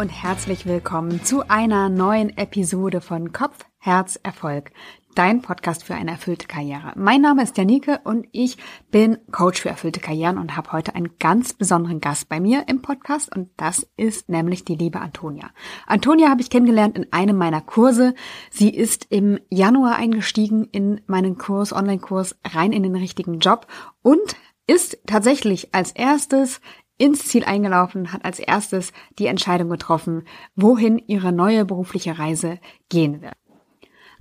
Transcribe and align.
und 0.00 0.08
herzlich 0.08 0.64
willkommen 0.64 1.22
zu 1.24 1.46
einer 1.50 1.90
neuen 1.90 2.34
Episode 2.38 3.02
von 3.02 3.34
Kopf, 3.34 3.66
Herz, 3.76 4.18
Erfolg. 4.22 4.72
Dein 5.14 5.42
Podcast 5.42 5.84
für 5.84 5.94
eine 5.94 6.12
erfüllte 6.12 6.46
Karriere. 6.46 6.94
Mein 6.96 7.20
Name 7.20 7.42
ist 7.42 7.58
Janike 7.58 8.00
und 8.04 8.26
ich 8.32 8.56
bin 8.90 9.18
Coach 9.30 9.60
für 9.60 9.68
erfüllte 9.68 10.00
Karrieren 10.00 10.38
und 10.38 10.56
habe 10.56 10.72
heute 10.72 10.94
einen 10.94 11.18
ganz 11.18 11.52
besonderen 11.52 12.00
Gast 12.00 12.30
bei 12.30 12.40
mir 12.40 12.64
im 12.66 12.80
Podcast 12.80 13.36
und 13.36 13.50
das 13.58 13.90
ist 13.98 14.30
nämlich 14.30 14.64
die 14.64 14.74
liebe 14.74 15.00
Antonia. 15.00 15.50
Antonia 15.86 16.30
habe 16.30 16.40
ich 16.40 16.48
kennengelernt 16.48 16.96
in 16.96 17.12
einem 17.12 17.36
meiner 17.36 17.60
Kurse. 17.60 18.14
Sie 18.50 18.70
ist 18.70 19.06
im 19.10 19.38
Januar 19.50 19.96
eingestiegen 19.96 20.64
in 20.64 21.02
meinen 21.08 21.36
Kurs, 21.36 21.74
Online-Kurs 21.74 22.36
rein 22.54 22.72
in 22.72 22.84
den 22.84 22.96
richtigen 22.96 23.40
Job 23.40 23.66
und 24.00 24.34
ist 24.70 24.98
tatsächlich 25.04 25.74
als 25.74 25.90
erstes 25.90 26.60
ins 27.00 27.24
Ziel 27.24 27.44
eingelaufen, 27.44 28.12
hat 28.12 28.24
als 28.24 28.38
erstes 28.38 28.92
die 29.18 29.26
Entscheidung 29.26 29.70
getroffen, 29.70 30.24
wohin 30.54 30.98
ihre 30.98 31.32
neue 31.32 31.64
berufliche 31.64 32.18
Reise 32.18 32.58
gehen 32.90 33.22
wird. 33.22 33.32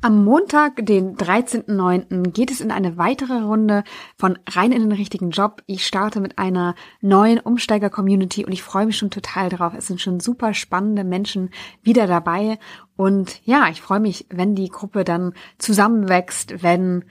Am 0.02 0.24
Montag, 0.24 0.86
den 0.86 1.18
13.09., 1.18 2.32
geht 2.32 2.52
es 2.52 2.62
in 2.62 2.72
eine 2.72 2.98
weitere 2.98 3.42
Runde 3.42 3.84
von 4.16 4.40
rein 4.50 4.72
in 4.72 4.80
den 4.80 4.94
richtigen 4.94 5.32
Job. 5.32 5.62
Ich 5.66 5.86
starte 5.86 6.22
mit 6.22 6.38
einer 6.38 6.74
neuen 7.02 7.38
Umsteiger-Community 7.38 8.46
und 8.46 8.54
ich 8.54 8.64
freue 8.64 8.86
mich 8.86 8.98
schon 8.98 9.10
total 9.10 9.50
drauf. 9.50 9.74
Es 9.78 9.88
sind 9.88 10.00
schon 10.00 10.22
super 10.22 10.54
spannende 10.54 11.04
Menschen 11.04 11.50
wieder 11.84 12.08
dabei. 12.08 12.60
Und 12.96 13.42
ja, 13.44 13.68
ich 13.70 13.82
freue 13.82 14.00
mich, 14.00 14.26
wenn 14.30 14.56
die 14.56 14.70
Gruppe 14.70 15.04
dann 15.04 15.34
zusammenwächst, 15.58 16.64
wenn 16.64 17.04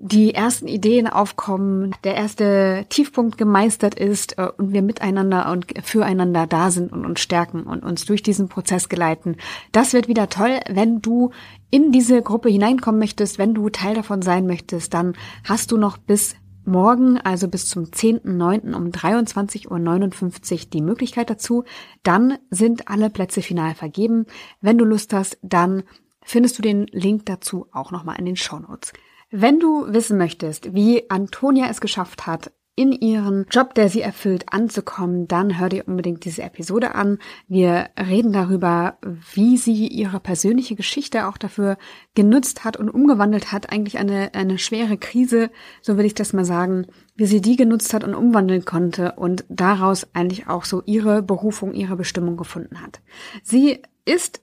die 0.00 0.34
ersten 0.34 0.68
Ideen 0.68 1.06
aufkommen, 1.06 1.94
der 2.04 2.14
erste 2.14 2.86
Tiefpunkt 2.88 3.38
gemeistert 3.38 3.94
ist 3.94 4.38
äh, 4.38 4.48
und 4.56 4.72
wir 4.72 4.82
miteinander 4.82 5.50
und 5.50 5.66
füreinander 5.82 6.46
da 6.46 6.70
sind 6.70 6.92
und 6.92 7.06
uns 7.06 7.20
stärken 7.20 7.62
und 7.62 7.82
uns 7.82 8.04
durch 8.04 8.22
diesen 8.22 8.48
Prozess 8.48 8.88
geleiten. 8.88 9.36
Das 9.72 9.92
wird 9.92 10.08
wieder 10.08 10.28
toll, 10.28 10.60
wenn 10.68 11.00
du 11.00 11.30
in 11.70 11.92
diese 11.92 12.22
Gruppe 12.22 12.48
hineinkommen 12.48 12.98
möchtest, 12.98 13.38
wenn 13.38 13.54
du 13.54 13.68
Teil 13.70 13.94
davon 13.94 14.22
sein 14.22 14.46
möchtest, 14.46 14.94
dann 14.94 15.14
hast 15.44 15.72
du 15.72 15.76
noch 15.76 15.98
bis 15.98 16.36
morgen, 16.64 17.18
also 17.18 17.48
bis 17.48 17.68
zum 17.68 17.84
10.9. 17.84 18.74
um 18.74 18.90
23.59 18.90 19.68
Uhr 19.70 20.70
die 20.72 20.82
Möglichkeit 20.82 21.30
dazu. 21.30 21.64
Dann 22.02 22.38
sind 22.50 22.88
alle 22.88 23.08
Plätze 23.08 23.40
final 23.40 23.74
vergeben. 23.74 24.26
Wenn 24.60 24.78
du 24.78 24.84
Lust 24.84 25.12
hast, 25.12 25.38
dann 25.42 25.84
findest 26.22 26.58
du 26.58 26.62
den 26.62 26.86
Link 26.88 27.26
dazu 27.26 27.66
auch 27.70 27.92
nochmal 27.92 28.18
in 28.18 28.26
den 28.26 28.36
Show 28.36 28.58
Notes. 28.58 28.92
Wenn 29.30 29.58
du 29.58 29.92
wissen 29.92 30.18
möchtest, 30.18 30.74
wie 30.74 31.10
Antonia 31.10 31.68
es 31.68 31.80
geschafft 31.80 32.26
hat, 32.26 32.52
in 32.78 32.92
ihren 32.92 33.46
Job, 33.50 33.74
der 33.74 33.88
sie 33.88 34.02
erfüllt, 34.02 34.44
anzukommen, 34.52 35.26
dann 35.26 35.58
hör 35.58 35.70
dir 35.70 35.88
unbedingt 35.88 36.26
diese 36.26 36.42
Episode 36.42 36.94
an. 36.94 37.18
Wir 37.48 37.88
reden 37.98 38.34
darüber, 38.34 38.98
wie 39.32 39.56
sie 39.56 39.88
ihre 39.88 40.20
persönliche 40.20 40.76
Geschichte 40.76 41.26
auch 41.26 41.38
dafür 41.38 41.78
genutzt 42.14 42.64
hat 42.64 42.76
und 42.76 42.90
umgewandelt 42.90 43.50
hat, 43.50 43.72
eigentlich 43.72 43.96
eine, 43.96 44.34
eine 44.34 44.58
schwere 44.58 44.98
Krise, 44.98 45.50
so 45.80 45.96
will 45.96 46.04
ich 46.04 46.14
das 46.14 46.34
mal 46.34 46.44
sagen, 46.44 46.86
wie 47.14 47.26
sie 47.26 47.40
die 47.40 47.56
genutzt 47.56 47.94
hat 47.94 48.04
und 48.04 48.14
umwandeln 48.14 48.66
konnte 48.66 49.12
und 49.12 49.46
daraus 49.48 50.08
eigentlich 50.12 50.46
auch 50.46 50.66
so 50.66 50.82
ihre 50.84 51.22
Berufung, 51.22 51.72
ihre 51.72 51.96
Bestimmung 51.96 52.36
gefunden 52.36 52.82
hat. 52.82 53.00
Sie 53.42 53.80
ist 54.04 54.42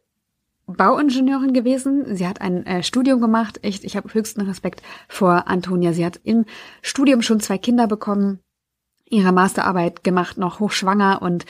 Bauingenieurin 0.66 1.54
gewesen. 1.54 2.16
Sie 2.16 2.28
hat 2.28 2.42
ein 2.42 2.66
äh, 2.66 2.84
Studium 2.84 3.20
gemacht. 3.22 3.60
Echt, 3.64 3.84
ich 3.84 3.98
habe 3.98 4.14
höchsten 4.14 4.42
Respekt 4.42 4.82
vor 5.08 5.48
Antonia. 5.48 5.94
Sie 5.94 6.06
hat 6.06 6.20
im 6.24 6.46
Studium 6.82 7.22
schon 7.22 7.40
zwei 7.40 7.58
Kinder 7.58 7.88
bekommen, 7.88 8.40
ihre 9.06 9.32
Masterarbeit 9.32 10.04
gemacht, 10.04 10.38
noch 10.38 10.60
hochschwanger 10.60 11.22
und 11.22 11.46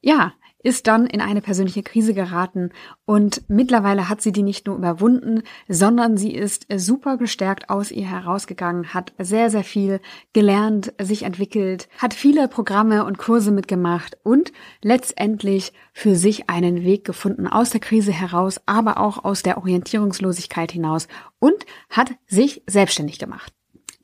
ja, 0.00 0.32
ist 0.62 0.86
dann 0.86 1.06
in 1.06 1.20
eine 1.20 1.40
persönliche 1.40 1.82
Krise 1.82 2.14
geraten 2.14 2.70
und 3.04 3.42
mittlerweile 3.48 4.08
hat 4.08 4.20
sie 4.20 4.32
die 4.32 4.42
nicht 4.42 4.66
nur 4.66 4.76
überwunden, 4.76 5.42
sondern 5.68 6.16
sie 6.16 6.34
ist 6.34 6.66
super 6.74 7.16
gestärkt 7.16 7.70
aus 7.70 7.90
ihr 7.90 8.08
herausgegangen, 8.08 8.92
hat 8.92 9.12
sehr, 9.18 9.50
sehr 9.50 9.64
viel 9.64 10.00
gelernt, 10.32 10.92
sich 11.00 11.22
entwickelt, 11.22 11.88
hat 11.98 12.12
viele 12.12 12.48
Programme 12.48 13.04
und 13.04 13.18
Kurse 13.18 13.52
mitgemacht 13.52 14.18
und 14.24 14.52
letztendlich 14.82 15.72
für 15.92 16.16
sich 16.16 16.50
einen 16.50 16.82
Weg 16.82 17.04
gefunden 17.04 17.46
aus 17.46 17.70
der 17.70 17.80
Krise 17.80 18.12
heraus, 18.12 18.60
aber 18.66 18.98
auch 18.98 19.24
aus 19.24 19.42
der 19.42 19.58
Orientierungslosigkeit 19.58 20.72
hinaus 20.72 21.06
und 21.38 21.66
hat 21.90 22.12
sich 22.26 22.62
selbstständig 22.66 23.18
gemacht. 23.18 23.52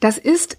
Das 0.00 0.18
ist 0.18 0.58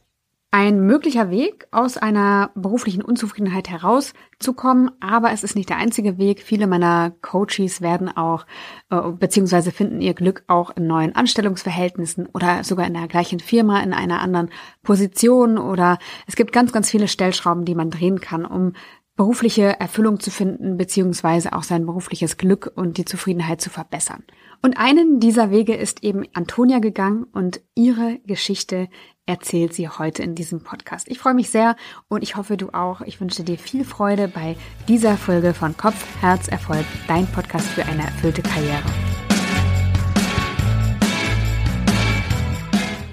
ein 0.52 0.80
möglicher 0.80 1.30
Weg, 1.30 1.68
aus 1.72 1.98
einer 1.98 2.52
beruflichen 2.56 3.02
Unzufriedenheit 3.02 3.70
herauszukommen, 3.70 4.90
aber 5.02 5.32
es 5.32 5.44
ist 5.44 5.56
nicht 5.56 5.70
der 5.70 5.78
einzige 5.78 6.18
Weg. 6.18 6.42
Viele 6.42 6.66
meiner 6.66 7.12
Coaches 7.22 7.82
werden 7.82 8.16
auch 8.16 8.46
äh, 8.90 9.02
beziehungsweise 9.12 9.72
finden 9.72 10.00
ihr 10.00 10.14
Glück 10.14 10.44
auch 10.48 10.70
in 10.78 10.88
neuen 10.88 11.14
Anstellungsverhältnissen 11.14 12.28
oder 12.28 12.64
sogar 12.64 12.88
in 12.88 12.94
der 12.94 13.08
gleichen 13.10 13.40
Firma, 13.40 13.82
in 13.82 13.94
einer 13.94 14.22
anderen 14.22 14.50
Position 14.82 15.58
oder 15.58 15.98
es 16.26 16.38
gibt 16.38 16.54
ganz, 16.54 16.72
ganz 16.72 16.90
viele 16.90 17.10
Stellschrauben, 17.10 17.66
die 17.66 17.76
man 17.76 17.90
drehen 17.90 18.22
kann, 18.22 18.46
um 18.46 18.74
berufliche 19.16 19.80
Erfüllung 19.80 20.20
zu 20.20 20.30
finden, 20.30 20.78
beziehungsweise 20.78 21.54
auch 21.54 21.64
sein 21.64 21.86
berufliches 21.86 22.38
Glück 22.38 22.72
und 22.76 22.98
die 22.98 23.06
Zufriedenheit 23.06 23.62
zu 23.62 23.70
verbessern. 23.70 24.24
Und 24.62 24.78
einen 24.78 25.20
dieser 25.20 25.52
Wege 25.52 25.74
ist 25.76 26.04
eben 26.04 26.24
Antonia 26.34 26.80
gegangen 26.80 27.26
und 27.32 27.62
ihre 27.76 28.20
Geschichte 28.26 28.90
erzählt 29.25 29.74
sie 29.74 29.90
heute 29.90 30.24
in 30.24 30.36
diesem 30.36 30.62
Podcast. 30.62 31.08
Ich 31.09 31.19
freue 31.19 31.34
mich 31.34 31.50
sehr 31.50 31.75
und 32.08 32.24
ich 32.24 32.36
hoffe 32.36 32.58
du 32.58 32.69
auch. 32.69 33.02
Ich 33.02 33.19
wünsche 33.19 33.44
dir 33.44 33.58
viel 33.58 33.86
Freude 33.86 34.28
bei 34.28 34.56
dieser 34.88 35.18
Folge 35.18 35.53
von 35.53 35.75
Kopf, 35.75 36.06
Herz, 36.22 36.47
Erfolg, 36.47 36.86
dein 37.08 37.28
Podcast 37.28 37.68
für 37.68 37.85
eine 37.85 38.03
erfüllte 38.03 38.41
Karriere. 38.41 38.84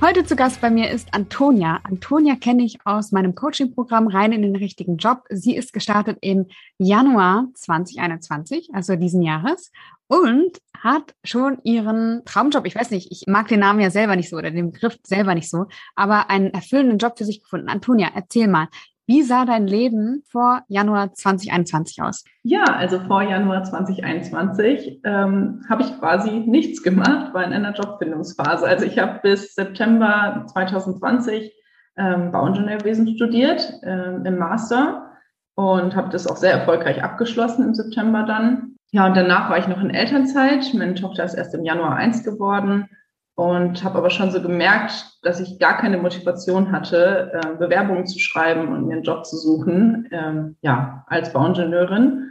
Heute 0.04 0.24
zu 0.24 0.34
Gast 0.34 0.60
bei 0.60 0.68
mir 0.68 0.90
ist 0.90 1.14
Antonia. 1.14 1.78
Antonia 1.84 2.34
kenne 2.34 2.64
ich 2.64 2.76
aus 2.84 3.12
meinem 3.12 3.36
Coaching-Programm 3.36 4.08
rein 4.08 4.32
in 4.32 4.42
den 4.42 4.56
richtigen 4.56 4.96
Job. 4.96 5.22
Sie 5.30 5.54
ist 5.54 5.72
gestartet 5.72 6.18
im 6.22 6.48
Januar 6.76 7.46
2021, 7.54 8.70
also 8.72 8.96
diesen 8.96 9.22
Jahres, 9.22 9.70
und 10.08 10.58
hat 10.76 11.14
schon 11.22 11.58
ihren 11.62 12.24
Traumjob, 12.24 12.66
ich 12.66 12.74
weiß 12.74 12.90
nicht, 12.90 13.12
ich 13.12 13.28
mag 13.28 13.46
den 13.46 13.60
Namen 13.60 13.78
ja 13.78 13.90
selber 13.90 14.16
nicht 14.16 14.28
so 14.28 14.38
oder 14.38 14.50
den 14.50 14.72
Begriff 14.72 14.98
selber 15.04 15.36
nicht 15.36 15.48
so, 15.48 15.66
aber 15.94 16.28
einen 16.30 16.48
erfüllenden 16.52 16.98
Job 16.98 17.16
für 17.16 17.24
sich 17.24 17.40
gefunden. 17.40 17.68
Antonia, 17.68 18.10
erzähl 18.12 18.48
mal, 18.48 18.66
wie 19.06 19.22
sah 19.22 19.44
dein 19.44 19.66
Leben 19.66 20.22
vor 20.30 20.62
Januar 20.68 21.12
2021 21.12 22.02
aus? 22.02 22.24
Ja, 22.42 22.64
also 22.64 23.00
vor 23.00 23.22
Januar 23.22 23.64
2021 23.64 25.00
ähm, 25.04 25.64
habe 25.68 25.82
ich 25.82 25.98
quasi 25.98 26.30
nichts 26.30 26.82
gemacht, 26.82 27.34
war 27.34 27.44
in 27.44 27.52
einer 27.52 27.74
Jobfindungsphase. 27.74 28.66
Also 28.66 28.84
ich 28.84 28.98
habe 28.98 29.20
bis 29.22 29.54
September 29.54 30.44
2020 30.52 31.52
ähm, 31.96 32.32
Bauingenieurwesen 32.32 33.08
studiert 33.16 33.72
ähm, 33.82 34.24
im 34.24 34.38
Master 34.38 35.10
und 35.54 35.94
habe 35.96 36.10
das 36.10 36.26
auch 36.26 36.36
sehr 36.36 36.52
erfolgreich 36.52 37.02
abgeschlossen 37.02 37.64
im 37.64 37.74
September 37.74 38.22
dann. 38.22 38.76
Ja, 38.92 39.06
und 39.06 39.16
danach 39.16 39.50
war 39.50 39.58
ich 39.58 39.68
noch 39.68 39.80
in 39.80 39.90
Elternzeit. 39.90 40.72
Meine 40.74 40.94
Tochter 40.94 41.24
ist 41.24 41.34
erst 41.34 41.54
im 41.54 41.64
Januar 41.64 41.96
eins 41.96 42.22
geworden 42.24 42.88
und 43.34 43.82
habe 43.82 43.98
aber 43.98 44.10
schon 44.10 44.30
so 44.30 44.42
gemerkt, 44.42 45.18
dass 45.22 45.40
ich 45.40 45.58
gar 45.58 45.78
keine 45.78 45.98
Motivation 45.98 46.70
hatte, 46.70 47.32
äh, 47.32 47.56
Bewerbungen 47.56 48.06
zu 48.06 48.18
schreiben 48.18 48.68
und 48.68 48.86
mir 48.86 48.94
einen 48.94 49.04
Job 49.04 49.24
zu 49.24 49.36
suchen, 49.36 50.08
ähm, 50.10 50.56
ja, 50.60 51.04
als 51.06 51.32
Bauingenieurin. 51.32 52.30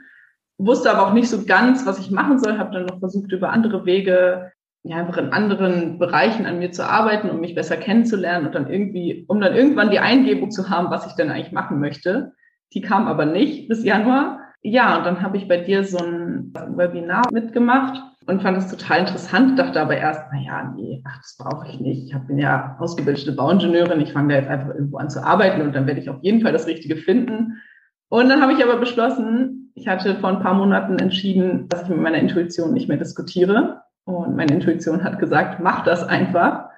Wusste 0.58 0.92
aber 0.92 1.08
auch 1.08 1.14
nicht 1.14 1.30
so 1.30 1.44
ganz, 1.46 1.88
was 1.88 1.98
ich 1.98 2.12
machen 2.12 2.38
soll, 2.40 2.60
habe 2.60 2.74
dann 2.74 2.86
noch 2.86 3.00
versucht, 3.00 3.32
über 3.32 3.50
andere 3.50 3.86
Wege, 3.86 4.52
ja, 4.84 4.98
einfach 4.98 5.18
in 5.18 5.34
anderen 5.34 5.98
Bereichen 5.98 6.46
an 6.46 6.60
mir 6.60 6.72
zu 6.72 6.88
arbeiten, 6.88 7.30
um 7.30 7.40
mich 7.40 7.56
besser 7.56 7.78
kennenzulernen 7.78 8.48
und 8.48 8.56
dann 8.56 8.70
irgendwie, 8.70 9.26
um 9.28 9.42
dann 9.42 9.56
irgendwann 9.56 9.90
die 9.90 10.00
Eingebung 10.00 10.52
zu 10.52 10.70
haben, 10.70 10.92
was 10.92 11.08
ich 11.08 11.14
denn 11.14 11.32
eigentlich 11.32 11.52
machen 11.52 11.80
möchte. 11.80 12.34
Die 12.74 12.82
kam 12.82 13.08
aber 13.08 13.26
nicht 13.26 13.68
bis 13.68 13.84
Januar. 13.84 14.40
Ja, 14.62 14.98
und 14.98 15.06
dann 15.06 15.22
habe 15.22 15.38
ich 15.38 15.48
bei 15.48 15.58
dir 15.58 15.84
so 15.84 15.98
ein 15.98 16.54
Webinar 16.54 17.24
mitgemacht 17.32 18.02
und 18.28 18.42
fand 18.42 18.58
es 18.58 18.70
total 18.70 19.00
interessant, 19.00 19.58
dachte 19.58 19.82
aber 19.82 19.98
erst, 19.98 20.22
na 20.32 20.40
ja, 20.40 20.74
nee, 20.76 21.02
ach, 21.06 21.18
das 21.18 21.36
brauche 21.38 21.68
ich 21.68 21.80
nicht. 21.80 22.14
Ich 22.14 22.28
bin 22.28 22.38
ja 22.38 22.76
ausgebildete 22.80 23.32
Bauingenieurin, 23.32 24.02
ich 24.02 24.14
fange 24.14 24.34
da 24.34 24.40
jetzt 24.40 24.50
einfach 24.50 24.74
irgendwo 24.76 24.98
an 24.98 25.10
zu 25.10 25.24
arbeiten 25.24 25.62
und 25.62 25.74
dann 25.74 25.88
werde 25.88 26.00
ich 26.00 26.10
auf 26.10 26.22
jeden 26.22 26.42
Fall 26.42 26.54
das 26.54 26.68
Richtige 26.68 26.98
finden. 26.98 27.62
Und 28.10 28.30
dann 28.30 28.42
habe 28.42 28.54
ich 28.54 28.64
aber 28.64 28.78
beschlossen, 28.78 29.72
ich 29.74 29.88
hatte 29.88 30.16
vor 30.16 30.30
ein 30.30 30.42
paar 30.42 30.54
Monaten 30.54 31.00
entschieden, 31.00 31.68
dass 31.70 31.84
ich 31.84 31.90
mit 31.90 32.02
meiner 32.02 32.20
Intuition 32.20 32.74
nicht 32.74 32.88
mehr 32.88 32.98
diskutiere. 32.98 33.84
Und 34.06 34.36
meine 34.36 34.54
Intuition 34.54 35.04
hat 35.04 35.20
gesagt, 35.20 35.60
mach 35.62 35.84
das 35.84 36.04
einfach. 36.04 36.71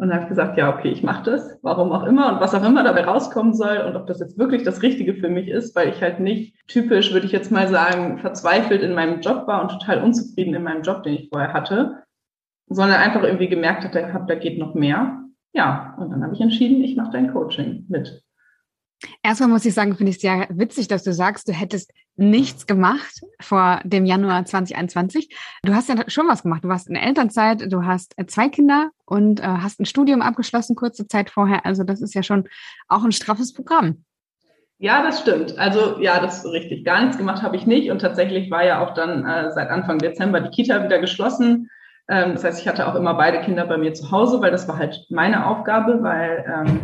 Und 0.00 0.08
dann 0.08 0.14
habe 0.14 0.22
ich 0.22 0.28
gesagt, 0.30 0.56
ja, 0.56 0.74
okay, 0.74 0.88
ich 0.88 1.02
mache 1.02 1.30
das, 1.30 1.58
warum 1.60 1.92
auch 1.92 2.04
immer 2.04 2.32
und 2.32 2.40
was 2.40 2.54
auch 2.54 2.64
immer 2.64 2.82
dabei 2.82 3.04
rauskommen 3.04 3.52
soll 3.52 3.84
und 3.86 3.96
ob 3.96 4.06
das 4.06 4.18
jetzt 4.18 4.38
wirklich 4.38 4.62
das 4.62 4.80
Richtige 4.80 5.12
für 5.12 5.28
mich 5.28 5.48
ist, 5.48 5.76
weil 5.76 5.90
ich 5.90 6.00
halt 6.00 6.20
nicht 6.20 6.54
typisch, 6.68 7.12
würde 7.12 7.26
ich 7.26 7.32
jetzt 7.32 7.52
mal 7.52 7.68
sagen, 7.68 8.16
verzweifelt 8.16 8.80
in 8.80 8.94
meinem 8.94 9.20
Job 9.20 9.46
war 9.46 9.60
und 9.60 9.68
total 9.68 10.02
unzufrieden 10.02 10.54
in 10.54 10.62
meinem 10.62 10.80
Job, 10.80 11.02
den 11.02 11.12
ich 11.12 11.28
vorher 11.28 11.52
hatte, 11.52 12.02
sondern 12.70 12.98
einfach 12.98 13.22
irgendwie 13.22 13.48
gemerkt 13.48 13.84
hatte, 13.84 14.24
da 14.26 14.34
geht 14.36 14.58
noch 14.58 14.74
mehr. 14.74 15.22
Ja, 15.52 15.94
und 15.98 16.08
dann 16.08 16.24
habe 16.24 16.32
ich 16.32 16.40
entschieden, 16.40 16.82
ich 16.82 16.96
mache 16.96 17.10
dein 17.12 17.30
Coaching 17.30 17.84
mit. 17.90 18.22
Erstmal 19.22 19.48
muss 19.48 19.64
ich 19.64 19.74
sagen, 19.74 19.96
finde 19.96 20.10
ich 20.10 20.16
es 20.16 20.22
sehr 20.22 20.46
witzig, 20.50 20.88
dass 20.88 21.02
du 21.02 21.12
sagst, 21.12 21.48
du 21.48 21.52
hättest 21.52 21.92
nichts 22.16 22.66
gemacht 22.66 23.20
vor 23.40 23.80
dem 23.84 24.04
Januar 24.04 24.44
2021. 24.44 25.34
Du 25.62 25.74
hast 25.74 25.88
ja 25.88 25.96
schon 26.08 26.28
was 26.28 26.42
gemacht. 26.42 26.64
Du 26.64 26.68
warst 26.68 26.88
in 26.88 26.96
Elternzeit, 26.96 27.72
du 27.72 27.84
hast 27.84 28.18
äh, 28.18 28.26
zwei 28.26 28.48
Kinder 28.48 28.90
und 29.06 29.40
äh, 29.40 29.44
hast 29.44 29.80
ein 29.80 29.86
Studium 29.86 30.20
abgeschlossen 30.20 30.76
kurze 30.76 31.08
Zeit 31.08 31.30
vorher. 31.30 31.64
Also 31.64 31.82
das 31.82 32.02
ist 32.02 32.14
ja 32.14 32.22
schon 32.22 32.48
auch 32.88 33.04
ein 33.04 33.12
straffes 33.12 33.54
Programm. 33.54 34.04
Ja, 34.78 35.02
das 35.02 35.20
stimmt. 35.20 35.58
Also 35.58 35.98
ja, 36.00 36.20
das 36.20 36.44
ist 36.44 36.52
richtig. 36.52 36.84
Gar 36.84 37.02
nichts 37.02 37.18
gemacht 37.18 37.42
habe 37.42 37.56
ich 37.56 37.66
nicht. 37.66 37.90
Und 37.90 38.00
tatsächlich 38.00 38.50
war 38.50 38.64
ja 38.64 38.80
auch 38.80 38.94
dann 38.94 39.26
äh, 39.26 39.50
seit 39.52 39.70
Anfang 39.70 39.98
Dezember 39.98 40.40
die 40.40 40.50
Kita 40.50 40.84
wieder 40.84 40.98
geschlossen. 40.98 41.70
Ähm, 42.08 42.32
das 42.32 42.44
heißt, 42.44 42.60
ich 42.60 42.68
hatte 42.68 42.88
auch 42.88 42.94
immer 42.94 43.14
beide 43.14 43.40
Kinder 43.40 43.66
bei 43.66 43.78
mir 43.78 43.94
zu 43.94 44.10
Hause, 44.10 44.40
weil 44.40 44.50
das 44.50 44.68
war 44.68 44.78
halt 44.78 45.06
meine 45.10 45.46
Aufgabe, 45.46 46.02
weil 46.02 46.44
ähm, 46.46 46.80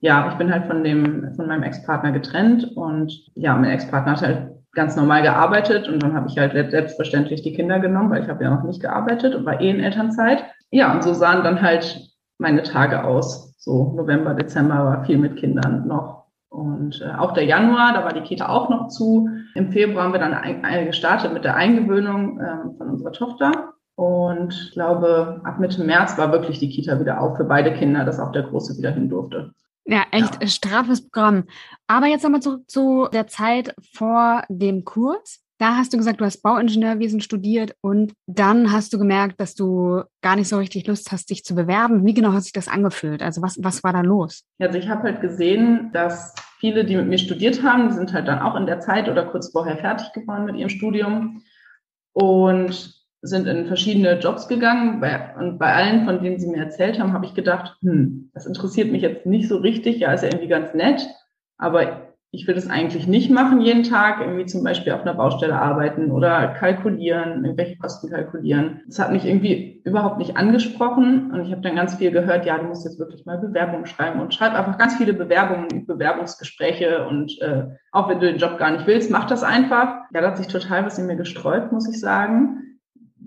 ja, 0.00 0.28
ich 0.30 0.38
bin 0.38 0.52
halt 0.52 0.66
von 0.66 0.84
dem, 0.84 1.34
von 1.34 1.46
meinem 1.48 1.64
Ex-Partner 1.64 2.12
getrennt 2.12 2.64
und 2.76 3.12
ja, 3.34 3.54
mein 3.54 3.70
Ex-Partner 3.70 4.12
hat 4.12 4.22
halt 4.22 4.48
ganz 4.72 4.96
normal 4.96 5.22
gearbeitet 5.22 5.88
und 5.88 6.02
dann 6.02 6.14
habe 6.14 6.28
ich 6.28 6.38
halt 6.38 6.52
selbstverständlich 6.70 7.42
die 7.42 7.52
Kinder 7.52 7.80
genommen, 7.80 8.10
weil 8.10 8.22
ich 8.22 8.28
habe 8.28 8.44
ja 8.44 8.50
noch 8.50 8.62
nicht 8.62 8.80
gearbeitet 8.80 9.34
und 9.34 9.44
war 9.44 9.60
eh 9.60 9.70
in 9.70 9.80
Elternzeit. 9.80 10.44
Ja, 10.70 10.92
und 10.92 11.02
so 11.02 11.14
sahen 11.14 11.42
dann 11.42 11.62
halt 11.62 12.08
meine 12.38 12.62
Tage 12.62 13.02
aus. 13.04 13.56
So 13.58 13.92
November, 13.96 14.34
Dezember 14.34 14.84
war 14.84 15.04
viel 15.04 15.18
mit 15.18 15.36
Kindern 15.36 15.86
noch. 15.88 16.26
Und 16.48 17.02
äh, 17.02 17.14
auch 17.18 17.32
der 17.32 17.44
Januar, 17.44 17.92
da 17.92 18.04
war 18.04 18.12
die 18.12 18.22
Kita 18.22 18.48
auch 18.48 18.70
noch 18.70 18.88
zu. 18.88 19.28
Im 19.54 19.72
Februar 19.72 20.04
haben 20.04 20.12
wir 20.12 20.20
dann 20.20 20.32
ein, 20.32 20.64
ein, 20.64 20.86
gestartet 20.86 21.32
mit 21.32 21.44
der 21.44 21.56
Eingewöhnung 21.56 22.40
äh, 22.40 22.76
von 22.78 22.90
unserer 22.90 23.12
Tochter. 23.12 23.74
Und 23.96 24.54
ich 24.54 24.72
glaube, 24.72 25.40
ab 25.44 25.58
Mitte 25.58 25.82
März 25.82 26.16
war 26.16 26.30
wirklich 26.30 26.60
die 26.60 26.70
Kita 26.70 27.00
wieder 27.00 27.20
auf 27.20 27.36
für 27.36 27.44
beide 27.44 27.74
Kinder, 27.74 28.04
dass 28.04 28.20
auch 28.20 28.32
der 28.32 28.44
Große 28.44 28.78
wieder 28.78 28.92
hin 28.92 29.08
durfte. 29.08 29.52
Ja, 29.88 30.04
echt 30.10 30.42
ja. 30.42 30.46
straffes 30.46 31.08
Programm. 31.08 31.44
Aber 31.86 32.06
jetzt 32.06 32.22
nochmal 32.22 32.42
zurück 32.42 32.70
zu 32.70 33.08
der 33.10 33.26
Zeit 33.26 33.74
vor 33.94 34.44
dem 34.48 34.84
Kurs. 34.84 35.40
Da 35.56 35.76
hast 35.76 35.92
du 35.92 35.96
gesagt, 35.96 36.20
du 36.20 36.24
hast 36.24 36.42
Bauingenieurwesen 36.42 37.20
studiert 37.20 37.74
und 37.80 38.12
dann 38.26 38.70
hast 38.70 38.92
du 38.92 38.98
gemerkt, 38.98 39.40
dass 39.40 39.54
du 39.54 40.02
gar 40.22 40.36
nicht 40.36 40.46
so 40.46 40.58
richtig 40.58 40.86
Lust 40.86 41.10
hast, 41.10 41.30
dich 41.30 41.42
zu 41.42 41.54
bewerben. 41.54 42.04
Wie 42.04 42.14
genau 42.14 42.32
hat 42.32 42.44
sich 42.44 42.52
das 42.52 42.68
angefühlt? 42.68 43.22
Also 43.22 43.42
was, 43.42 43.58
was 43.60 43.82
war 43.82 43.92
da 43.92 44.02
los? 44.02 44.44
Also 44.60 44.78
ich 44.78 44.88
habe 44.88 45.02
halt 45.02 45.20
gesehen, 45.20 45.90
dass 45.92 46.34
viele, 46.60 46.84
die 46.84 46.94
mit 46.94 47.08
mir 47.08 47.18
studiert 47.18 47.64
haben, 47.64 47.88
die 47.88 47.94
sind 47.94 48.12
halt 48.12 48.28
dann 48.28 48.40
auch 48.40 48.54
in 48.54 48.66
der 48.66 48.78
Zeit 48.78 49.08
oder 49.08 49.24
kurz 49.24 49.50
vorher 49.50 49.78
fertig 49.78 50.12
geworden 50.12 50.44
mit 50.44 50.56
ihrem 50.56 50.68
Studium. 50.68 51.42
Und 52.12 52.97
sind 53.20 53.46
in 53.46 53.66
verschiedene 53.66 54.18
Jobs 54.18 54.48
gegangen 54.48 55.00
bei, 55.00 55.34
und 55.36 55.58
bei 55.58 55.72
allen, 55.74 56.04
von 56.04 56.22
denen 56.22 56.38
sie 56.38 56.48
mir 56.48 56.58
erzählt 56.58 57.00
haben, 57.00 57.12
habe 57.12 57.26
ich 57.26 57.34
gedacht, 57.34 57.76
hm, 57.80 58.30
das 58.32 58.46
interessiert 58.46 58.92
mich 58.92 59.02
jetzt 59.02 59.26
nicht 59.26 59.48
so 59.48 59.56
richtig. 59.56 59.98
Ja, 59.98 60.12
ist 60.12 60.22
ja 60.22 60.28
irgendwie 60.28 60.48
ganz 60.48 60.72
nett, 60.74 61.06
aber 61.56 62.08
ich 62.30 62.46
will 62.46 62.54
das 62.54 62.68
eigentlich 62.68 63.06
nicht 63.06 63.30
machen 63.30 63.62
jeden 63.62 63.84
Tag, 63.84 64.20
irgendwie 64.20 64.44
zum 64.44 64.62
Beispiel 64.62 64.92
auf 64.92 65.00
einer 65.00 65.14
Baustelle 65.14 65.58
arbeiten 65.58 66.10
oder 66.10 66.48
kalkulieren, 66.48 67.42
irgendwelche 67.42 67.78
Kosten 67.78 68.10
kalkulieren. 68.10 68.82
Das 68.86 68.98
hat 68.98 69.12
mich 69.12 69.24
irgendwie 69.24 69.80
überhaupt 69.84 70.18
nicht 70.18 70.36
angesprochen 70.36 71.30
und 71.32 71.46
ich 71.46 71.52
habe 71.52 71.62
dann 71.62 71.74
ganz 71.74 71.94
viel 71.94 72.10
gehört, 72.10 72.44
ja, 72.44 72.58
du 72.58 72.64
musst 72.64 72.84
jetzt 72.84 72.98
wirklich 72.98 73.24
mal 73.24 73.38
Bewerbungen 73.38 73.86
schreiben 73.86 74.20
und 74.20 74.34
schreib 74.34 74.52
einfach 74.52 74.76
ganz 74.76 74.96
viele 74.96 75.14
Bewerbungen, 75.14 75.86
Bewerbungsgespräche 75.86 77.08
und 77.08 77.40
äh, 77.40 77.64
auch 77.92 78.10
wenn 78.10 78.20
du 78.20 78.26
den 78.26 78.38
Job 78.38 78.58
gar 78.58 78.72
nicht 78.72 78.86
willst, 78.86 79.10
mach 79.10 79.24
das 79.24 79.42
einfach. 79.42 79.96
Ja, 80.12 80.20
da 80.20 80.28
hat 80.28 80.36
sich 80.36 80.48
total 80.48 80.84
was 80.84 80.98
in 80.98 81.06
mir 81.06 81.16
gestreut, 81.16 81.72
muss 81.72 81.88
ich 81.88 81.98
sagen 81.98 82.67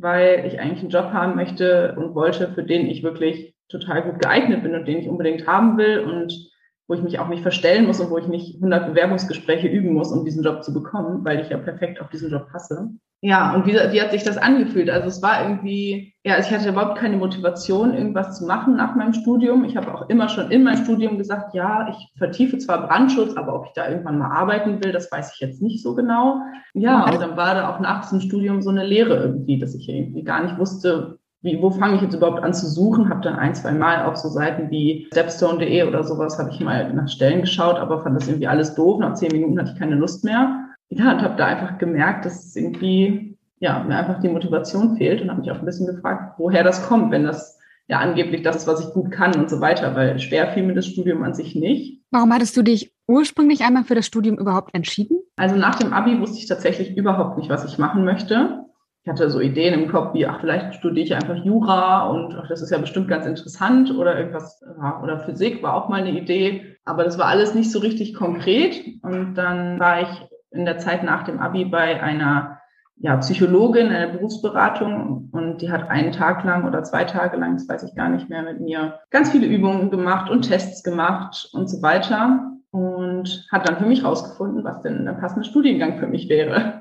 weil 0.02 0.46
ich 0.46 0.60
eigentlich 0.60 0.82
einen 0.82 0.90
Job 0.90 1.14
haben 1.14 1.36
möchte 1.36 1.96
und 1.98 2.16
wollte, 2.16 2.52
für 2.54 2.64
den 2.64 2.88
ich 2.88 3.04
wirklich 3.04 3.54
total 3.70 4.04
gut 4.04 4.20
geeignet 4.20 4.64
bin 4.64 4.76
und 4.76 4.88
den 4.88 5.00
ich 5.00 5.08
unbedingt 5.08 5.48
haben 5.48 5.78
will. 5.78 6.00
Und 6.00 6.51
wo 6.92 6.96
ich 6.96 7.04
mich 7.04 7.20
auch 7.20 7.30
nicht 7.30 7.42
verstellen 7.42 7.88
muss 7.88 8.02
und 8.02 8.10
wo 8.10 8.18
ich 8.18 8.28
nicht 8.28 8.56
100 8.56 8.88
Bewerbungsgespräche 8.88 9.70
üben 9.70 9.94
muss, 9.94 10.12
um 10.12 10.26
diesen 10.26 10.44
Job 10.44 10.62
zu 10.62 10.74
bekommen, 10.74 11.24
weil 11.24 11.40
ich 11.40 11.48
ja 11.48 11.58
perfekt 11.58 12.02
auf 12.02 12.10
diesen 12.10 12.30
Job 12.30 12.50
passe. 12.52 12.90
Ja, 13.22 13.56
und 13.56 13.66
wie, 13.66 13.76
wie 13.76 14.02
hat 14.02 14.12
sich 14.12 14.24
das 14.24 14.38
angefühlt? 14.38 14.90
Also 14.90 15.08
es 15.08 15.22
war 15.22 15.42
irgendwie, 15.42 16.14
ja, 16.26 16.38
ich 16.38 16.52
hatte 16.52 16.68
überhaupt 16.68 16.98
keine 16.98 17.16
Motivation, 17.16 17.94
irgendwas 17.94 18.38
zu 18.38 18.46
machen 18.46 18.76
nach 18.76 18.94
meinem 18.96 19.14
Studium. 19.14 19.64
Ich 19.64 19.78
habe 19.78 19.94
auch 19.94 20.10
immer 20.10 20.28
schon 20.28 20.52
in 20.52 20.64
meinem 20.64 20.84
Studium 20.84 21.18
gesagt, 21.18 21.54
ja, 21.54 21.88
ich 21.88 22.12
vertiefe 22.18 22.58
zwar 22.58 22.86
Brandschutz, 22.86 23.38
aber 23.38 23.56
ob 23.56 23.68
ich 23.68 23.72
da 23.74 23.88
irgendwann 23.88 24.18
mal 24.18 24.32
arbeiten 24.32 24.84
will, 24.84 24.92
das 24.92 25.10
weiß 25.10 25.32
ich 25.36 25.40
jetzt 25.40 25.62
nicht 25.62 25.82
so 25.82 25.96
genau. 25.96 26.42
Ja, 26.74 27.06
und 27.06 27.22
dann 27.22 27.38
war 27.38 27.56
da 27.56 27.74
auch 27.74 27.80
nach 27.80 28.02
diesem 28.02 28.20
Studium 28.20 28.62
so 28.62 28.70
eine 28.70 28.84
Lehre 28.84 29.16
irgendwie, 29.16 29.60
dass 29.60 29.76
ich 29.76 29.88
irgendwie 29.88 30.26
gar 30.26 30.44
nicht 30.44 30.58
wusste, 30.58 31.20
wie, 31.44 31.62
wo 31.62 31.72
fange 31.72 31.96
ich 31.96 32.02
jetzt 32.02 32.14
überhaupt 32.14 32.44
an 32.44 32.54
zu 32.54 32.68
suchen? 32.68 33.10
Habe 33.10 33.22
dann 33.22 33.36
ein, 33.36 33.56
zwei 33.56 33.72
Mal 33.72 34.06
auf 34.06 34.16
so 34.18 34.30
Seiten 34.30 34.70
wie 34.70 35.08
stepstone.de 35.12 35.84
oder 35.84 36.04
sowas 36.04 36.38
habe 36.38 36.52
ich 36.52 36.60
mal 36.60 36.94
nach 36.94 37.08
Stellen 37.08 37.42
geschaut, 37.42 37.78
aber 37.78 38.04
fand 38.04 38.16
das 38.16 38.28
irgendwie 38.28 38.48
alles 38.48 38.76
doof. 38.76 39.00
Nach 39.00 39.16
zehn 39.16 39.32
Minuten 39.32 39.60
hatte 39.60 39.72
ich 39.74 39.80
keine 39.80 39.96
Lust 39.96 40.24
mehr. 40.24 40.68
Ja, 40.90 41.14
und 41.14 41.22
habe 41.22 41.38
da 41.38 41.46
einfach 41.46 41.78
gemerkt, 41.78 42.26
dass 42.26 42.46
es 42.46 42.56
irgendwie, 42.56 43.38
ja, 43.60 43.84
mir 43.84 43.96
einfach 43.96 44.20
die 44.20 44.30
Motivation 44.30 44.98
fehlt 44.98 45.22
und 45.22 45.32
habe 45.32 45.42
mich 45.42 45.52
auch 45.52 45.60
ein 45.60 45.66
bisschen 45.66 45.88
gefragt, 45.88 46.36
woher 46.38 46.64
das 46.64 46.88
kommt, 46.88 47.12
wenn 47.12 47.24
das 47.24 47.58
ja 47.88 48.00
angeblich 48.00 48.44
das 48.44 48.58
ist, 48.58 48.68
was 48.68 48.86
ich 48.86 48.94
gut 48.94 49.10
kann 49.12 49.36
und 49.36 49.50
so 49.50 49.62
weiter, 49.62 49.96
weil 49.96 50.20
schwer 50.20 50.48
fiel 50.50 50.64
mir 50.64 50.76
das 50.76 50.86
Studium 50.86 51.24
an 51.24 51.34
sich 51.34 51.56
nicht. 51.56 52.02
Warum 52.12 52.32
hattest 52.34 52.56
du 52.56 52.62
dich 52.62 52.94
ursprünglich 53.08 53.62
einmal 53.62 53.84
für 53.84 53.96
das 53.96 54.06
Studium 54.06 54.38
überhaupt 54.38 54.76
entschieden? 54.76 55.18
Also 55.38 55.56
nach 55.56 55.76
dem 55.76 55.92
Abi 55.92 56.20
wusste 56.20 56.38
ich 56.38 56.48
tatsächlich 56.48 56.96
überhaupt 56.96 57.38
nicht, 57.38 57.50
was 57.50 57.66
ich 57.66 57.78
machen 57.78 58.06
möchte 58.06 58.61
ich 59.04 59.10
hatte 59.10 59.30
so 59.32 59.40
Ideen 59.40 59.74
im 59.74 59.92
Kopf 59.92 60.14
wie, 60.14 60.28
ach, 60.28 60.42
vielleicht 60.42 60.76
studiere 60.76 61.06
ich 61.06 61.16
einfach 61.16 61.44
Jura 61.44 62.08
und 62.10 62.36
ach, 62.36 62.48
das 62.48 62.62
ist 62.62 62.70
ja 62.70 62.78
bestimmt 62.78 63.08
ganz 63.08 63.26
interessant 63.26 63.96
oder 63.98 64.18
irgendwas, 64.18 64.64
ja, 64.80 65.02
oder 65.02 65.20
Physik 65.20 65.64
war 65.64 65.74
auch 65.74 65.90
mal 65.90 66.02
eine 66.02 66.12
Idee. 66.12 66.78
Aber 66.86 67.04
das 67.04 67.18
war 67.18 67.26
alles 67.26 67.56
nicht 67.56 67.72
so 67.72 67.80
richtig 67.80 68.14
konkret. 68.14 68.80
Und 69.02 69.36
dann 69.36 69.80
war 69.80 70.02
ich 70.02 70.30
in 70.52 70.66
der 70.66 70.78
Zeit 70.78 71.04
nach 71.04 71.24
dem 71.24 71.40
Abi 71.40 71.66
bei 71.66 72.02
einer 72.02 72.60
ja, 72.98 73.18
Psychologin, 73.18 73.88
einer 73.88 74.14
Berufsberatung 74.14 75.30
und 75.32 75.62
die 75.62 75.72
hat 75.72 75.90
einen 75.90 76.12
Tag 76.12 76.44
lang 76.44 76.68
oder 76.68 76.84
zwei 76.84 77.04
Tage 77.04 77.38
lang, 77.38 77.56
das 77.56 77.68
weiß 77.68 77.82
ich 77.84 77.96
gar 77.96 78.10
nicht 78.10 78.30
mehr, 78.30 78.44
mit 78.44 78.62
mir 78.62 79.00
ganz 79.10 79.32
viele 79.32 79.48
Übungen 79.48 79.90
gemacht 79.90 80.30
und 80.30 80.44
Tests 80.44 80.84
gemacht 80.84 81.50
und 81.54 81.68
so 81.68 81.82
weiter 81.82 82.52
und 82.70 83.48
hat 83.52 83.68
dann 83.68 83.78
für 83.78 83.86
mich 83.86 84.04
rausgefunden, 84.04 84.64
was 84.64 84.82
denn 84.84 85.06
der 85.06 85.14
passende 85.14 85.46
Studiengang 85.46 85.98
für 85.98 86.06
mich 86.06 86.30
wäre. 86.30 86.81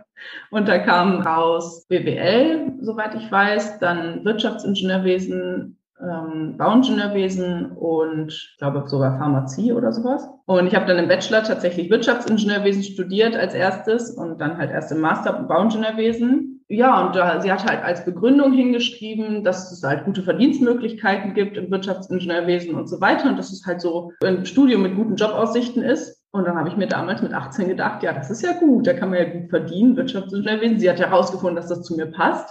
Und 0.50 0.68
da 0.68 0.78
kam 0.78 1.20
raus 1.20 1.86
BWL, 1.88 2.72
soweit 2.80 3.14
ich 3.14 3.30
weiß, 3.30 3.78
dann 3.78 4.24
Wirtschaftsingenieurwesen, 4.24 5.78
ähm, 6.02 6.56
Bauingenieurwesen 6.56 7.72
und 7.72 8.28
ich 8.28 8.56
glaube 8.58 8.84
sogar 8.86 9.18
Pharmazie 9.18 9.72
oder 9.72 9.92
sowas. 9.92 10.28
Und 10.46 10.66
ich 10.66 10.74
habe 10.74 10.86
dann 10.86 10.98
im 10.98 11.08
Bachelor 11.08 11.42
tatsächlich 11.42 11.90
Wirtschaftsingenieurwesen 11.90 12.82
studiert 12.82 13.36
als 13.36 13.54
erstes 13.54 14.10
und 14.10 14.40
dann 14.40 14.56
halt 14.56 14.70
erst 14.70 14.92
im 14.92 15.00
Master 15.00 15.32
Bauingenieurwesen. 15.32 16.64
Ja, 16.68 17.04
und 17.04 17.16
da, 17.16 17.40
sie 17.40 17.50
hat 17.50 17.68
halt 17.68 17.82
als 17.82 18.04
Begründung 18.04 18.52
hingeschrieben, 18.52 19.42
dass 19.42 19.72
es 19.72 19.82
halt 19.82 20.04
gute 20.04 20.22
Verdienstmöglichkeiten 20.22 21.34
gibt 21.34 21.56
im 21.56 21.68
Wirtschaftsingenieurwesen 21.70 22.76
und 22.76 22.88
so 22.88 23.00
weiter 23.00 23.28
und 23.28 23.36
dass 23.36 23.52
es 23.52 23.66
halt 23.66 23.80
so 23.80 24.12
ein 24.22 24.46
Studium 24.46 24.82
mit 24.82 24.94
guten 24.94 25.16
Jobaussichten 25.16 25.82
ist. 25.82 26.19
Und 26.32 26.46
dann 26.46 26.56
habe 26.56 26.68
ich 26.68 26.76
mir 26.76 26.86
damals 26.86 27.22
mit 27.22 27.32
18 27.32 27.68
gedacht, 27.68 28.02
ja, 28.02 28.12
das 28.12 28.30
ist 28.30 28.42
ja 28.42 28.52
gut, 28.52 28.86
da 28.86 28.92
kann 28.92 29.10
man 29.10 29.18
ja 29.18 29.24
gut 29.24 29.50
verdienen, 29.50 29.96
Wirtschaftsingenieurwesen. 29.96 30.78
Sie 30.78 30.88
hat 30.88 31.00
herausgefunden, 31.00 31.56
dass 31.56 31.68
das 31.68 31.82
zu 31.82 31.96
mir 31.96 32.06
passt. 32.06 32.48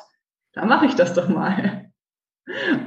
Da 0.54 0.66
mache 0.66 0.88
ich 0.88 0.96
das 0.96 1.14
doch 1.14 1.30
mal. 1.30 1.90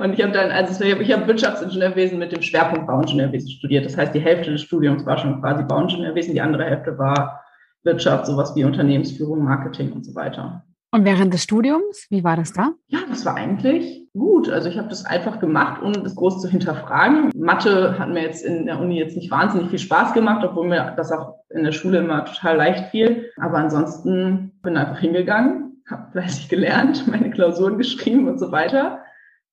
Und 0.00 0.12
ich 0.12 0.22
habe 0.22 0.32
dann, 0.32 0.50
also 0.50 0.84
ich 0.84 1.12
habe 1.12 1.26
Wirtschaftsingenieurwesen 1.26 2.18
mit 2.18 2.32
dem 2.32 2.42
Schwerpunkt 2.42 2.86
Bauingenieurwesen 2.86 3.50
studiert. 3.50 3.86
Das 3.86 3.96
heißt, 3.96 4.14
die 4.14 4.20
Hälfte 4.20 4.50
des 4.50 4.62
Studiums 4.62 5.06
war 5.06 5.16
schon 5.18 5.40
quasi 5.40 5.62
Bauingenieurwesen, 5.62 6.34
die 6.34 6.40
andere 6.40 6.64
Hälfte 6.64 6.98
war 6.98 7.42
Wirtschaft, 7.84 8.26
sowas 8.26 8.54
wie 8.54 8.64
Unternehmensführung, 8.64 9.44
Marketing 9.44 9.92
und 9.92 10.04
so 10.04 10.14
weiter. 10.14 10.64
Und 10.94 11.06
während 11.06 11.32
des 11.32 11.42
Studiums, 11.42 12.06
wie 12.10 12.22
war 12.22 12.36
das 12.36 12.52
da? 12.52 12.72
Ja, 12.88 12.98
das 13.08 13.24
war 13.24 13.34
eigentlich 13.34 14.06
gut. 14.12 14.50
Also 14.50 14.68
ich 14.68 14.76
habe 14.76 14.90
das 14.90 15.06
einfach 15.06 15.40
gemacht, 15.40 15.80
ohne 15.82 16.02
das 16.02 16.14
groß 16.14 16.42
zu 16.42 16.48
hinterfragen. 16.48 17.30
Mathe 17.34 17.98
hat 17.98 18.10
mir 18.10 18.20
jetzt 18.20 18.44
in 18.44 18.66
der 18.66 18.78
Uni 18.78 18.98
jetzt 18.98 19.16
nicht 19.16 19.30
wahnsinnig 19.30 19.70
viel 19.70 19.78
Spaß 19.78 20.12
gemacht, 20.12 20.44
obwohl 20.44 20.68
mir 20.68 20.92
das 20.94 21.10
auch 21.10 21.36
in 21.48 21.64
der 21.64 21.72
Schule 21.72 22.00
immer 22.00 22.26
total 22.26 22.58
leicht 22.58 22.90
fiel. 22.90 23.30
Aber 23.40 23.56
ansonsten 23.56 24.52
bin 24.62 24.76
einfach 24.76 24.98
hingegangen, 24.98 25.82
habe 25.88 26.12
fleißig 26.12 26.50
gelernt, 26.50 27.06
meine 27.10 27.30
Klausuren 27.30 27.78
geschrieben 27.78 28.28
und 28.28 28.38
so 28.38 28.52
weiter. 28.52 28.98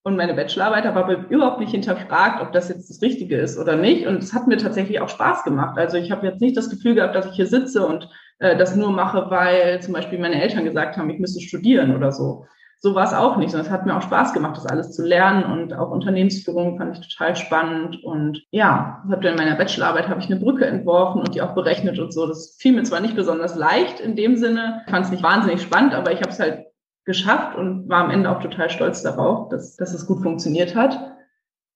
Und 0.03 0.17
meine 0.17 0.34
Bachelorarbeit 0.34 0.84
habe 0.84 1.00
aber 1.00 1.29
überhaupt 1.29 1.62
nicht 1.62 1.72
hinterfragt, 1.72 2.41
ob 2.41 2.51
das 2.51 2.67
jetzt 2.67 2.89
das 2.89 3.01
Richtige 3.01 3.38
ist 3.38 3.58
oder 3.58 3.77
nicht. 3.77 4.08
Und 4.08 4.17
es 4.17 4.34
hat 4.34 4.48
mir 4.48 4.58
tatsächlich 4.58 5.00
auch 5.00 5.10
Spaß 5.10 5.46
gemacht. 5.46 5.77
Also 5.77 5.96
ich 5.96 6.12
habe 6.12 6.27
jetzt 6.27 6.41
nicht 6.41 6.58
das 6.58 6.69
Gefühl 6.69 6.96
gehabt, 6.96 7.15
dass 7.15 7.27
ich 7.27 7.34
hier 7.34 7.48
sitze 7.48 7.86
und 7.86 8.10
äh, 8.39 8.58
das 8.58 8.75
nur 8.75 8.91
mache, 8.91 9.29
weil 9.29 9.81
zum 9.81 9.93
Beispiel 9.93 10.19
meine 10.19 10.41
Eltern 10.41 10.65
gesagt 10.65 10.98
haben, 10.98 11.10
ich 11.10 11.19
müsste 11.19 11.41
studieren 11.41 11.96
oder 11.96 12.12
so. 12.12 12.46
So 12.81 12.96
war 12.96 13.05
es 13.05 13.13
auch 13.13 13.36
nicht. 13.36 13.53
Und 13.53 13.60
es 13.60 13.69
hat 13.69 13.86
mir 13.86 13.98
auch 13.98 14.01
Spaß 14.01 14.34
gemacht, 14.34 14.55
das 14.55 14.65
alles 14.65 14.93
zu 14.93 15.05
lernen. 15.05 15.43
Und 15.43 15.74
auch 15.74 15.91
Unternehmensführung 15.91 16.77
fand 16.77 16.98
ich 16.98 17.10
total 17.10 17.36
spannend. 17.36 18.01
Und 18.05 18.41
ja, 18.51 19.03
habe 19.10 19.27
in 19.27 19.36
meiner 19.36 19.55
Bachelorarbeit 19.55 20.08
habe 20.08 20.22
ich 20.22 20.27
eine 20.27 20.39
Brücke 20.39 20.65
entworfen 20.65 21.19
und 21.19 21.36
die 21.36 21.41
auch 21.41 21.53
berechnet 21.55 22.00
und 22.00 22.13
so. 22.13 22.25
Das 22.25 22.55
fiel 22.58 22.72
mir 22.72 22.84
zwar 22.84 23.01
nicht 23.01 23.17
besonders 23.17 23.55
leicht 23.55 24.00
in 24.00 24.15
dem 24.15 24.38
Sinne, 24.38 24.84
fand 24.89 25.05
es 25.05 25.12
nicht 25.12 25.24
wahnsinnig 25.24 25.62
spannend, 25.62 25.93
aber 25.93 26.13
ich 26.13 26.22
habe 26.22 26.29
es 26.29 26.39
halt 26.39 26.67
geschafft 27.03 27.58
und 27.58 27.89
war 27.89 28.05
am 28.05 28.12
Ende 28.12 28.29
auch 28.29 28.41
total 28.41 28.69
stolz 28.69 29.01
darauf, 29.01 29.50
dass, 29.50 29.75
dass 29.75 29.93
es 29.93 30.05
gut 30.08 30.22
funktioniert 30.22 30.75
hat. 30.75 30.98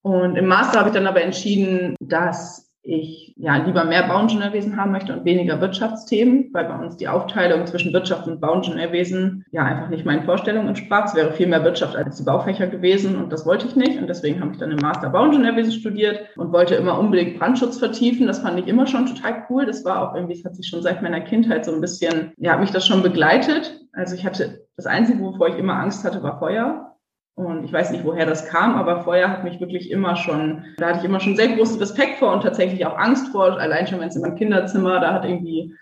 Und 0.04 0.38
im 0.38 0.48
Master 0.48 0.80
habe 0.80 0.90
ich 0.90 0.96
dann 0.96 1.08
aber 1.08 1.22
entschieden, 1.22 1.96
dass 2.00 2.73
ich 2.84 3.34
ja 3.38 3.56
lieber 3.66 3.86
mehr 3.86 4.04
Bauingenieurwesen 4.04 4.76
haben 4.76 4.92
möchte 4.92 5.14
und 5.14 5.24
weniger 5.24 5.62
Wirtschaftsthemen, 5.62 6.50
weil 6.52 6.66
bei 6.66 6.78
uns 6.78 6.98
die 6.98 7.08
Aufteilung 7.08 7.66
zwischen 7.66 7.94
Wirtschaft 7.94 8.28
und 8.28 8.42
Bauingenieurwesen 8.42 9.46
ja 9.52 9.64
einfach 9.64 9.90
nicht 9.90 10.06
meinen 10.06 10.26
Vorstellungen 10.26 10.68
entsprach. 10.68 11.06
Es 11.06 11.16
wäre 11.16 11.32
viel 11.32 11.48
mehr 11.48 11.64
Wirtschaft 11.64 11.96
als 11.96 12.18
die 12.18 12.24
Baufächer 12.24 12.68
gewesen 12.68 13.16
und 13.16 13.32
das 13.32 13.46
wollte 13.46 13.68
ich 13.68 13.78
nicht. 13.78 13.98
Und 13.98 14.08
deswegen 14.08 14.42
habe 14.42 14.52
ich 14.52 14.58
dann 14.58 14.72
im 14.72 14.80
Master 14.80 15.10
Bauingenieurwesen 15.10 15.72
studiert 15.72 16.20
und 16.36 16.52
wollte 16.52 16.76
immer 16.76 17.00
unbedingt 17.00 17.40
Brandschutz 17.40 17.80
vertiefen. 17.80 18.28
Das 18.28 18.40
fand 18.40 18.60
ich 18.60 18.68
immer 18.68 18.86
schon 18.86 19.06
total 19.06 19.46
cool. 19.50 19.66
Das 19.66 19.86
war 19.86 20.10
auch 20.10 20.16
irgendwie, 20.16 20.34
es 20.34 20.44
hat 20.44 20.56
sich 20.56 20.68
schon 20.68 20.82
seit 20.82 21.02
meiner 21.02 21.22
Kindheit 21.22 21.64
so 21.64 21.74
ein 21.74 21.80
bisschen, 21.80 22.34
ja, 22.38 22.52
hat 22.52 22.60
mich 22.60 22.72
das 22.72 22.86
schon 22.86 23.02
begleitet. 23.02 23.80
Also 23.94 24.16
ich 24.16 24.26
hatte, 24.26 24.66
das 24.76 24.88
Einzige, 24.88 25.20
wovor 25.20 25.48
ich 25.48 25.58
immer 25.58 25.80
Angst 25.80 26.04
hatte, 26.04 26.22
war 26.22 26.40
Feuer. 26.40 26.93
Und 27.36 27.64
ich 27.64 27.74
weiß 27.74 27.92
nicht, 27.92 28.06
woher 28.06 28.28
das 28.28 28.48
kam, 28.48 28.76
aber 28.76 29.04
Feuer 29.04 29.30
hat 29.30 29.44
mich 29.44 29.60
wirklich 29.60 29.90
immer 29.90 30.16
schon, 30.16 30.66
da 30.78 30.90
hatte 30.90 31.00
ich 31.00 31.06
immer 31.06 31.20
schon 31.20 31.36
sehr 31.36 31.56
großen 31.56 31.80
Respekt 31.80 32.20
vor 32.20 32.32
und 32.32 32.44
tatsächlich 32.44 32.86
auch 32.86 32.98
Angst 32.98 33.30
vor, 33.30 33.60
allein 33.60 33.88
schon, 33.88 34.00
wenn 34.00 34.10
es 34.10 34.16
in 34.16 34.22
meinem 34.22 34.36
Kinderzimmer, 34.36 35.00
da 35.00 35.14
hat 35.14 35.26
irgendwie, 35.26 35.74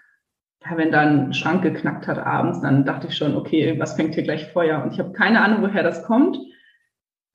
ja, 0.63 0.77
wenn 0.77 0.91
da 0.91 1.01
ein 1.01 1.34
Schrank 1.34 1.62
geknackt 1.62 2.08
hat 2.08 2.20
abends, 2.20 2.62
dann 2.62 2.86
dachte 2.86 3.08
ich 3.08 3.17
schon, 3.17 3.36
okay, 3.36 3.77
was 3.79 3.96
fängt 3.96 4.15
hier 4.15 4.24
gleich 4.24 4.48
Feuer? 4.48 4.81
Und 4.81 4.93
ich 4.93 5.00
habe 5.00 5.12
keine 5.12 5.41
Ahnung, 5.41 5.62
woher 5.62 5.84
das 5.84 6.03
kommt. 6.03 6.38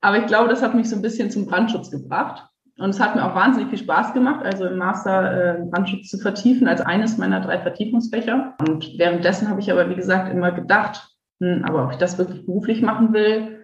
Aber 0.01 0.17
ich 0.17 0.25
glaube, 0.25 0.49
das 0.49 0.63
hat 0.63 0.73
mich 0.73 0.89
so 0.89 0.95
ein 0.95 1.01
bisschen 1.03 1.29
zum 1.29 1.45
Brandschutz 1.45 1.91
gebracht. 1.91 2.43
Und 2.79 2.91
es 2.91 2.99
hat 2.99 3.15
mir 3.15 3.25
auch 3.25 3.35
wahnsinnig 3.35 3.69
viel 3.69 3.79
Spaß 3.79 4.13
gemacht, 4.13 4.45
also 4.45 4.65
im 4.65 4.77
Master 4.77 5.59
äh, 5.59 5.63
Brandschutz 5.63 6.09
zu 6.09 6.19
vertiefen, 6.19 6.67
als 6.67 6.81
eines 6.81 7.17
meiner 7.17 7.41
drei 7.41 7.59
Vertiefungsfächer. 7.59 8.55
Und 8.67 8.97
währenddessen 8.97 9.49
habe 9.49 9.59
ich 9.59 9.71
aber, 9.71 9.89
wie 9.89 9.95
gesagt, 9.95 10.31
immer 10.31 10.51
gedacht, 10.51 11.07
hm, 11.39 11.65
aber 11.65 11.85
ob 11.85 11.91
ich 11.91 11.97
das 11.97 12.17
wirklich 12.17 12.45
beruflich 12.45 12.81
machen 12.81 13.13
will, 13.13 13.56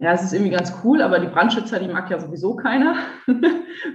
ja, 0.00 0.12
es 0.12 0.22
ist 0.22 0.32
irgendwie 0.32 0.52
ganz 0.52 0.72
cool, 0.84 1.02
aber 1.02 1.18
die 1.18 1.26
Brandschützer, 1.26 1.80
die 1.80 1.88
mag 1.88 2.08
ja 2.08 2.20
sowieso 2.20 2.54
keiner, 2.54 2.94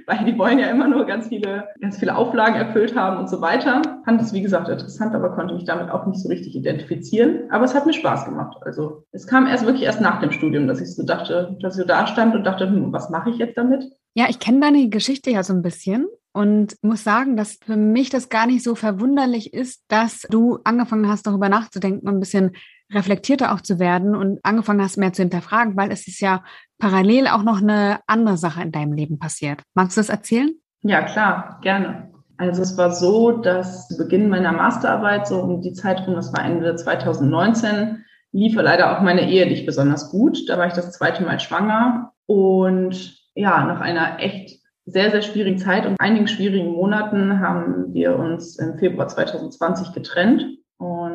weil 0.05 0.25
die 0.25 0.38
wollen 0.38 0.60
ja 0.60 0.67
immer 0.67 0.88
nur 0.88 1.05
ganz 1.05 1.29
viele, 1.29 1.69
ganz 1.79 1.98
viele 1.98 2.15
Auflagen 2.15 2.55
erfüllt 2.55 2.93
haben 2.95 3.17
und 3.19 3.29
so 3.29 3.39
weiter. 3.39 3.81
Fand 4.03 4.22
es, 4.22 4.33
wie 4.33 4.41
gesagt, 4.41 4.67
interessant, 4.67 5.15
aber 5.15 5.29
konnte 5.33 5.53
mich 5.53 5.63
damit 5.63 5.89
auch 5.89 6.05
nicht 6.05 6.22
so 6.22 6.27
richtig 6.27 6.55
identifizieren. 6.55 7.50
Aber 7.51 7.63
es 7.63 7.74
hat 7.74 7.86
mir 7.86 7.93
Spaß 7.93 8.25
gemacht. 8.25 8.57
Also 8.62 9.05
es 9.12 9.27
kam 9.27 9.48
erst 9.48 9.65
wirklich 9.65 9.83
erst 9.83 10.01
nach 10.01 10.19
dem 10.19 10.33
Studium, 10.33 10.67
dass 10.67 10.81
ich 10.81 10.93
so 10.93 11.03
dachte, 11.03 11.57
dass 11.62 11.75
ich 11.75 11.81
so 11.81 11.88
da 11.88 12.05
stand 12.05 12.36
und 12.36 12.43
dachte, 12.43 12.67
hm, 12.67 12.91
was 12.91 13.10
mache 13.10 13.29
ich 13.29 13.38
jetzt 13.38 13.57
damit? 13.57 13.86
Ja, 14.13 14.25
ich 14.29 14.39
kenne 14.39 14.60
deine 14.60 14.89
Geschichte 14.89 15.31
ja 15.31 15.41
so 15.41 15.53
ein 15.53 15.62
bisschen 15.62 16.07
und 16.33 16.75
muss 16.81 17.03
sagen, 17.03 17.38
dass 17.38 17.60
für 17.63 17.77
mich 17.77 18.10
das 18.10 18.27
gar 18.27 18.45
nicht 18.45 18.63
so 18.63 18.75
verwunderlich 18.75 19.53
ist, 19.53 19.83
dass 19.88 20.24
du 20.29 20.60
angefangen 20.65 21.07
hast, 21.07 21.27
darüber 21.27 21.48
nachzudenken 21.48 22.07
und 22.07 22.15
ein 22.15 22.19
bisschen 22.19 22.51
reflektierter 22.93 23.53
auch 23.53 23.62
zu 23.62 23.79
werden 23.79 24.15
und 24.15 24.39
angefangen 24.43 24.81
hast, 24.81 24.97
mehr 24.97 25.13
zu 25.13 25.21
hinterfragen, 25.21 25.75
weil 25.75 25.91
es 25.91 26.07
ist 26.07 26.19
ja 26.19 26.43
parallel 26.79 27.27
auch 27.27 27.43
noch 27.43 27.62
eine 27.62 28.00
andere 28.07 28.38
Sache 28.38 28.62
in 28.62 28.71
deinem 28.71 28.93
Leben 28.93 29.19
passiert. 29.19 29.62
Magst 29.73 29.97
du 29.97 30.01
das 30.01 30.09
erzählen? 30.09 30.51
Ja, 30.81 31.01
klar, 31.01 31.59
gerne. 31.62 32.12
Also 32.38 32.62
es 32.62 32.77
war 32.77 32.91
so, 32.91 33.31
dass 33.31 33.88
zu 33.88 33.97
Beginn 33.97 34.29
meiner 34.29 34.51
Masterarbeit, 34.51 35.27
so 35.27 35.41
um 35.41 35.62
die 35.62 35.73
Zeit 35.73 36.05
rum, 36.05 36.15
das 36.15 36.33
war 36.33 36.43
Ende 36.43 36.75
2019, 36.75 38.03
lief 38.31 38.55
leider 38.55 38.97
auch 38.97 39.01
meine 39.01 39.29
Ehe 39.29 39.45
nicht 39.47 39.65
besonders 39.65 40.09
gut. 40.09 40.50
Da 40.50 40.57
war 40.57 40.67
ich 40.67 40.73
das 40.73 40.91
zweite 40.91 41.23
Mal 41.23 41.39
schwanger 41.39 42.12
und 42.25 43.17
ja, 43.35 43.63
nach 43.65 43.79
einer 43.79 44.19
echt 44.19 44.62
sehr, 44.85 45.12
sehr 45.12 45.21
schwierigen 45.21 45.57
Zeit 45.57 45.85
und 45.85 45.95
einigen 46.00 46.27
schwierigen 46.27 46.71
Monaten 46.71 47.39
haben 47.39 47.93
wir 47.93 48.17
uns 48.17 48.57
im 48.59 48.77
Februar 48.77 49.07
2020 49.07 49.93
getrennt. 49.93 50.45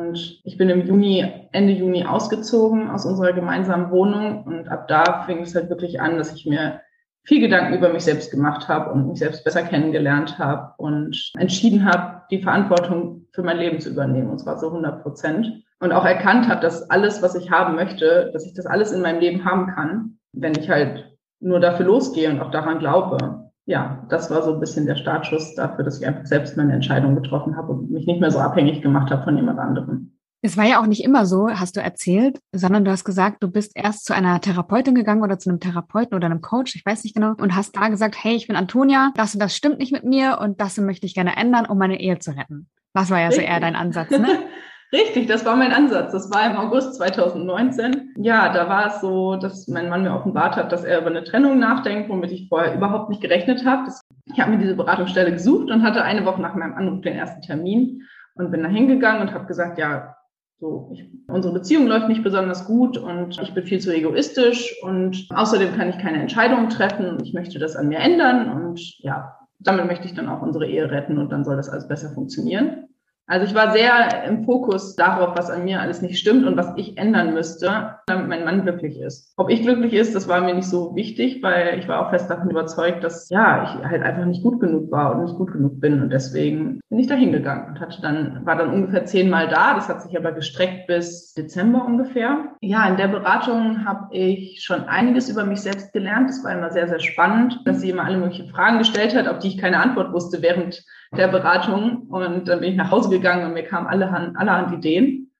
Und 0.09 0.41
ich 0.43 0.57
bin 0.57 0.69
im 0.69 0.87
Juni, 0.87 1.23
Ende 1.51 1.73
Juni 1.73 2.03
ausgezogen 2.03 2.89
aus 2.89 3.05
unserer 3.05 3.31
gemeinsamen 3.31 3.91
Wohnung. 3.91 4.43
Und 4.43 4.67
ab 4.67 4.87
da 4.87 5.23
fing 5.27 5.41
es 5.41 5.53
halt 5.53 5.69
wirklich 5.69 6.01
an, 6.01 6.17
dass 6.17 6.33
ich 6.33 6.47
mir 6.47 6.81
viel 7.25 7.41
Gedanken 7.41 7.75
über 7.75 7.93
mich 7.93 8.03
selbst 8.03 8.31
gemacht 8.31 8.67
habe 8.67 8.91
und 8.91 9.07
mich 9.07 9.19
selbst 9.19 9.43
besser 9.43 9.61
kennengelernt 9.61 10.39
habe 10.39 10.73
und 10.77 11.31
entschieden 11.37 11.85
habe, 11.85 12.23
die 12.31 12.41
Verantwortung 12.41 13.27
für 13.33 13.43
mein 13.43 13.57
Leben 13.57 13.79
zu 13.79 13.91
übernehmen. 13.91 14.31
Und 14.31 14.39
zwar 14.39 14.57
so 14.57 14.67
100 14.67 15.03
Prozent. 15.03 15.63
Und 15.79 15.91
auch 15.91 16.05
erkannt 16.05 16.49
habe, 16.49 16.61
dass 16.61 16.89
alles, 16.89 17.21
was 17.21 17.35
ich 17.35 17.51
haben 17.51 17.75
möchte, 17.75 18.31
dass 18.33 18.47
ich 18.47 18.55
das 18.55 18.65
alles 18.65 18.91
in 18.91 19.01
meinem 19.01 19.19
Leben 19.19 19.45
haben 19.45 19.67
kann, 19.67 20.17
wenn 20.33 20.55
ich 20.55 20.69
halt 20.69 21.05
nur 21.39 21.59
dafür 21.59 21.85
losgehe 21.85 22.31
und 22.31 22.41
auch 22.41 22.51
daran 22.51 22.79
glaube 22.79 23.48
ja, 23.69 24.03
das 24.09 24.31
war 24.31 24.41
so 24.41 24.51
ein 24.51 24.59
bisschen 24.59 24.87
der 24.87 24.95
Startschuss 24.95 25.53
dafür, 25.53 25.85
dass 25.85 25.99
ich 25.99 26.07
einfach 26.07 26.25
selbst 26.25 26.57
meine 26.57 26.73
Entscheidung 26.73 27.13
getroffen 27.13 27.55
habe 27.55 27.71
und 27.71 27.91
mich 27.91 28.07
nicht 28.07 28.19
mehr 28.19 28.31
so 28.31 28.39
abhängig 28.39 28.81
gemacht 28.81 29.11
habe 29.11 29.23
von 29.23 29.37
jemand 29.37 29.59
anderem. 29.59 30.11
Es 30.41 30.57
war 30.57 30.65
ja 30.65 30.81
auch 30.81 30.87
nicht 30.87 31.03
immer 31.03 31.27
so, 31.27 31.49
hast 31.49 31.77
du 31.77 31.81
erzählt, 31.81 32.39
sondern 32.51 32.83
du 32.83 32.89
hast 32.89 33.03
gesagt, 33.03 33.43
du 33.43 33.47
bist 33.47 33.73
erst 33.75 34.05
zu 34.05 34.15
einer 34.15 34.41
Therapeutin 34.41 34.95
gegangen 34.95 35.21
oder 35.21 35.37
zu 35.37 35.49
einem 35.49 35.59
Therapeuten 35.59 36.15
oder 36.15 36.25
einem 36.25 36.41
Coach, 36.41 36.75
ich 36.75 36.85
weiß 36.85 37.03
nicht 37.03 37.13
genau, 37.13 37.33
und 37.37 37.55
hast 37.55 37.75
da 37.75 37.89
gesagt, 37.89 38.15
hey, 38.23 38.35
ich 38.35 38.47
bin 38.47 38.55
Antonia, 38.55 39.11
das 39.15 39.35
und 39.35 39.39
das 39.39 39.55
stimmt 39.55 39.77
nicht 39.77 39.91
mit 39.91 40.03
mir 40.03 40.39
und 40.41 40.59
das 40.59 40.77
möchte 40.77 41.05
ich 41.05 41.13
gerne 41.13 41.37
ändern, 41.37 41.67
um 41.67 41.77
meine 41.77 41.99
Ehe 41.99 42.17
zu 42.17 42.31
retten. 42.31 42.69
Das 42.95 43.11
war 43.11 43.19
ja 43.19 43.27
Richtig. 43.27 43.45
so 43.45 43.51
eher 43.51 43.59
dein 43.59 43.75
Ansatz, 43.75 44.09
ne? 44.09 44.27
Richtig, 44.91 45.27
das 45.27 45.45
war 45.45 45.55
mein 45.55 45.71
Ansatz. 45.71 46.11
Das 46.11 46.31
war 46.31 46.49
im 46.49 46.57
August 46.57 46.95
2019. 46.95 48.13
Ja, 48.17 48.51
da 48.51 48.67
war 48.67 48.87
es 48.87 49.01
so, 49.01 49.35
dass 49.35 49.67
mein 49.67 49.87
Mann 49.89 50.01
mir 50.01 50.15
offenbart 50.15 50.55
hat, 50.55 50.71
dass 50.71 50.83
er 50.83 51.01
über 51.01 51.11
eine 51.11 51.23
Trennung 51.23 51.59
nachdenkt, 51.59 52.09
womit 52.09 52.31
ich 52.31 52.49
vorher 52.49 52.73
überhaupt 52.73 53.09
nicht 53.09 53.21
gerechnet 53.21 53.65
habe. 53.65 53.91
Ich 54.25 54.39
habe 54.39 54.51
mir 54.51 54.57
diese 54.57 54.75
Beratungsstelle 54.75 55.31
gesucht 55.31 55.69
und 55.69 55.83
hatte 55.83 56.03
eine 56.03 56.25
Woche 56.25 56.41
nach 56.41 56.55
meinem 56.55 56.73
Anruf 56.73 57.01
den 57.01 57.15
ersten 57.15 57.41
Termin 57.41 58.01
und 58.33 58.49
bin 58.49 58.63
da 58.63 58.69
hingegangen 58.69 59.21
und 59.21 59.33
habe 59.33 59.45
gesagt, 59.45 59.77
ja, 59.77 60.15
so, 60.59 60.89
ich, 60.93 61.05
unsere 61.27 61.53
Beziehung 61.53 61.87
läuft 61.87 62.09
nicht 62.09 62.23
besonders 62.23 62.65
gut 62.65 62.97
und 62.97 63.39
ich 63.41 63.53
bin 63.53 63.65
viel 63.65 63.79
zu 63.79 63.95
egoistisch 63.95 64.75
und 64.83 65.27
außerdem 65.29 65.73
kann 65.75 65.89
ich 65.89 65.97
keine 65.99 66.19
Entscheidungen 66.19 66.69
treffen 66.69 67.17
ich 67.23 67.33
möchte 67.33 67.59
das 67.59 67.77
an 67.77 67.87
mir 67.87 67.99
ändern 67.99 68.51
und 68.51 68.81
ja, 68.99 69.37
damit 69.59 69.85
möchte 69.85 70.05
ich 70.05 70.15
dann 70.15 70.27
auch 70.27 70.41
unsere 70.41 70.67
Ehe 70.67 70.91
retten 70.91 71.17
und 71.17 71.31
dann 71.31 71.45
soll 71.45 71.55
das 71.55 71.69
alles 71.69 71.87
besser 71.87 72.09
funktionieren. 72.09 72.88
Also 73.29 73.45
ich 73.45 73.53
war 73.53 73.71
sehr 73.71 74.23
im 74.23 74.43
Fokus 74.43 74.95
darauf, 74.95 75.37
was 75.37 75.51
an 75.51 75.63
mir 75.63 75.79
alles 75.81 76.01
nicht 76.01 76.17
stimmt 76.17 76.47
und 76.47 76.57
was 76.57 76.73
ich 76.77 76.97
ändern 76.97 77.35
müsste, 77.35 77.97
damit 78.07 78.27
mein 78.27 78.43
Mann 78.43 78.63
glücklich 78.63 78.99
ist. 78.99 79.35
Ob 79.37 79.51
ich 79.51 79.61
glücklich 79.61 79.93
ist, 79.93 80.15
das 80.15 80.27
war 80.27 80.41
mir 80.41 80.55
nicht 80.55 80.67
so 80.67 80.95
wichtig, 80.95 81.43
weil 81.43 81.77
ich 81.77 81.87
war 81.87 82.03
auch 82.03 82.09
fest 82.09 82.27
davon 82.27 82.49
überzeugt, 82.49 83.03
dass 83.03 83.29
ja, 83.29 83.63
ich 83.63 83.85
halt 83.85 84.01
einfach 84.01 84.25
nicht 84.25 84.41
gut 84.41 84.59
genug 84.59 84.91
war 84.91 85.13
und 85.13 85.25
nicht 85.25 85.35
gut 85.35 85.51
genug 85.51 85.79
bin 85.79 86.01
und 86.01 86.09
deswegen 86.11 86.79
bin 86.89 86.97
ich 86.97 87.05
da 87.05 87.13
hingegangen 87.13 87.67
und 87.67 87.79
hatte 87.79 88.01
dann 88.01 88.43
war 88.47 88.55
dann 88.55 88.73
ungefähr 88.73 89.05
zehnmal 89.05 89.47
da. 89.47 89.75
Das 89.75 89.89
hat 89.89 90.01
sich 90.01 90.17
aber 90.17 90.31
gestreckt 90.31 90.87
bis 90.87 91.35
Dezember 91.35 91.85
ungefähr. 91.85 92.55
Ja, 92.61 92.89
in 92.89 92.97
der 92.97 93.09
Beratung 93.09 93.85
habe 93.85 94.07
ich 94.11 94.63
schon 94.63 94.85
einiges 94.85 95.29
über 95.29 95.45
mich 95.45 95.61
selbst 95.61 95.93
gelernt. 95.93 96.31
Das 96.31 96.43
war 96.43 96.53
immer 96.53 96.71
sehr 96.71 96.87
sehr 96.87 96.99
spannend, 96.99 97.61
dass 97.65 97.81
sie 97.81 97.91
immer 97.91 98.05
alle 98.05 98.17
möglichen 98.17 98.49
Fragen 98.49 98.79
gestellt 98.79 99.15
hat, 99.15 99.27
auf 99.27 99.37
die 99.37 99.49
ich 99.49 99.59
keine 99.59 99.79
Antwort 99.79 100.13
wusste 100.13 100.41
während 100.41 100.83
der 101.15 101.27
Beratung. 101.27 102.07
Und 102.09 102.47
dann 102.47 102.59
bin 102.59 102.71
ich 102.71 102.77
nach 102.77 102.91
Hause 102.91 103.09
gegangen 103.09 103.45
und 103.45 103.53
mir 103.53 103.63
kamen 103.63 103.87
allerhand, 103.87 104.37
allerhand 104.37 104.73
Ideen 104.73 105.31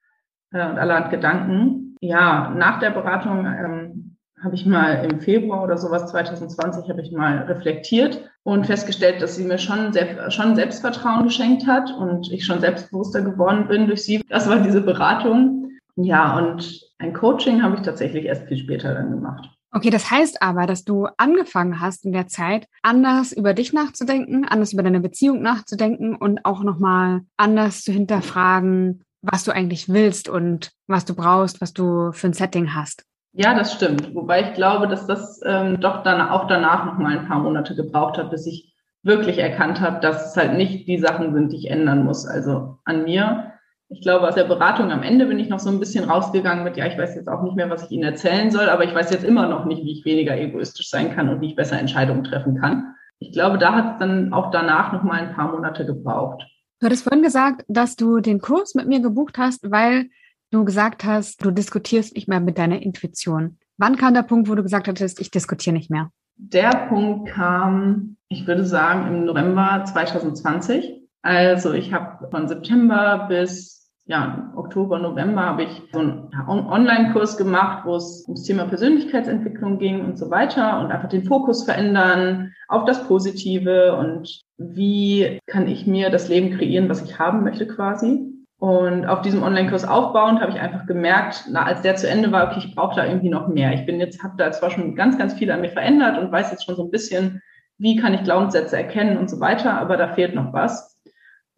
äh, 0.51 0.67
und 0.67 0.77
allerhand 0.77 1.11
Gedanken. 1.11 1.95
Ja, 2.01 2.53
nach 2.55 2.79
der 2.79 2.91
Beratung 2.91 3.45
ähm, 3.45 4.17
habe 4.41 4.55
ich 4.55 4.65
mal 4.65 5.05
im 5.09 5.19
Februar 5.19 5.63
oder 5.63 5.77
sowas 5.77 6.09
2020 6.11 6.89
habe 6.89 7.01
ich 7.01 7.11
mal 7.11 7.39
reflektiert 7.39 8.29
und 8.43 8.65
festgestellt, 8.65 9.21
dass 9.21 9.35
sie 9.35 9.43
mir 9.43 9.57
schon 9.57 9.91
sehr, 9.91 10.31
schon 10.31 10.55
Selbstvertrauen 10.55 11.23
geschenkt 11.23 11.67
hat 11.67 11.91
und 11.91 12.31
ich 12.31 12.45
schon 12.45 12.61
selbstbewusster 12.61 13.21
geworden 13.21 13.67
bin 13.67 13.87
durch 13.87 14.03
sie. 14.03 14.23
Das 14.29 14.49
war 14.49 14.59
diese 14.59 14.81
Beratung. 14.81 15.71
Ja, 15.95 16.37
und 16.37 16.81
ein 16.99 17.13
Coaching 17.13 17.61
habe 17.61 17.75
ich 17.75 17.81
tatsächlich 17.81 18.25
erst 18.25 18.47
viel 18.47 18.57
später 18.57 18.93
dann 18.93 19.11
gemacht. 19.11 19.49
Okay, 19.71 19.91
das 19.91 20.09
heißt 20.09 20.41
aber, 20.41 20.65
dass 20.65 20.83
du 20.83 21.07
angefangen 21.17 21.79
hast 21.79 22.03
in 22.05 22.11
der 22.11 22.27
Zeit, 22.27 22.65
anders 22.81 23.31
über 23.31 23.53
dich 23.53 23.71
nachzudenken, 23.71 24.45
anders 24.45 24.73
über 24.73 24.81
deine 24.81 24.99
Beziehung 24.99 25.41
nachzudenken 25.41 26.15
und 26.15 26.43
auch 26.43 26.63
nochmal 26.63 27.21
anders 27.37 27.83
zu 27.83 27.91
hinterfragen, 27.91 29.03
was 29.21 29.43
du 29.43 29.51
eigentlich 29.51 29.89
willst 29.89 30.27
und 30.27 30.71
was 30.87 31.05
du 31.05 31.13
brauchst, 31.13 31.61
was 31.61 31.73
du 31.73 32.11
für 32.13 32.27
ein 32.27 32.33
Setting 32.33 32.73
hast. 32.73 33.05
Ja, 33.33 33.53
das 33.53 33.73
stimmt. 33.73 34.15
Wobei 34.15 34.41
ich 34.41 34.53
glaube, 34.53 34.87
dass 34.87 35.05
das 35.05 35.39
ähm, 35.45 35.79
doch 35.79 36.01
dann 36.03 36.19
auch 36.19 36.47
danach 36.47 36.85
nochmal 36.85 37.19
ein 37.19 37.27
paar 37.27 37.39
Monate 37.39 37.75
gebraucht 37.75 38.17
hat, 38.17 38.31
bis 38.31 38.47
ich 38.47 38.73
wirklich 39.03 39.37
erkannt 39.37 39.81
habe, 39.81 39.99
dass 40.01 40.31
es 40.31 40.37
halt 40.37 40.53
nicht 40.57 40.87
die 40.87 40.97
Sachen 40.97 41.33
sind, 41.33 41.51
die 41.51 41.57
ich 41.57 41.69
ändern 41.69 42.03
muss. 42.03 42.25
Also 42.25 42.79
an 42.85 43.03
mir, 43.03 43.53
ich 43.89 44.01
glaube, 44.01 44.27
aus 44.27 44.35
der 44.35 44.43
Beratung 44.43 44.91
am 44.91 45.01
Ende 45.01 45.25
bin 45.25 45.39
ich 45.39 45.49
noch 45.49 45.59
so 45.59 45.69
ein 45.69 45.79
bisschen 45.79 46.07
rausgegangen 46.07 46.63
mit, 46.63 46.77
ja, 46.77 46.85
ich 46.85 46.97
weiß 46.97 47.15
jetzt 47.15 47.27
auch 47.27 47.41
nicht 47.41 47.55
mehr, 47.55 47.71
was 47.71 47.85
ich 47.85 47.91
Ihnen 47.91 48.03
erzählen 48.03 48.51
soll, 48.51 48.69
aber 48.69 48.83
ich 48.83 48.93
weiß 48.93 49.09
jetzt 49.09 49.23
immer 49.23 49.47
noch 49.47 49.65
nicht, 49.65 49.83
wie 49.83 49.91
ich 49.91 50.05
weniger 50.05 50.37
egoistisch 50.37 50.89
sein 50.89 51.15
kann 51.15 51.27
und 51.27 51.41
wie 51.41 51.47
ich 51.47 51.55
besser 51.55 51.79
Entscheidungen 51.79 52.23
treffen 52.23 52.55
kann. 52.55 52.93
Ich 53.17 53.33
glaube, 53.33 53.57
da 53.57 53.73
hat 53.73 53.93
es 53.93 53.99
dann 53.99 54.31
auch 54.31 54.51
danach 54.51 54.93
noch 54.93 55.03
mal 55.03 55.19
ein 55.19 55.33
paar 55.33 55.51
Monate 55.51 55.85
gebraucht. 55.85 56.43
Du 56.79 56.85
hattest 56.85 57.03
vorhin 57.03 57.23
gesagt, 57.23 57.65
dass 57.67 57.95
du 57.95 58.19
den 58.19 58.39
Kurs 58.39 58.75
mit 58.75 58.87
mir 58.87 59.01
gebucht 59.01 59.37
hast, 59.37 59.69
weil 59.71 60.09
du 60.51 60.63
gesagt 60.63 61.03
hast, 61.03 61.43
du 61.43 61.51
diskutierst 61.51 62.15
nicht 62.15 62.27
mehr 62.27 62.39
mit 62.39 62.57
deiner 62.57 62.81
Intuition. 62.81 63.57
Wann 63.77 63.97
kam 63.97 64.13
der 64.13 64.23
Punkt, 64.23 64.49
wo 64.49 64.55
du 64.55 64.63
gesagt 64.63 64.87
hattest, 64.87 65.19
ich 65.19 65.31
diskutiere 65.31 65.73
nicht 65.73 65.89
mehr? 65.89 66.11
Der 66.37 66.87
Punkt 66.87 67.29
kam, 67.31 68.17
ich 68.29 68.47
würde 68.47 68.65
sagen, 68.65 69.07
im 69.07 69.25
November 69.25 69.83
2020. 69.85 70.98
Also 71.21 71.73
ich 71.73 71.93
habe 71.93 72.29
von 72.29 72.47
September 72.47 73.25
bis 73.27 73.79
ja, 74.09 74.51
Oktober, 74.55 74.97
November 74.97 75.45
habe 75.45 75.63
ich 75.63 75.83
so 75.93 75.99
einen 75.99 76.31
Online-Kurs 76.47 77.37
gemacht, 77.37 77.85
wo 77.85 77.95
es 77.95 78.23
ums 78.25 78.41
Thema 78.41 78.65
Persönlichkeitsentwicklung 78.65 79.77
ging 79.77 80.03
und 80.03 80.17
so 80.17 80.31
weiter 80.31 80.79
und 80.79 80.91
einfach 80.91 81.09
den 81.09 81.25
Fokus 81.25 81.63
verändern 81.63 82.51
auf 82.67 82.85
das 82.85 83.07
Positive 83.07 83.95
und 83.95 84.41
wie 84.57 85.37
kann 85.45 85.67
ich 85.67 85.85
mir 85.85 86.09
das 86.09 86.27
Leben 86.27 86.57
kreieren, 86.57 86.89
was 86.89 87.03
ich 87.03 87.19
haben 87.19 87.43
möchte 87.43 87.67
quasi. 87.67 88.25
Und 88.57 89.05
auf 89.05 89.21
diesem 89.21 89.43
Online-Kurs 89.43 89.85
aufbauend 89.85 90.41
habe 90.41 90.53
ich 90.53 90.59
einfach 90.59 90.87
gemerkt, 90.87 91.45
na, 91.51 91.63
als 91.63 91.83
der 91.83 91.95
zu 91.95 92.09
Ende 92.09 92.31
war, 92.31 92.47
okay, 92.47 92.65
ich 92.65 92.75
brauche 92.75 92.95
da 92.95 93.05
irgendwie 93.05 93.29
noch 93.29 93.47
mehr. 93.47 93.73
Ich 93.73 93.85
bin 93.85 93.99
jetzt, 93.99 94.23
habe 94.23 94.33
da 94.37 94.51
zwar 94.51 94.71
schon 94.71 94.95
ganz, 94.95 95.19
ganz 95.19 95.35
viel 95.35 95.51
an 95.51 95.61
mir 95.61 95.69
verändert 95.69 96.17
und 96.17 96.31
weiß 96.31 96.49
jetzt 96.49 96.65
schon 96.65 96.75
so 96.75 96.83
ein 96.83 96.91
bisschen, 96.91 97.43
wie 97.77 97.95
kann 97.95 98.15
ich 98.15 98.23
Glaubenssätze 98.23 98.75
erkennen 98.75 99.17
und 99.17 99.29
so 99.29 99.39
weiter, 99.39 99.79
aber 99.79 99.97
da 99.97 100.09
fehlt 100.13 100.33
noch 100.33 100.51
was 100.51 100.98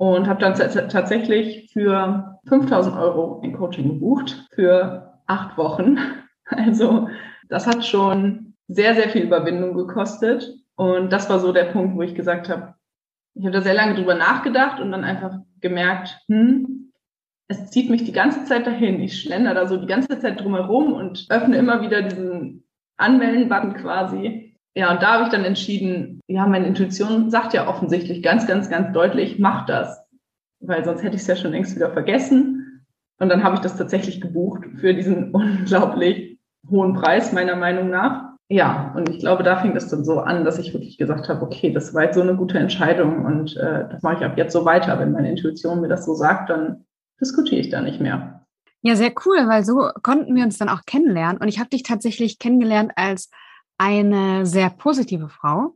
und 0.02 0.28
habe 0.28 0.40
dann 0.40 0.56
tatsächlich 0.56 1.70
für 1.72 2.40
5000 2.48 2.98
Euro 2.98 3.40
ein 3.44 3.54
Coaching 3.54 3.88
gebucht 3.88 4.48
für 4.56 5.14
acht 5.28 5.58
Wochen. 5.58 5.98
Also 6.54 7.08
das 7.48 7.66
hat 7.66 7.86
schon 7.86 8.56
sehr, 8.68 8.94
sehr 8.94 9.08
viel 9.08 9.22
Überwindung 9.22 9.74
gekostet. 9.74 10.54
Und 10.76 11.14
das 11.14 11.30
war 11.30 11.40
so 11.40 11.54
der 11.54 11.66
Punkt, 11.66 11.96
wo 11.96 12.02
ich 12.02 12.14
gesagt 12.14 12.50
habe, 12.50 12.74
ich 13.36 13.46
habe 13.46 13.54
da 13.54 13.62
sehr 13.62 13.74
lange 13.74 13.96
drüber 13.96 14.16
nachgedacht 14.16 14.82
und 14.82 14.92
dann 14.92 15.06
einfach 15.06 15.38
gemerkt, 15.62 16.20
hm, 16.28 16.92
es 17.48 17.70
zieht 17.70 17.90
mich 17.90 18.04
die 18.04 18.12
ganze 18.12 18.44
Zeit 18.44 18.68
dahin. 18.68 19.00
Ich 19.00 19.22
schlender 19.22 19.54
da 19.54 19.66
so 19.66 19.78
die 19.78 19.88
ganze 19.88 20.20
Zeit 20.20 20.42
drumherum 20.42 20.92
und 20.92 21.28
öffne 21.30 21.56
immer 21.56 21.82
wieder 21.84 22.02
diesen 22.02 22.66
Anmelden-Button 22.98 23.76
quasi 23.76 24.51
ja, 24.74 24.92
und 24.92 25.02
da 25.02 25.14
habe 25.14 25.24
ich 25.24 25.30
dann 25.30 25.44
entschieden, 25.44 26.22
ja, 26.28 26.48
meine 26.48 26.68
Intuition 26.68 27.30
sagt 27.30 27.54
ja 27.54 27.68
offensichtlich 27.68 28.24
ganz, 28.24 28.48
ganz, 28.48 28.70
ganz 28.70 28.94
deutlich, 28.94 29.38
mach 29.38 29.66
das. 29.66 30.02
Weil 30.62 30.86
sonst 30.86 31.04
hätte 31.04 31.16
ich 31.16 31.22
es 31.22 31.28
ja 31.28 31.36
schon 31.36 31.52
längst 31.52 31.76
wieder 31.76 31.92
vergessen. 31.92 32.86
Und 33.20 33.30
dann 33.30 33.44
habe 33.44 33.56
ich 33.56 33.62
das 33.62 33.78
tatsächlich 33.78 34.22
gebucht 34.22 34.64
für 34.80 34.94
diesen 34.94 35.32
unglaublich 35.34 36.40
hohen 36.70 36.94
Preis, 36.94 37.34
meiner 37.34 37.56
Meinung 37.56 37.90
nach. 37.90 38.32
Ja, 38.48 38.94
und 38.96 39.10
ich 39.10 39.20
glaube, 39.20 39.44
da 39.44 39.58
fing 39.58 39.74
das 39.74 39.88
dann 39.88 40.04
so 40.04 40.20
an, 40.20 40.44
dass 40.44 40.60
ich 40.60 40.74
wirklich 40.74 40.98
gesagt 40.98 41.30
habe, 41.30 41.42
okay, 41.42 41.72
das 41.72 41.94
war 41.94 42.04
jetzt 42.04 42.16
so 42.16 42.22
eine 42.22 42.36
gute 42.36 42.60
Entscheidung 42.60 43.26
und 43.26 43.56
äh, 43.56 43.88
das 43.90 44.02
mache 44.02 44.16
ich 44.16 44.26
ab 44.26 44.38
jetzt 44.38 44.52
so 44.52 44.66
weiter. 44.66 45.00
Wenn 45.00 45.14
meine 45.14 45.30
Intuition 45.30 45.80
mir 45.80 45.88
das 45.88 46.06
so 46.06 46.16
sagt, 46.16 46.50
dann 46.50 46.86
diskutiere 47.20 47.62
ich 47.62 47.70
da 47.70 47.82
nicht 47.82 48.02
mehr. 48.02 48.46
Ja, 48.82 48.96
sehr 48.96 49.14
cool, 49.26 49.48
weil 49.48 49.64
so 49.64 49.90
konnten 50.02 50.36
wir 50.36 50.44
uns 50.44 50.58
dann 50.58 50.68
auch 50.68 50.82
kennenlernen. 50.86 51.38
Und 51.38 51.48
ich 51.48 51.60
habe 51.60 51.70
dich 51.70 51.84
tatsächlich 51.84 52.40
kennengelernt 52.40 52.92
als 52.96 53.30
eine 53.82 54.46
sehr 54.46 54.70
positive 54.70 55.28
Frau. 55.28 55.76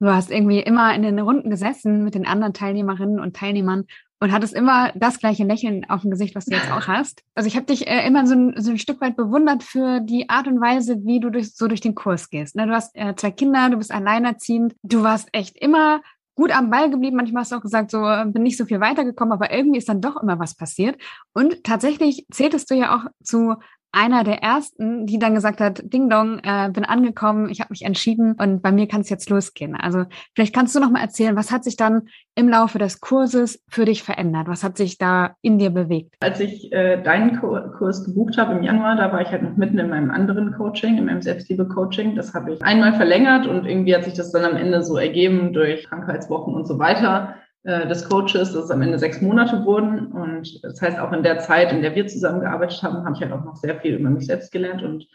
Du 0.00 0.08
hast 0.08 0.32
irgendwie 0.32 0.58
immer 0.58 0.92
in 0.94 1.02
den 1.02 1.20
Runden 1.20 1.48
gesessen 1.48 2.02
mit 2.02 2.16
den 2.16 2.26
anderen 2.26 2.52
Teilnehmerinnen 2.52 3.20
und 3.20 3.36
Teilnehmern 3.36 3.84
und 4.18 4.32
hattest 4.32 4.52
immer 4.52 4.90
das 4.96 5.20
gleiche 5.20 5.44
Lächeln 5.44 5.88
auf 5.88 6.00
dem 6.02 6.10
Gesicht, 6.10 6.34
was 6.34 6.46
du 6.46 6.56
jetzt 6.56 6.72
auch 6.72 6.86
hast. 6.88 7.22
Also 7.36 7.46
ich 7.46 7.54
habe 7.54 7.66
dich 7.66 7.86
äh, 7.86 8.04
immer 8.04 8.26
so 8.26 8.34
ein, 8.34 8.54
so 8.56 8.72
ein, 8.72 8.78
Stück 8.78 9.00
weit 9.00 9.16
bewundert 9.16 9.62
für 9.62 10.00
die 10.00 10.28
Art 10.28 10.48
und 10.48 10.60
Weise, 10.60 11.04
wie 11.04 11.20
du 11.20 11.30
durch, 11.30 11.54
so 11.54 11.68
durch 11.68 11.80
den 11.80 11.94
Kurs 11.94 12.30
gehst. 12.30 12.56
Ne? 12.56 12.66
Du 12.66 12.72
hast 12.72 12.96
äh, 12.96 13.14
zwei 13.14 13.30
Kinder, 13.30 13.70
du 13.70 13.76
bist 13.76 13.92
alleinerziehend, 13.92 14.74
du 14.82 15.04
warst 15.04 15.28
echt 15.32 15.56
immer 15.56 16.00
gut 16.34 16.50
am 16.50 16.70
Ball 16.70 16.90
geblieben. 16.90 17.16
Manchmal 17.16 17.42
hast 17.42 17.52
du 17.52 17.56
auch 17.56 17.62
gesagt, 17.62 17.92
so 17.92 18.04
äh, 18.04 18.24
bin 18.26 18.42
nicht 18.42 18.58
so 18.58 18.64
viel 18.64 18.80
weitergekommen, 18.80 19.32
aber 19.32 19.52
irgendwie 19.52 19.78
ist 19.78 19.88
dann 19.88 20.00
doch 20.00 20.20
immer 20.20 20.40
was 20.40 20.56
passiert. 20.56 21.00
Und 21.32 21.62
tatsächlich 21.62 22.26
zähltest 22.32 22.70
du 22.70 22.74
ja 22.74 22.96
auch 22.96 23.04
zu 23.22 23.54
einer 23.96 24.24
der 24.24 24.42
ersten, 24.42 25.06
die 25.06 25.18
dann 25.18 25.34
gesagt 25.34 25.60
hat, 25.60 25.82
Ding 25.92 26.10
Dong, 26.10 26.38
äh, 26.40 26.68
bin 26.70 26.84
angekommen, 26.84 27.48
ich 27.48 27.60
habe 27.60 27.70
mich 27.70 27.82
entschieden 27.82 28.34
und 28.38 28.60
bei 28.60 28.70
mir 28.70 28.86
kann 28.86 29.00
es 29.00 29.08
jetzt 29.08 29.30
losgehen. 29.30 29.74
Also 29.74 30.04
vielleicht 30.34 30.54
kannst 30.54 30.74
du 30.76 30.80
noch 30.80 30.90
mal 30.90 31.00
erzählen, 31.00 31.34
was 31.34 31.50
hat 31.50 31.64
sich 31.64 31.76
dann 31.76 32.02
im 32.34 32.50
Laufe 32.50 32.78
des 32.78 33.00
Kurses 33.00 33.64
für 33.68 33.86
dich 33.86 34.02
verändert? 34.02 34.48
Was 34.48 34.62
hat 34.62 34.76
sich 34.76 34.98
da 34.98 35.34
in 35.40 35.58
dir 35.58 35.70
bewegt? 35.70 36.14
Als 36.20 36.38
ich 36.40 36.70
äh, 36.72 37.02
deinen 37.02 37.40
Kurs 37.40 38.04
gebucht 38.04 38.36
habe 38.36 38.52
im 38.52 38.62
Januar, 38.62 38.96
da 38.96 39.10
war 39.10 39.22
ich 39.22 39.28
halt 39.28 39.42
noch 39.42 39.56
mitten 39.56 39.78
in 39.78 39.88
meinem 39.88 40.10
anderen 40.10 40.52
Coaching, 40.52 40.98
in 40.98 41.06
meinem 41.06 41.22
Selbstliebe-Coaching. 41.22 42.14
Das 42.14 42.34
habe 42.34 42.52
ich 42.52 42.62
einmal 42.62 42.92
verlängert 42.92 43.46
und 43.46 43.64
irgendwie 43.64 43.94
hat 43.94 44.04
sich 44.04 44.12
das 44.14 44.30
dann 44.30 44.44
am 44.44 44.56
Ende 44.56 44.82
so 44.82 44.98
ergeben 44.98 45.54
durch 45.54 45.88
Krankheitswochen 45.88 46.54
und 46.54 46.66
so 46.66 46.78
weiter 46.78 47.36
des 47.66 48.08
Coaches, 48.08 48.52
dass 48.52 48.64
es 48.64 48.70
am 48.70 48.82
Ende 48.82 48.98
sechs 48.98 49.20
Monate 49.20 49.64
wurden. 49.64 50.12
Und 50.12 50.62
das 50.62 50.80
heißt, 50.80 51.00
auch 51.00 51.12
in 51.12 51.24
der 51.24 51.40
Zeit, 51.40 51.72
in 51.72 51.82
der 51.82 51.96
wir 51.96 52.06
zusammengearbeitet 52.06 52.80
haben, 52.82 53.04
habe 53.04 53.14
ich 53.16 53.22
halt 53.22 53.32
auch 53.32 53.44
noch 53.44 53.56
sehr 53.56 53.80
viel 53.80 53.96
über 53.96 54.08
mich 54.08 54.26
selbst 54.26 54.52
gelernt 54.52 54.82
und 54.84 55.06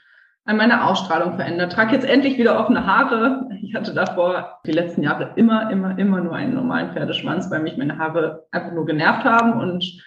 an 0.43 0.57
meiner 0.57 0.89
Ausstrahlung 0.89 1.35
verändert. 1.35 1.71
Trage 1.71 1.95
jetzt 1.95 2.07
endlich 2.07 2.37
wieder 2.37 2.59
offene 2.59 2.85
Haare. 2.85 3.47
Ich 3.61 3.75
hatte 3.75 3.93
davor 3.93 4.59
die 4.65 4.71
letzten 4.71 5.03
Jahre 5.03 5.33
immer, 5.35 5.71
immer, 5.71 5.97
immer 5.97 6.19
nur 6.19 6.35
einen 6.35 6.55
normalen 6.55 6.91
Pferdeschwanz, 6.91 7.49
weil 7.51 7.61
mich 7.61 7.77
meine 7.77 7.97
Haare 7.97 8.47
einfach 8.51 8.73
nur 8.73 8.85
genervt 8.85 9.23
haben 9.23 9.53
und 9.53 10.03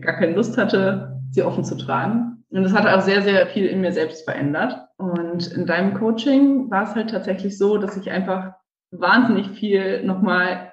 gar 0.00 0.14
keine 0.14 0.34
Lust 0.34 0.58
hatte, 0.58 1.20
sie 1.30 1.42
offen 1.42 1.64
zu 1.64 1.76
tragen. 1.76 2.44
Und 2.50 2.62
das 2.62 2.72
hat 2.72 2.86
auch 2.86 3.02
sehr, 3.02 3.22
sehr 3.22 3.46
viel 3.48 3.66
in 3.66 3.80
mir 3.82 3.92
selbst 3.92 4.24
verändert. 4.24 4.78
Und 4.96 5.52
in 5.52 5.66
deinem 5.66 5.94
Coaching 5.94 6.70
war 6.70 6.84
es 6.84 6.94
halt 6.94 7.10
tatsächlich 7.10 7.58
so, 7.58 7.78
dass 7.78 7.96
ich 7.96 8.10
einfach 8.10 8.52
wahnsinnig 8.90 9.50
viel 9.50 10.04
nochmal 10.04 10.72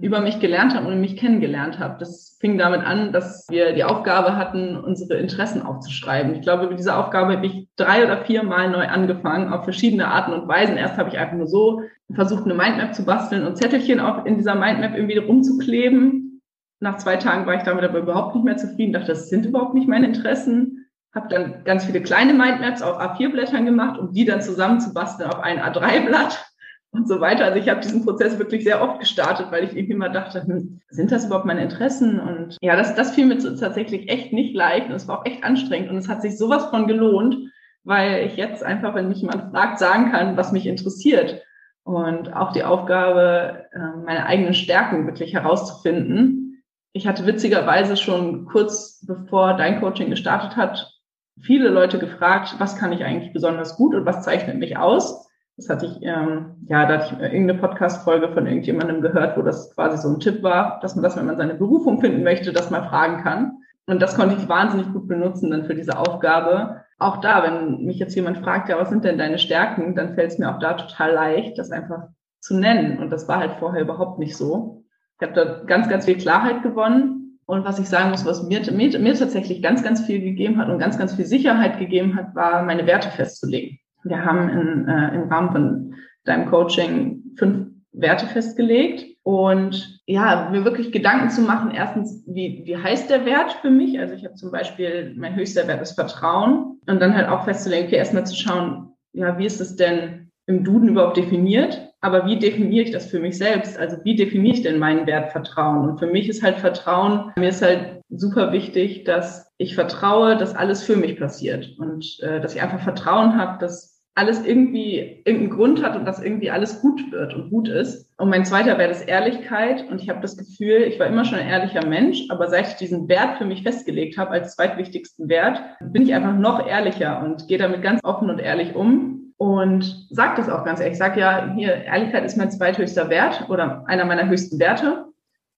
über 0.00 0.20
mich 0.20 0.40
gelernt 0.40 0.74
habe 0.74 0.88
und 0.88 1.00
mich 1.00 1.16
kennengelernt 1.16 1.78
habe. 1.78 1.96
Das 2.00 2.36
fing 2.40 2.58
damit 2.58 2.80
an, 2.80 3.12
dass 3.12 3.46
wir 3.50 3.72
die 3.72 3.84
Aufgabe 3.84 4.36
hatten, 4.36 4.76
unsere 4.76 5.14
Interessen 5.14 5.62
aufzuschreiben. 5.62 6.34
Ich 6.34 6.42
glaube, 6.42 6.64
über 6.64 6.74
diese 6.74 6.96
Aufgabe 6.96 7.34
habe 7.34 7.46
ich 7.46 7.68
drei 7.76 8.04
oder 8.04 8.24
vier 8.24 8.42
Mal 8.42 8.68
neu 8.68 8.88
angefangen, 8.88 9.52
auf 9.52 9.62
verschiedene 9.62 10.08
Arten 10.08 10.32
und 10.32 10.48
Weisen. 10.48 10.76
Erst 10.76 10.98
habe 10.98 11.10
ich 11.10 11.18
einfach 11.18 11.36
nur 11.36 11.46
so 11.46 11.82
versucht, 12.12 12.46
eine 12.46 12.54
Mindmap 12.54 12.96
zu 12.96 13.04
basteln 13.04 13.46
und 13.46 13.58
Zettelchen 13.58 14.00
auch 14.00 14.24
in 14.24 14.38
dieser 14.38 14.56
Mindmap 14.56 14.96
irgendwie 14.96 15.18
rumzukleben. 15.18 16.42
Nach 16.80 16.96
zwei 16.96 17.16
Tagen 17.16 17.46
war 17.46 17.54
ich 17.54 17.62
damit 17.62 17.84
aber 17.84 18.00
überhaupt 18.00 18.34
nicht 18.34 18.44
mehr 18.44 18.56
zufrieden, 18.56 18.92
dachte, 18.92 19.08
das 19.08 19.28
sind 19.28 19.46
überhaupt 19.46 19.74
nicht 19.74 19.86
meine 19.86 20.06
Interessen. 20.06 20.88
Habe 21.14 21.28
dann 21.28 21.62
ganz 21.64 21.84
viele 21.84 22.02
kleine 22.02 22.32
Mindmaps 22.32 22.82
auf 22.82 22.98
A4-Blättern 23.00 23.66
gemacht, 23.66 24.00
um 24.00 24.12
die 24.12 24.24
dann 24.24 24.42
zusammenzubasteln 24.42 25.30
auf 25.30 25.38
ein 25.38 25.60
A3-Blatt 25.60 26.49
und 26.92 27.08
so 27.08 27.20
weiter. 27.20 27.44
Also 27.44 27.58
ich 27.58 27.68
habe 27.68 27.80
diesen 27.80 28.04
Prozess 28.04 28.38
wirklich 28.38 28.64
sehr 28.64 28.82
oft 28.82 29.00
gestartet, 29.00 29.46
weil 29.50 29.64
ich 29.64 29.76
irgendwie 29.76 29.92
immer 29.92 30.08
dachte, 30.08 30.42
hm, 30.42 30.80
sind 30.88 31.12
das 31.12 31.26
überhaupt 31.26 31.46
meine 31.46 31.62
Interessen? 31.62 32.18
Und 32.18 32.56
ja, 32.60 32.76
das, 32.76 32.94
das 32.94 33.12
fiel 33.12 33.26
mir 33.26 33.38
tatsächlich 33.38 34.10
echt 34.10 34.32
nicht 34.32 34.54
leicht 34.54 34.88
und 34.88 34.94
es 34.94 35.06
war 35.06 35.20
auch 35.20 35.26
echt 35.26 35.44
anstrengend 35.44 35.90
und 35.90 35.96
es 35.96 36.08
hat 36.08 36.22
sich 36.22 36.36
sowas 36.36 36.66
von 36.66 36.86
gelohnt, 36.86 37.36
weil 37.84 38.26
ich 38.26 38.36
jetzt 38.36 38.62
einfach, 38.64 38.94
wenn 38.94 39.08
mich 39.08 39.20
jemand 39.20 39.50
fragt, 39.52 39.78
sagen 39.78 40.10
kann, 40.10 40.36
was 40.36 40.52
mich 40.52 40.66
interessiert. 40.66 41.42
Und 41.84 42.34
auch 42.34 42.52
die 42.52 42.64
Aufgabe, 42.64 43.66
ähm, 43.74 44.04
meine 44.04 44.26
eigenen 44.26 44.54
Stärken 44.54 45.06
wirklich 45.06 45.32
herauszufinden. 45.32 46.62
Ich 46.92 47.06
hatte 47.06 47.26
witzigerweise 47.26 47.96
schon 47.96 48.46
kurz 48.46 49.04
bevor 49.06 49.54
dein 49.54 49.80
Coaching 49.80 50.10
gestartet 50.10 50.56
hat, 50.56 50.92
viele 51.40 51.68
Leute 51.68 51.98
gefragt, 51.98 52.56
was 52.58 52.76
kann 52.76 52.92
ich 52.92 53.04
eigentlich 53.04 53.32
besonders 53.32 53.76
gut 53.76 53.94
und 53.94 54.04
was 54.04 54.24
zeichnet 54.24 54.58
mich 54.58 54.76
aus? 54.76 55.29
Das 55.60 55.68
hatte 55.68 55.84
ich, 55.84 55.98
ähm, 56.00 56.56
ja, 56.68 56.86
da 56.86 56.94
hatte 56.94 57.14
ich 57.14 57.20
irgendeine 57.20 57.58
Podcast-Folge 57.58 58.32
von 58.32 58.46
irgendjemandem 58.46 59.02
gehört, 59.02 59.36
wo 59.36 59.42
das 59.42 59.74
quasi 59.74 59.98
so 59.98 60.08
ein 60.08 60.18
Tipp 60.18 60.42
war, 60.42 60.80
dass 60.80 60.96
man 60.96 61.02
das, 61.02 61.18
wenn 61.18 61.26
man 61.26 61.36
seine 61.36 61.52
Berufung 61.52 62.00
finden 62.00 62.22
möchte, 62.22 62.54
das 62.54 62.70
mal 62.70 62.88
fragen 62.88 63.22
kann. 63.22 63.58
Und 63.86 64.00
das 64.00 64.16
konnte 64.16 64.36
ich 64.36 64.48
wahnsinnig 64.48 64.90
gut 64.90 65.06
benutzen 65.06 65.50
dann 65.50 65.66
für 65.66 65.74
diese 65.74 65.98
Aufgabe. 65.98 66.80
Auch 66.98 67.18
da, 67.18 67.42
wenn 67.42 67.84
mich 67.84 67.98
jetzt 67.98 68.14
jemand 68.14 68.38
fragt, 68.38 68.70
ja, 68.70 68.78
was 68.78 68.88
sind 68.88 69.04
denn 69.04 69.18
deine 69.18 69.38
Stärken, 69.38 69.94
dann 69.94 70.14
fällt 70.14 70.30
es 70.30 70.38
mir 70.38 70.50
auch 70.50 70.60
da 70.60 70.72
total 70.72 71.12
leicht, 71.12 71.58
das 71.58 71.70
einfach 71.70 72.08
zu 72.40 72.56
nennen. 72.56 72.98
Und 72.98 73.10
das 73.10 73.28
war 73.28 73.40
halt 73.40 73.58
vorher 73.58 73.82
überhaupt 73.82 74.18
nicht 74.18 74.38
so. 74.38 74.84
Ich 75.20 75.28
habe 75.28 75.34
da 75.34 75.62
ganz, 75.66 75.90
ganz 75.90 76.06
viel 76.06 76.16
Klarheit 76.16 76.62
gewonnen. 76.62 77.38
Und 77.44 77.66
was 77.66 77.78
ich 77.78 77.86
sagen 77.86 78.12
muss, 78.12 78.24
was 78.24 78.42
mir, 78.44 78.62
mir, 78.72 78.98
mir 78.98 79.14
tatsächlich 79.14 79.60
ganz, 79.60 79.82
ganz 79.82 80.00
viel 80.06 80.20
gegeben 80.20 80.56
hat 80.56 80.70
und 80.70 80.78
ganz, 80.78 80.96
ganz 80.96 81.16
viel 81.16 81.26
Sicherheit 81.26 81.78
gegeben 81.78 82.16
hat, 82.16 82.34
war, 82.34 82.62
meine 82.62 82.86
Werte 82.86 83.10
festzulegen. 83.10 83.79
Wir 84.04 84.24
haben 84.24 84.48
in, 84.48 84.88
äh, 84.88 85.14
im 85.14 85.28
Rahmen 85.28 85.52
von 85.52 85.94
deinem 86.24 86.46
Coaching 86.46 87.22
fünf 87.36 87.68
Werte 87.92 88.26
festgelegt 88.26 89.16
und 89.22 90.00
ja, 90.06 90.48
mir 90.50 90.64
wirklich 90.64 90.92
Gedanken 90.92 91.30
zu 91.30 91.42
machen, 91.42 91.72
erstens, 91.72 92.24
wie, 92.26 92.62
wie 92.64 92.76
heißt 92.76 93.10
der 93.10 93.24
Wert 93.26 93.52
für 93.60 93.70
mich? 93.70 93.98
Also 93.98 94.14
ich 94.14 94.24
habe 94.24 94.34
zum 94.34 94.50
Beispiel, 94.50 95.14
mein 95.16 95.34
höchster 95.34 95.66
Wert 95.66 95.82
ist 95.82 95.92
Vertrauen 95.92 96.80
und 96.86 97.00
dann 97.00 97.14
halt 97.14 97.28
auch 97.28 97.44
festzulegen, 97.44 97.86
okay, 97.86 97.96
erstmal 97.96 98.26
zu 98.26 98.36
schauen, 98.36 98.92
ja, 99.12 99.36
wie 99.38 99.46
ist 99.46 99.60
es 99.60 99.76
denn 99.76 100.30
im 100.46 100.64
Duden 100.64 100.88
überhaupt 100.88 101.16
definiert? 101.16 101.88
Aber 102.00 102.24
wie 102.26 102.38
definiere 102.38 102.84
ich 102.84 102.92
das 102.92 103.06
für 103.06 103.20
mich 103.20 103.36
selbst? 103.36 103.78
Also 103.78 103.98
wie 104.04 104.16
definiere 104.16 104.54
ich 104.54 104.62
denn 104.62 104.78
meinen 104.78 105.06
Wert 105.06 105.32
Vertrauen? 105.32 105.90
Und 105.90 105.98
für 105.98 106.06
mich 106.06 106.28
ist 106.28 106.42
halt 106.42 106.56
Vertrauen, 106.58 107.32
mir 107.36 107.50
ist 107.50 107.62
halt 107.62 108.00
super 108.08 108.52
wichtig, 108.52 109.04
dass 109.04 109.52
ich 109.58 109.74
vertraue, 109.74 110.36
dass 110.36 110.56
alles 110.56 110.82
für 110.82 110.96
mich 110.96 111.18
passiert 111.18 111.76
und 111.78 112.18
äh, 112.22 112.40
dass 112.40 112.54
ich 112.54 112.62
einfach 112.62 112.80
Vertrauen 112.80 113.36
habe, 113.36 113.58
dass 113.58 113.89
alles 114.20 114.44
irgendwie 114.44 115.22
irgendeinen 115.24 115.48
Grund 115.48 115.82
hat 115.82 115.96
und 115.96 116.04
dass 116.04 116.22
irgendwie 116.22 116.50
alles 116.50 116.82
gut 116.82 117.10
wird 117.10 117.34
und 117.34 117.48
gut 117.48 117.68
ist. 117.68 118.06
Und 118.18 118.28
mein 118.28 118.44
zweiter 118.44 118.76
Wert 118.76 118.90
ist 118.90 119.08
Ehrlichkeit. 119.08 119.88
Und 119.90 120.02
ich 120.02 120.10
habe 120.10 120.20
das 120.20 120.36
Gefühl, 120.36 120.82
ich 120.82 121.00
war 121.00 121.06
immer 121.06 121.24
schon 121.24 121.38
ein 121.38 121.48
ehrlicher 121.48 121.86
Mensch, 121.86 122.26
aber 122.28 122.50
seit 122.50 122.68
ich 122.68 122.74
diesen 122.74 123.08
Wert 123.08 123.38
für 123.38 123.46
mich 123.46 123.62
festgelegt 123.62 124.18
habe 124.18 124.32
als 124.32 124.56
zweitwichtigsten 124.56 125.30
Wert, 125.30 125.62
bin 125.80 126.02
ich 126.02 126.12
einfach 126.12 126.34
noch 126.36 126.66
ehrlicher 126.66 127.22
und 127.24 127.48
gehe 127.48 127.56
damit 127.56 127.82
ganz 127.82 128.00
offen 128.04 128.28
und 128.28 128.40
ehrlich 128.40 128.74
um. 128.74 129.32
Und 129.38 130.06
sage 130.10 130.34
das 130.36 130.50
auch 130.50 130.66
ganz 130.66 130.80
ehrlich. 130.80 130.92
Ich 130.92 130.98
sage 130.98 131.18
ja, 131.18 131.54
hier, 131.56 131.74
Ehrlichkeit 131.74 132.26
ist 132.26 132.36
mein 132.36 132.50
zweithöchster 132.50 133.08
Wert 133.08 133.46
oder 133.48 133.84
einer 133.86 134.04
meiner 134.04 134.28
höchsten 134.28 134.58
Werte. 134.58 135.06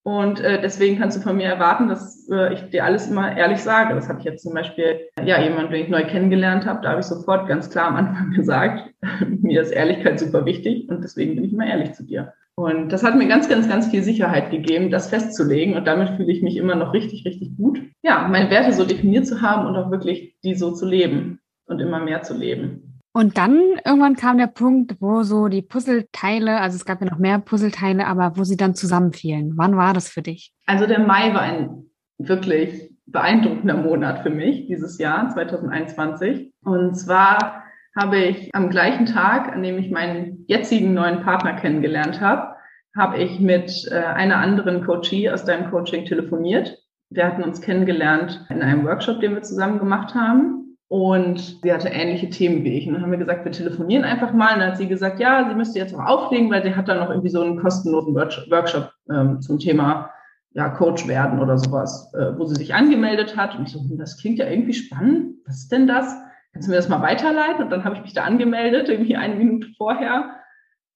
Und 0.05 0.41
äh, 0.41 0.61
deswegen 0.61 0.99
kannst 0.99 1.17
du 1.17 1.21
von 1.21 1.37
mir 1.37 1.47
erwarten, 1.47 1.89
dass 1.89 2.29
äh, 2.29 2.55
ich 2.55 2.63
dir 2.71 2.85
alles 2.85 3.09
immer 3.09 3.37
ehrlich 3.37 3.63
sage. 3.63 3.95
Das 3.95 4.09
habe 4.09 4.19
ich 4.19 4.25
jetzt 4.25 4.43
zum 4.43 4.53
Beispiel, 4.53 5.09
ja, 5.25 5.41
jemand, 5.41 5.73
den 5.73 5.85
ich 5.85 5.89
neu 5.89 6.05
kennengelernt 6.05 6.67
habe, 6.67 6.81
da 6.83 6.91
habe 6.91 7.01
ich 7.01 7.07
sofort 7.07 7.47
ganz 7.47 7.71
klar 7.71 7.89
am 7.89 7.97
Anfang 7.97 8.31
gesagt, 8.37 8.93
mir 9.29 9.63
ist 9.63 9.71
Ehrlichkeit 9.71 10.19
super 10.19 10.45
wichtig 10.45 10.89
und 10.89 11.03
deswegen 11.05 11.37
bin 11.37 11.45
ich 11.45 11.53
immer 11.53 11.67
ehrlich 11.67 11.93
zu 11.93 12.05
dir. 12.05 12.33
Und 12.55 12.93
das 12.93 13.03
hat 13.03 13.17
mir 13.17 13.29
ganz, 13.29 13.49
ganz, 13.49 13.69
ganz 13.69 13.89
viel 13.89 14.03
Sicherheit 14.03 14.51
gegeben, 14.51 14.91
das 14.91 15.09
festzulegen. 15.09 15.75
Und 15.75 15.87
damit 15.87 16.11
fühle 16.11 16.31
ich 16.31 16.43
mich 16.43 16.57
immer 16.57 16.75
noch 16.75 16.93
richtig, 16.93 17.25
richtig 17.25 17.57
gut. 17.57 17.81
Ja, 18.03 18.29
meine 18.29 18.51
Werte 18.51 18.73
so 18.73 18.85
definiert 18.85 19.27
zu 19.27 19.41
haben 19.41 19.67
und 19.67 19.77
auch 19.77 19.91
wirklich 19.91 20.37
die 20.45 20.55
so 20.55 20.73
zu 20.73 20.87
leben 20.87 21.41
und 21.67 21.81
immer 21.81 22.01
mehr 22.01 22.23
zu 22.23 22.37
leben. 22.37 22.92
Und 23.15 23.37
dann 23.37 23.61
irgendwann 23.85 24.17
kam 24.17 24.39
der 24.39 24.47
Punkt, 24.47 24.97
wo 25.01 25.23
so 25.23 25.49
die 25.49 25.61
Puzzleteile, 25.61 26.61
also 26.61 26.77
es 26.77 26.87
gab 26.87 27.01
ja 27.03 27.11
noch 27.11 27.19
mehr 27.19 27.39
Puzzleteile, 27.39 28.07
aber 28.07 28.37
wo 28.37 28.45
sie 28.45 28.57
dann 28.57 28.75
zusammenfielen. 28.75 29.53
Wann 29.57 29.77
war 29.77 29.93
das 29.93 30.09
für 30.09 30.23
dich? 30.23 30.55
Also 30.67 30.87
der 30.87 31.01
Mai 31.01 31.35
war 31.35 31.43
ein 31.43 31.91
wirklich 32.19 32.91
beeindruckender 33.07 33.77
Monat 33.77 34.21
für 34.23 34.31
mich 34.31 34.67
dieses 34.67 34.99
Jahr 34.99 35.29
2021. 35.29 36.53
Und 36.65 36.95
zwar 36.95 37.65
habe 37.95 38.19
ich 38.19 38.51
am 38.55 38.71
gleichen 38.71 39.05
Tag, 39.05 39.53
an 39.53 39.63
dem 39.63 39.79
ich 39.79 39.91
meinen 39.91 40.45
jetzigen 40.47 40.95
neuen 40.95 41.23
Partner 41.23 41.55
kennengelernt 41.55 42.21
habe, 42.21 42.55
habe 42.97 43.19
ich 43.19 43.41
mit 43.41 43.89
äh, 43.91 43.97
einer 43.97 44.37
anderen 44.39 44.85
Coachie 44.85 45.31
aus 45.31 45.45
deinem 45.45 45.71
Coaching 45.71 46.07
telefoniert. 46.07 46.79
Wir 47.11 47.27
hatten 47.27 47.43
uns 47.43 47.61
kennengelernt 47.61 48.47
in 48.49 48.63
einem 48.63 48.85
Workshop, 48.85 49.21
den 49.21 49.35
wir 49.35 49.43
zusammen 49.43 49.79
gemacht 49.79 50.15
haben. 50.15 50.62
Und 50.93 51.61
sie 51.63 51.73
hatte 51.73 51.89
ähnliche 51.89 52.29
Themen 52.29 52.65
wie 52.65 52.77
ich. 52.77 52.87
Und 52.87 52.93
dann 52.93 53.03
haben 53.03 53.13
wir 53.13 53.17
gesagt, 53.17 53.47
wir 53.47 53.53
telefonieren 53.53 54.05
einfach 54.05 54.35
mal. 54.35 54.53
Und 54.53 54.61
dann 54.61 54.73
hat 54.73 54.77
sie 54.77 54.89
gesagt, 54.89 55.21
ja, 55.21 55.49
sie 55.49 55.55
müsste 55.55 55.79
jetzt 55.79 55.97
noch 55.97 56.05
auflegen, 56.05 56.51
weil 56.51 56.63
sie 56.63 56.77
hat 56.77 56.87
dann 56.87 56.99
noch 56.99 57.09
irgendwie 57.09 57.31
so 57.31 57.41
einen 57.41 57.59
kostenlosen 57.59 58.15
Workshop 58.15 58.93
ähm, 59.11 59.41
zum 59.41 59.59
Thema 59.59 60.11
ja, 60.51 60.69
Coach 60.69 61.09
werden 61.09 61.41
oder 61.41 61.57
sowas, 61.57 62.13
äh, 62.13 62.37
wo 62.37 62.45
sie 62.45 62.57
sich 62.57 62.75
angemeldet 62.75 63.39
hat. 63.39 63.57
Und 63.57 63.69
ich 63.69 63.73
so, 63.73 63.81
hm, 63.81 63.97
das 63.97 64.21
klingt 64.21 64.39
ja 64.39 64.47
irgendwie 64.47 64.75
spannend. 64.75 65.37
Was 65.47 65.61
ist 65.61 65.73
denn 65.73 65.87
das? 65.87 66.15
Kannst 66.53 66.69
du 66.69 66.73
mir 66.73 66.77
das 66.77 66.91
mal 66.91 67.01
weiterleiten? 67.01 67.65
Und 67.65 67.71
dann 67.71 67.85
habe 67.85 67.95
ich 67.95 68.03
mich 68.03 68.13
da 68.13 68.25
angemeldet, 68.25 68.91
irgendwie 68.91 69.17
eine 69.17 69.37
Minute 69.37 69.69
vorher. 69.79 70.43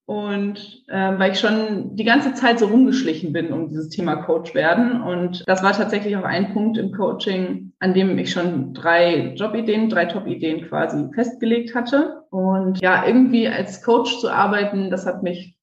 Und 0.05 0.85
äh, 0.89 1.19
weil 1.19 1.33
ich 1.33 1.41
schon 1.41 1.97
die 1.97 2.05
ganze 2.05 2.35
Zeit 2.35 2.59
so 2.59 2.67
rumgeschlichen 2.67 3.33
bin 3.33 3.51
um 3.51 3.71
dieses 3.71 3.89
Thema 3.89 4.17
Coach 4.17 4.55
werden. 4.55 5.01
Und 5.01 5.43
das 5.47 5.63
war 5.63 5.73
tatsächlich 5.73 6.19
auch 6.19 6.25
ein 6.25 6.53
Punkt 6.53 6.77
im 6.77 6.93
Coaching, 6.93 7.73
an 7.79 7.95
dem 7.95 8.17
ich 8.19 8.33
schon 8.33 8.73
drei 8.73 9.35
Jobideen, 9.35 9.89
drei 9.89 10.07
Top-Ideen 10.07 10.67
quasi 10.69 11.09
festgelegt 11.15 11.75
hatte. 11.75 12.23
Und 12.31 12.81
ja, 12.81 13.07
irgendwie 13.07 13.49
als 13.49 13.83
Coach 13.83 14.19
zu 14.19 14.31
arbeiten, 14.31 14.91
das 14.91 15.07
hat 15.07 15.23
mich 15.23 15.57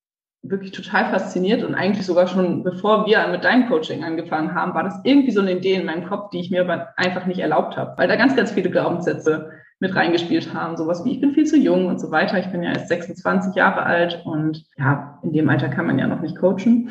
wirklich 0.43 0.71
total 0.71 1.09
fasziniert 1.09 1.63
und 1.63 1.73
eigentlich 1.73 2.05
sogar 2.05 2.27
schon 2.27 2.63
bevor 2.63 3.05
wir 3.05 3.25
mit 3.29 3.45
deinem 3.45 3.69
Coaching 3.69 4.03
angefangen 4.03 4.53
haben, 4.53 4.73
war 4.73 4.83
das 4.83 4.99
irgendwie 5.05 5.31
so 5.31 5.39
eine 5.39 5.53
Idee 5.53 5.75
in 5.75 5.85
meinem 5.85 6.05
Kopf, 6.05 6.31
die 6.31 6.41
ich 6.41 6.51
mir 6.51 6.61
aber 6.61 6.89
einfach 6.97 7.25
nicht 7.25 7.39
erlaubt 7.39 7.77
habe, 7.77 7.97
weil 7.97 8.09
da 8.09 8.17
ganz, 8.17 8.35
ganz 8.35 8.51
viele 8.51 8.69
Glaubenssätze 8.69 9.51
mit 9.79 9.95
reingespielt 9.95 10.53
haben. 10.53 10.75
Sowas 10.75 11.05
wie, 11.05 11.13
ich 11.13 11.21
bin 11.21 11.31
viel 11.31 11.45
zu 11.45 11.57
jung 11.57 11.87
und 11.87 11.99
so 11.99 12.11
weiter. 12.11 12.39
Ich 12.39 12.47
bin 12.47 12.61
ja 12.61 12.71
erst 12.71 12.89
26 12.89 13.55
Jahre 13.55 13.83
alt 13.83 14.21
und 14.25 14.65
ja, 14.77 15.19
in 15.23 15.31
dem 15.31 15.47
Alter 15.49 15.69
kann 15.69 15.87
man 15.87 15.97
ja 15.97 16.07
noch 16.07 16.21
nicht 16.21 16.37
coachen. 16.37 16.89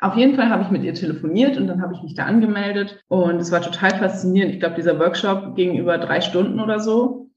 Auf 0.00 0.16
jeden 0.16 0.34
Fall 0.34 0.50
habe 0.50 0.62
ich 0.62 0.70
mit 0.70 0.82
ihr 0.82 0.94
telefoniert 0.94 1.56
und 1.56 1.66
dann 1.66 1.80
habe 1.80 1.94
ich 1.94 2.02
mich 2.02 2.14
da 2.14 2.24
angemeldet 2.24 3.02
und 3.08 3.36
es 3.36 3.52
war 3.52 3.62
total 3.62 3.90
faszinierend. 3.90 4.52
Ich 4.52 4.60
glaube, 4.60 4.76
dieser 4.76 4.98
Workshop 4.98 5.54
ging 5.54 5.78
über 5.78 5.98
drei 5.98 6.20
Stunden 6.20 6.60
oder 6.60 6.80
so 6.80 7.30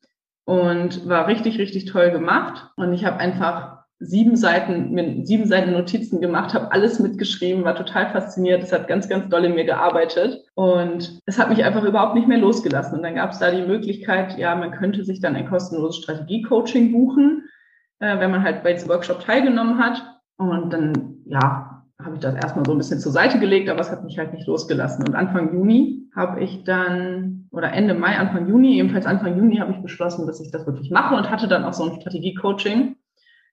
und 0.46 1.08
war 1.08 1.28
richtig, 1.28 1.60
richtig 1.60 1.86
toll 1.86 2.12
gemacht. 2.12 2.72
Und 2.76 2.94
ich 2.94 3.06
habe 3.06 3.18
einfach 3.18 3.78
sieben 4.00 4.36
Seiten, 4.36 4.92
mit 4.92 5.28
sieben 5.28 5.46
Seiten 5.46 5.72
Notizen 5.72 6.22
gemacht, 6.22 6.54
habe 6.54 6.72
alles 6.72 7.00
mitgeschrieben, 7.00 7.64
war 7.64 7.76
total 7.76 8.12
fasziniert. 8.12 8.64
Es 8.64 8.72
hat 8.72 8.88
ganz, 8.88 9.10
ganz 9.10 9.30
doll 9.30 9.46
in 9.46 9.56
mir 9.56 9.66
gearbeitet 9.66 10.46
und 10.54 11.20
es 11.26 11.40
hat 11.40 11.50
mich 11.50 11.64
einfach 11.64 11.84
überhaupt 11.84 12.16
nicht 12.16 12.28
mehr 12.28 12.38
losgelassen. 12.38 12.98
Und 12.98 13.04
dann 13.04 13.16
gab 13.16 13.32
es 13.32 13.40
da 13.40 13.52
die 13.52 13.66
Möglichkeit, 13.66 14.38
ja, 14.38 14.56
man 14.56 14.72
könnte 14.72 15.04
sich 15.04 15.20
dann 15.20 15.36
ein 15.36 15.50
kostenloses 15.50 16.04
Strategie-Coaching 16.04 16.92
buchen, 16.92 17.46
äh, 18.00 18.20
wenn 18.20 18.32
man 18.32 18.44
halt 18.44 18.64
bei 18.64 18.74
diesem 18.74 18.90
Workshop 18.90 19.22
teilgenommen 19.22 19.80
hat. 19.80 20.02
Und 20.38 20.72
dann, 20.72 21.24
ja, 21.26 21.77
habe 22.02 22.16
ich 22.16 22.22
das 22.22 22.36
erstmal 22.36 22.66
so 22.66 22.74
ein 22.74 22.78
bisschen 22.78 23.00
zur 23.00 23.12
Seite 23.12 23.40
gelegt, 23.40 23.70
aber 23.70 23.80
es 23.80 23.92
hat 23.92 24.04
mich 24.04 24.18
halt 24.18 24.34
nicht 24.34 24.48
losgelassen. 24.48 25.08
Und 25.08 25.16
Anfang 25.16 25.54
Juni 25.54 26.10
habe 26.16 26.42
ich 26.42 26.64
dann, 26.64 27.48
oder 27.52 27.74
Ende 27.74 27.94
Mai, 27.94 28.18
Anfang 28.18 28.48
Juni, 28.48 28.78
ebenfalls 28.78 29.06
Anfang 29.06 29.38
Juni 29.38 29.58
habe 29.58 29.72
ich 29.72 29.82
beschlossen, 29.82 30.28
dass 30.28 30.40
ich 30.40 30.52
das 30.52 30.66
wirklich 30.68 30.92
mache 30.92 31.16
und 31.16 31.32
hatte 31.32 31.48
dann 31.48 31.64
auch 31.64 31.74
so 31.74 31.86
ein 31.86 32.00
Strategie-Coaching 32.00 32.96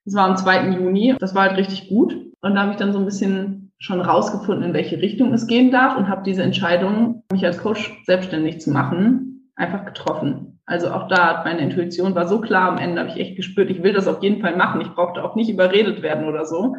das 0.04 0.14
war 0.14 0.28
am 0.28 0.36
2. 0.36 0.68
Juni. 0.70 1.16
Das 1.18 1.34
war 1.34 1.48
halt 1.48 1.56
richtig 1.56 1.88
gut. 1.88 2.14
Und 2.40 2.54
da 2.54 2.62
habe 2.62 2.72
ich 2.72 2.76
dann 2.76 2.92
so 2.92 2.98
ein 2.98 3.04
bisschen 3.04 3.72
schon 3.78 4.00
rausgefunden, 4.00 4.64
in 4.64 4.74
welche 4.74 5.00
Richtung 5.00 5.32
es 5.32 5.46
gehen 5.46 5.70
darf 5.70 5.96
und 5.96 6.08
habe 6.08 6.22
diese 6.22 6.42
Entscheidung, 6.42 7.24
mich 7.32 7.44
als 7.44 7.58
Coach 7.58 8.02
selbstständig 8.04 8.60
zu 8.60 8.70
machen, 8.70 9.50
einfach 9.56 9.84
getroffen. 9.84 10.60
Also 10.66 10.90
auch 10.90 11.08
da, 11.08 11.42
meine 11.44 11.60
Intuition 11.60 12.14
war 12.14 12.26
so 12.26 12.40
klar 12.40 12.70
am 12.70 12.78
Ende, 12.78 13.00
habe 13.00 13.10
ich 13.10 13.18
echt 13.18 13.36
gespürt, 13.36 13.70
ich 13.70 13.82
will 13.82 13.92
das 13.92 14.08
auf 14.08 14.22
jeden 14.22 14.40
Fall 14.40 14.56
machen. 14.56 14.80
Ich 14.80 14.88
brauchte 14.88 15.22
auch 15.22 15.34
nicht 15.34 15.50
überredet 15.50 16.02
werden 16.02 16.26
oder 16.26 16.46
so, 16.46 16.76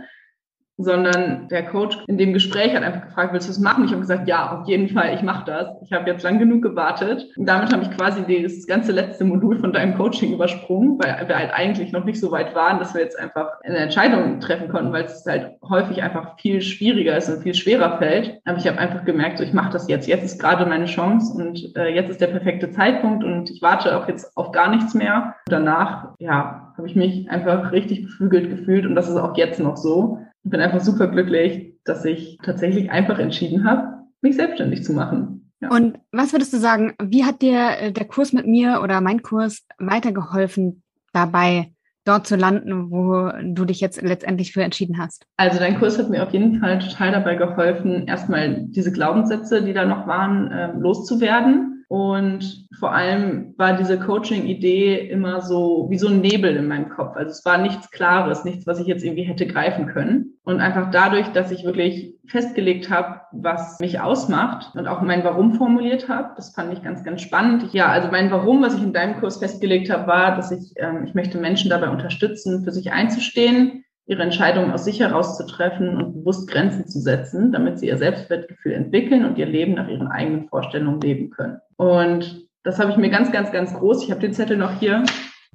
sondern 0.77 1.47
der 1.47 1.65
Coach 1.65 1.97
in 2.07 2.17
dem 2.17 2.33
Gespräch 2.33 2.75
hat 2.75 2.83
einfach 2.83 3.05
gefragt, 3.05 3.33
willst 3.33 3.47
du 3.47 3.51
es 3.51 3.59
machen? 3.59 3.85
Ich 3.85 3.91
habe 3.91 4.01
gesagt, 4.01 4.27
ja, 4.27 4.59
auf 4.59 4.67
jeden 4.67 4.89
Fall, 4.89 5.13
ich 5.13 5.21
mache 5.21 5.45
das. 5.45 5.69
Ich 5.83 5.93
habe 5.93 6.09
jetzt 6.09 6.23
lang 6.23 6.37
genug 6.37 6.61
gewartet. 6.63 7.27
Und 7.37 7.45
damit 7.45 7.71
habe 7.71 7.83
ich 7.83 7.91
quasi 7.91 8.21
das 8.41 8.67
ganze 8.67 8.91
letzte 8.91 9.23
Modul 9.23 9.57
von 9.57 9.71
deinem 9.71 9.95
Coaching 9.95 10.33
übersprungen, 10.33 10.99
weil 10.99 11.27
wir 11.27 11.37
halt 11.37 11.53
eigentlich 11.53 11.91
noch 11.91 12.03
nicht 12.03 12.19
so 12.19 12.31
weit 12.31 12.53
waren, 12.55 12.79
dass 12.79 12.93
wir 12.93 13.01
jetzt 13.01 13.17
einfach 13.17 13.47
eine 13.63 13.77
Entscheidung 13.77 14.39
treffen 14.39 14.67
konnten, 14.67 14.91
weil 14.91 15.05
es 15.05 15.25
halt 15.25 15.51
häufig 15.67 16.03
einfach 16.03 16.37
viel 16.39 16.61
schwieriger 16.61 17.15
ist 17.15 17.29
und 17.29 17.43
viel 17.43 17.53
schwerer 17.53 17.97
fällt. 17.97 18.39
Aber 18.45 18.57
ich 18.57 18.67
habe 18.67 18.77
einfach 18.77 19.05
gemerkt, 19.05 19.37
so, 19.37 19.43
ich 19.43 19.53
mache 19.53 19.71
das 19.71 19.87
jetzt. 19.87 20.07
Jetzt 20.07 20.25
ist 20.25 20.39
gerade 20.39 20.65
meine 20.65 20.85
Chance 20.85 21.33
und 21.37 21.75
äh, 21.77 21.87
jetzt 21.87 22.09
ist 22.09 22.21
der 22.21 22.27
perfekte 22.27 22.71
Zeitpunkt 22.71 23.23
und 23.23 23.49
ich 23.49 23.61
warte 23.61 23.97
auch 23.97 24.07
jetzt 24.07 24.35
auf 24.35 24.51
gar 24.51 24.69
nichts 24.69 24.93
mehr. 24.93 25.35
Danach, 25.47 26.15
ja, 26.19 26.73
habe 26.77 26.87
ich 26.87 26.95
mich 26.95 27.29
einfach 27.29 27.71
richtig 27.71 28.03
beflügelt 28.03 28.49
gefühlt 28.49 28.85
und 28.85 28.95
das 28.95 29.07
ist 29.07 29.15
auch 29.15 29.37
jetzt 29.37 29.59
noch 29.59 29.77
so 29.77 30.19
ich 30.45 30.51
bin 30.51 30.61
einfach 30.61 30.81
super 30.81 31.07
glücklich, 31.07 31.73
dass 31.85 32.05
ich 32.05 32.37
tatsächlich 32.43 32.91
einfach 32.91 33.17
entschieden 33.17 33.65
habe, 33.67 34.03
mich 34.21 34.35
selbstständig 34.35 34.83
zu 34.83 34.93
machen. 34.93 35.51
Ja. 35.59 35.69
Und 35.69 35.97
was 36.11 36.33
würdest 36.33 36.53
du 36.53 36.57
sagen, 36.57 36.93
wie 37.01 37.25
hat 37.25 37.41
dir 37.41 37.77
äh, 37.79 37.91
der 37.91 38.05
Kurs 38.05 38.31
mit 38.31 38.45
mir 38.45 38.81
oder 38.83 39.01
mein 39.01 39.23
Kurs 39.23 39.65
weitergeholfen, 39.79 40.83
dabei 41.13 41.71
dort 42.03 42.27
zu 42.27 42.35
landen, 42.35 42.91
wo 42.91 43.31
du 43.43 43.65
dich 43.65 43.81
jetzt 43.81 43.99
letztendlich 44.03 44.53
für 44.53 44.61
entschieden 44.61 44.99
hast? 44.99 45.25
Also 45.37 45.57
dein 45.57 45.79
Kurs 45.79 45.97
hat 45.97 46.11
mir 46.11 46.21
auf 46.21 46.31
jeden 46.31 46.59
Fall 46.59 46.77
total 46.77 47.11
dabei 47.11 47.35
geholfen, 47.35 48.05
erstmal 48.07 48.65
diese 48.67 48.91
Glaubenssätze, 48.91 49.63
die 49.63 49.73
da 49.73 49.85
noch 49.85 50.05
waren, 50.05 50.51
ähm, 50.53 50.81
loszuwerden 50.81 51.74
und 51.87 52.67
vor 52.79 52.93
allem 52.93 53.53
war 53.57 53.77
diese 53.77 53.99
Coaching-Idee 53.99 55.07
immer 55.07 55.41
so 55.41 55.87
wie 55.89 55.97
so 55.97 56.07
ein 56.07 56.19
Nebel 56.19 56.55
in 56.55 56.67
meinem 56.67 56.89
Kopf. 56.89 57.15
Also 57.15 57.31
es 57.31 57.45
war 57.45 57.59
nichts 57.59 57.91
Klares, 57.91 58.43
nichts, 58.43 58.65
was 58.65 58.79
ich 58.79 58.87
jetzt 58.87 59.03
irgendwie 59.03 59.23
hätte 59.23 59.45
greifen 59.45 59.87
können. 59.87 60.33
Und 60.43 60.59
einfach 60.59 60.91
dadurch, 60.91 61.27
dass 61.29 61.51
ich 61.51 61.63
wirklich 61.63 62.15
festgelegt 62.27 62.89
habe, 62.89 63.21
was 63.31 63.79
mich 63.79 63.99
ausmacht 63.99 64.75
und 64.75 64.87
auch 64.87 65.01
mein 65.01 65.23
Warum 65.23 65.53
formuliert 65.53 66.09
habe, 66.09 66.33
das 66.35 66.49
fand 66.53 66.73
ich 66.73 66.83
ganz, 66.83 67.03
ganz 67.03 67.21
spannend. 67.21 67.73
Ja, 67.73 67.87
also 67.87 68.09
mein 68.09 68.31
Warum, 68.31 68.61
was 68.61 68.75
ich 68.75 68.83
in 68.83 68.93
deinem 68.93 69.19
Kurs 69.19 69.37
festgelegt 69.37 69.89
habe, 69.91 70.07
war, 70.07 70.35
dass 70.35 70.51
ich, 70.51 70.73
ähm, 70.77 71.05
ich 71.05 71.13
möchte 71.13 71.37
Menschen 71.37 71.69
dabei 71.69 71.89
unterstützen, 71.89 72.63
für 72.63 72.71
sich 72.71 72.91
einzustehen, 72.91 73.84
ihre 74.07 74.23
Entscheidungen 74.23 74.71
aus 74.71 74.85
sich 74.85 74.99
heraus 74.99 75.37
zu 75.37 75.45
treffen 75.45 75.97
und 75.97 76.13
bewusst 76.13 76.49
Grenzen 76.49 76.87
zu 76.87 76.99
setzen, 76.99 77.51
damit 77.51 77.79
sie 77.79 77.87
ihr 77.87 77.97
Selbstwertgefühl 77.97 78.73
entwickeln 78.73 79.25
und 79.25 79.37
ihr 79.37 79.47
Leben 79.47 79.73
nach 79.73 79.87
ihren 79.87 80.07
eigenen 80.07 80.47
Vorstellungen 80.47 81.01
leben 81.01 81.31
können. 81.31 81.59
Und 81.77 82.47
das 82.63 82.79
habe 82.79 82.91
ich 82.91 82.97
mir 82.97 83.09
ganz, 83.09 83.31
ganz, 83.31 83.51
ganz 83.51 83.73
groß, 83.73 84.03
ich 84.03 84.11
habe 84.11 84.21
den 84.21 84.33
Zettel 84.33 84.57
noch 84.57 84.79
hier, 84.79 85.03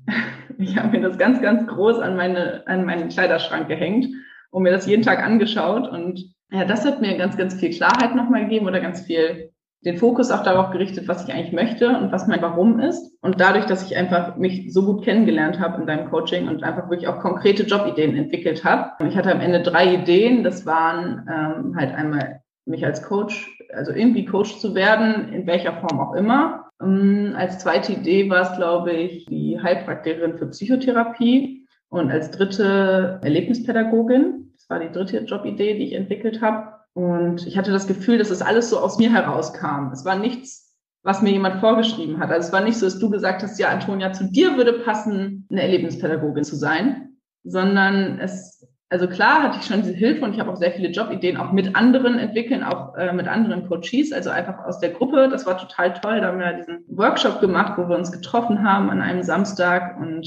ich 0.59 0.77
habe 0.77 0.89
mir 0.89 1.01
das 1.01 1.19
ganz, 1.19 1.41
ganz 1.41 1.67
groß 1.69 2.01
an, 2.01 2.17
meine, 2.17 2.63
an 2.67 2.85
meinen 2.85 3.09
Kleiderschrank 3.09 3.69
gehängt 3.69 4.09
und 4.51 4.63
mir 4.63 4.73
das 4.73 4.87
jeden 4.87 5.03
Tag 5.03 5.25
angeschaut. 5.25 5.89
Und 5.89 6.35
ja, 6.51 6.65
das 6.65 6.85
hat 6.85 7.01
mir 7.01 7.17
ganz, 7.17 7.37
ganz 7.37 7.55
viel 7.55 7.71
Klarheit 7.71 8.17
nochmal 8.17 8.45
gegeben 8.45 8.67
oder 8.67 8.81
ganz 8.81 9.03
viel 9.03 9.53
den 9.85 9.97
Fokus 9.97 10.31
auch 10.31 10.43
darauf 10.43 10.71
gerichtet, 10.71 11.09
was 11.09 11.27
ich 11.27 11.33
eigentlich 11.33 11.53
möchte 11.53 11.89
und 11.89 12.13
was 12.13 12.27
mein 12.27 12.43
Warum 12.43 12.81
ist. 12.81 13.17
Und 13.23 13.41
dadurch, 13.41 13.65
dass 13.65 13.85
ich 13.85 13.97
einfach 13.97 14.37
mich 14.37 14.73
so 14.73 14.85
gut 14.85 15.05
kennengelernt 15.05 15.59
habe 15.59 15.81
in 15.81 15.87
deinem 15.87 16.11
Coaching 16.11 16.49
und 16.49 16.63
einfach 16.63 16.91
wirklich 16.91 17.09
auch 17.09 17.21
konkrete 17.21 17.63
Jobideen 17.63 18.15
entwickelt 18.15 18.65
habe. 18.65 18.93
Ich 19.07 19.17
hatte 19.17 19.33
am 19.33 19.41
Ende 19.41 19.63
drei 19.63 19.95
Ideen. 19.95 20.45
Das 20.45 20.67
waren 20.67 21.27
ähm, 21.31 21.77
halt 21.77 21.95
einmal 21.95 22.41
mich 22.67 22.85
als 22.85 23.03
Coach, 23.03 23.51
also 23.73 23.93
irgendwie 23.93 24.27
Coach 24.27 24.59
zu 24.59 24.75
werden, 24.75 25.33
in 25.33 25.47
welcher 25.47 25.73
Form 25.73 25.99
auch 25.99 26.15
immer. 26.15 26.71
Ähm, 26.83 27.35
als 27.37 27.59
zweite 27.59 27.93
Idee 27.93 28.29
war 28.29 28.43
es, 28.43 28.57
glaube 28.57 28.93
ich, 28.93 29.27
die 29.27 29.59
Heilpraktikerin 29.63 30.37
für 30.37 30.47
Psychotherapie 30.49 31.67
und 31.89 32.11
als 32.11 32.31
dritte 32.31 33.21
Erlebnispädagogin. 33.23 34.53
Das 34.55 34.69
war 34.69 34.79
die 34.79 34.93
dritte 34.93 35.19
Jobidee, 35.25 35.75
die 35.75 35.85
ich 35.85 35.93
entwickelt 35.95 36.43
habe. 36.43 36.80
Und 36.95 37.47
ich 37.47 37.57
hatte 37.57 37.71
das 37.71 37.87
Gefühl, 37.87 38.19
dass 38.19 38.31
es 38.31 38.43
alles 38.43 38.71
so 38.71 38.79
aus 38.79 38.99
mir 38.99 39.13
herauskam. 39.13 39.91
Es 39.93 40.05
war 40.05 40.17
nichts, 40.17 40.77
was 41.03 41.23
mir 41.23 41.31
jemand 41.31 41.61
vorgeschrieben 41.61 42.19
hat. 42.19 42.31
Also 42.31 42.49
es 42.49 42.53
war 42.53 42.63
nicht 42.63 42.79
so, 42.79 42.87
dass 42.87 42.99
du 42.99 43.11
gesagt 43.11 43.43
hast, 43.43 43.59
ja, 43.59 43.69
Antonia, 43.69 44.13
zu 44.13 44.25
dir 44.25 44.57
würde 44.57 44.81
passen, 44.81 45.47
eine 45.51 45.63
Erlebnispädagogin 45.63 46.45
zu 46.45 46.57
sein, 46.57 47.17
sondern 47.45 48.19
es 48.19 48.61
also 48.93 49.07
klar 49.07 49.45
hatte 49.45 49.59
ich 49.61 49.67
schon 49.67 49.83
diese 49.83 49.95
Hilfe 49.95 50.25
und 50.25 50.35
ich 50.35 50.41
habe 50.41 50.51
auch 50.51 50.57
sehr 50.57 50.73
viele 50.73 50.89
Jobideen 50.89 51.37
auch 51.37 51.53
mit 51.53 51.77
anderen 51.77 52.19
entwickeln, 52.19 52.65
auch 52.65 52.97
äh, 52.97 53.13
mit 53.13 53.29
anderen 53.29 53.69
Coaches, 53.69 54.13
also 54.13 54.31
einfach 54.31 54.65
aus 54.65 54.81
der 54.81 54.91
Gruppe. 54.91 55.29
Das 55.31 55.47
war 55.47 55.57
total 55.57 55.95
toll. 55.95 56.21
Da 56.21 56.27
haben 56.27 56.41
wir 56.41 56.53
diesen 56.55 56.85
Workshop 56.89 57.41
gemacht, 57.41 57.79
wo 57.79 57.89
wir 57.89 57.97
uns 57.97 58.11
getroffen 58.11 58.65
haben 58.69 58.91
an 58.91 59.01
einem 59.01 59.23
Samstag 59.23 59.97
und 60.01 60.27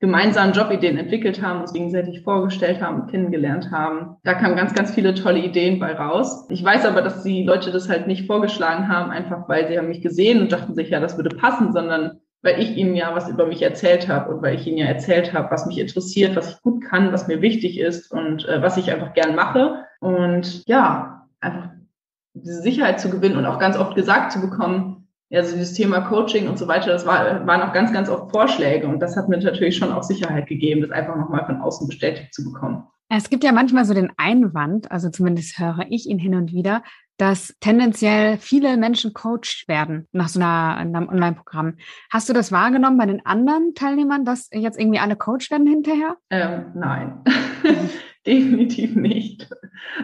gemeinsam 0.00 0.52
Jobideen 0.52 0.96
entwickelt 0.96 1.42
haben, 1.42 1.60
uns 1.60 1.74
gegenseitig 1.74 2.22
vorgestellt 2.22 2.80
haben, 2.80 3.06
kennengelernt 3.06 3.70
haben. 3.70 4.16
Da 4.24 4.32
kamen 4.34 4.56
ganz, 4.56 4.74
ganz 4.74 4.94
viele 4.94 5.14
tolle 5.14 5.40
Ideen 5.40 5.78
bei 5.78 5.94
raus. 5.94 6.46
Ich 6.48 6.64
weiß 6.64 6.86
aber, 6.86 7.02
dass 7.02 7.22
die 7.22 7.44
Leute 7.44 7.70
das 7.70 7.88
halt 7.88 8.06
nicht 8.06 8.26
vorgeschlagen 8.26 8.88
haben, 8.88 9.10
einfach 9.10 9.46
weil 9.48 9.68
sie 9.68 9.76
haben 9.76 9.88
mich 9.88 10.00
gesehen 10.00 10.40
und 10.40 10.52
dachten 10.52 10.74
sich, 10.74 10.88
ja, 10.88 11.00
das 11.00 11.16
würde 11.18 11.36
passen, 11.36 11.72
sondern 11.72 12.20
weil 12.42 12.58
ich 12.60 12.76
ihnen 12.76 12.96
ja 12.96 13.14
was 13.14 13.28
über 13.28 13.46
mich 13.46 13.60
erzählt 13.60 14.08
habe 14.08 14.34
und 14.34 14.42
weil 14.42 14.54
ich 14.54 14.66
ihnen 14.66 14.78
ja 14.78 14.86
erzählt 14.86 15.34
habe, 15.34 15.50
was 15.50 15.66
mich 15.66 15.78
interessiert, 15.78 16.34
was 16.34 16.52
ich 16.52 16.62
gut 16.62 16.82
kann, 16.82 17.12
was 17.12 17.28
mir 17.28 17.42
wichtig 17.42 17.78
ist 17.78 18.10
und 18.10 18.48
äh, 18.48 18.62
was 18.62 18.78
ich 18.78 18.90
einfach 18.90 19.12
gern 19.12 19.34
mache. 19.34 19.84
Und 20.00 20.66
ja, 20.66 21.26
einfach 21.40 21.68
diese 22.32 22.62
Sicherheit 22.62 23.00
zu 23.00 23.10
gewinnen 23.10 23.36
und 23.36 23.44
auch 23.44 23.58
ganz 23.58 23.76
oft 23.76 23.94
gesagt 23.94 24.32
zu 24.32 24.40
bekommen, 24.40 24.99
also 25.32 25.52
dieses 25.52 25.74
Thema 25.74 26.00
Coaching 26.00 26.48
und 26.48 26.58
so 26.58 26.66
weiter, 26.66 26.90
das 26.90 27.06
war, 27.06 27.46
waren 27.46 27.62
auch 27.62 27.72
ganz, 27.72 27.92
ganz 27.92 28.08
oft 28.08 28.30
Vorschläge 28.30 28.86
und 28.88 29.00
das 29.00 29.16
hat 29.16 29.28
mir 29.28 29.38
natürlich 29.38 29.76
schon 29.76 29.92
auch 29.92 30.02
Sicherheit 30.02 30.46
gegeben, 30.46 30.80
das 30.80 30.90
einfach 30.90 31.16
nochmal 31.16 31.46
von 31.46 31.60
außen 31.60 31.86
bestätigt 31.86 32.34
zu 32.34 32.44
bekommen. 32.44 32.84
Es 33.12 33.28
gibt 33.28 33.42
ja 33.42 33.50
manchmal 33.50 33.84
so 33.84 33.94
den 33.94 34.12
Einwand, 34.16 34.90
also 34.92 35.10
zumindest 35.10 35.58
höre 35.58 35.86
ich 35.88 36.08
ihn 36.08 36.18
hin 36.18 36.34
und 36.34 36.52
wieder, 36.52 36.82
dass 37.16 37.54
tendenziell 37.60 38.38
viele 38.38 38.76
Menschen 38.76 39.12
Coach 39.12 39.66
werden 39.68 40.08
nach 40.12 40.28
so 40.28 40.40
einer, 40.40 40.76
einem 40.76 41.08
Online-Programm. 41.08 41.76
Hast 42.10 42.28
du 42.28 42.32
das 42.32 42.50
wahrgenommen 42.50 42.96
bei 42.96 43.06
den 43.06 43.26
anderen 43.26 43.74
Teilnehmern, 43.74 44.24
dass 44.24 44.48
jetzt 44.52 44.78
irgendwie 44.80 45.00
alle 45.00 45.16
Coach 45.16 45.50
werden 45.50 45.66
hinterher? 45.66 46.16
Ähm, 46.30 46.66
nein. 46.74 47.22
Definitiv 48.26 48.96
nicht. 48.96 49.48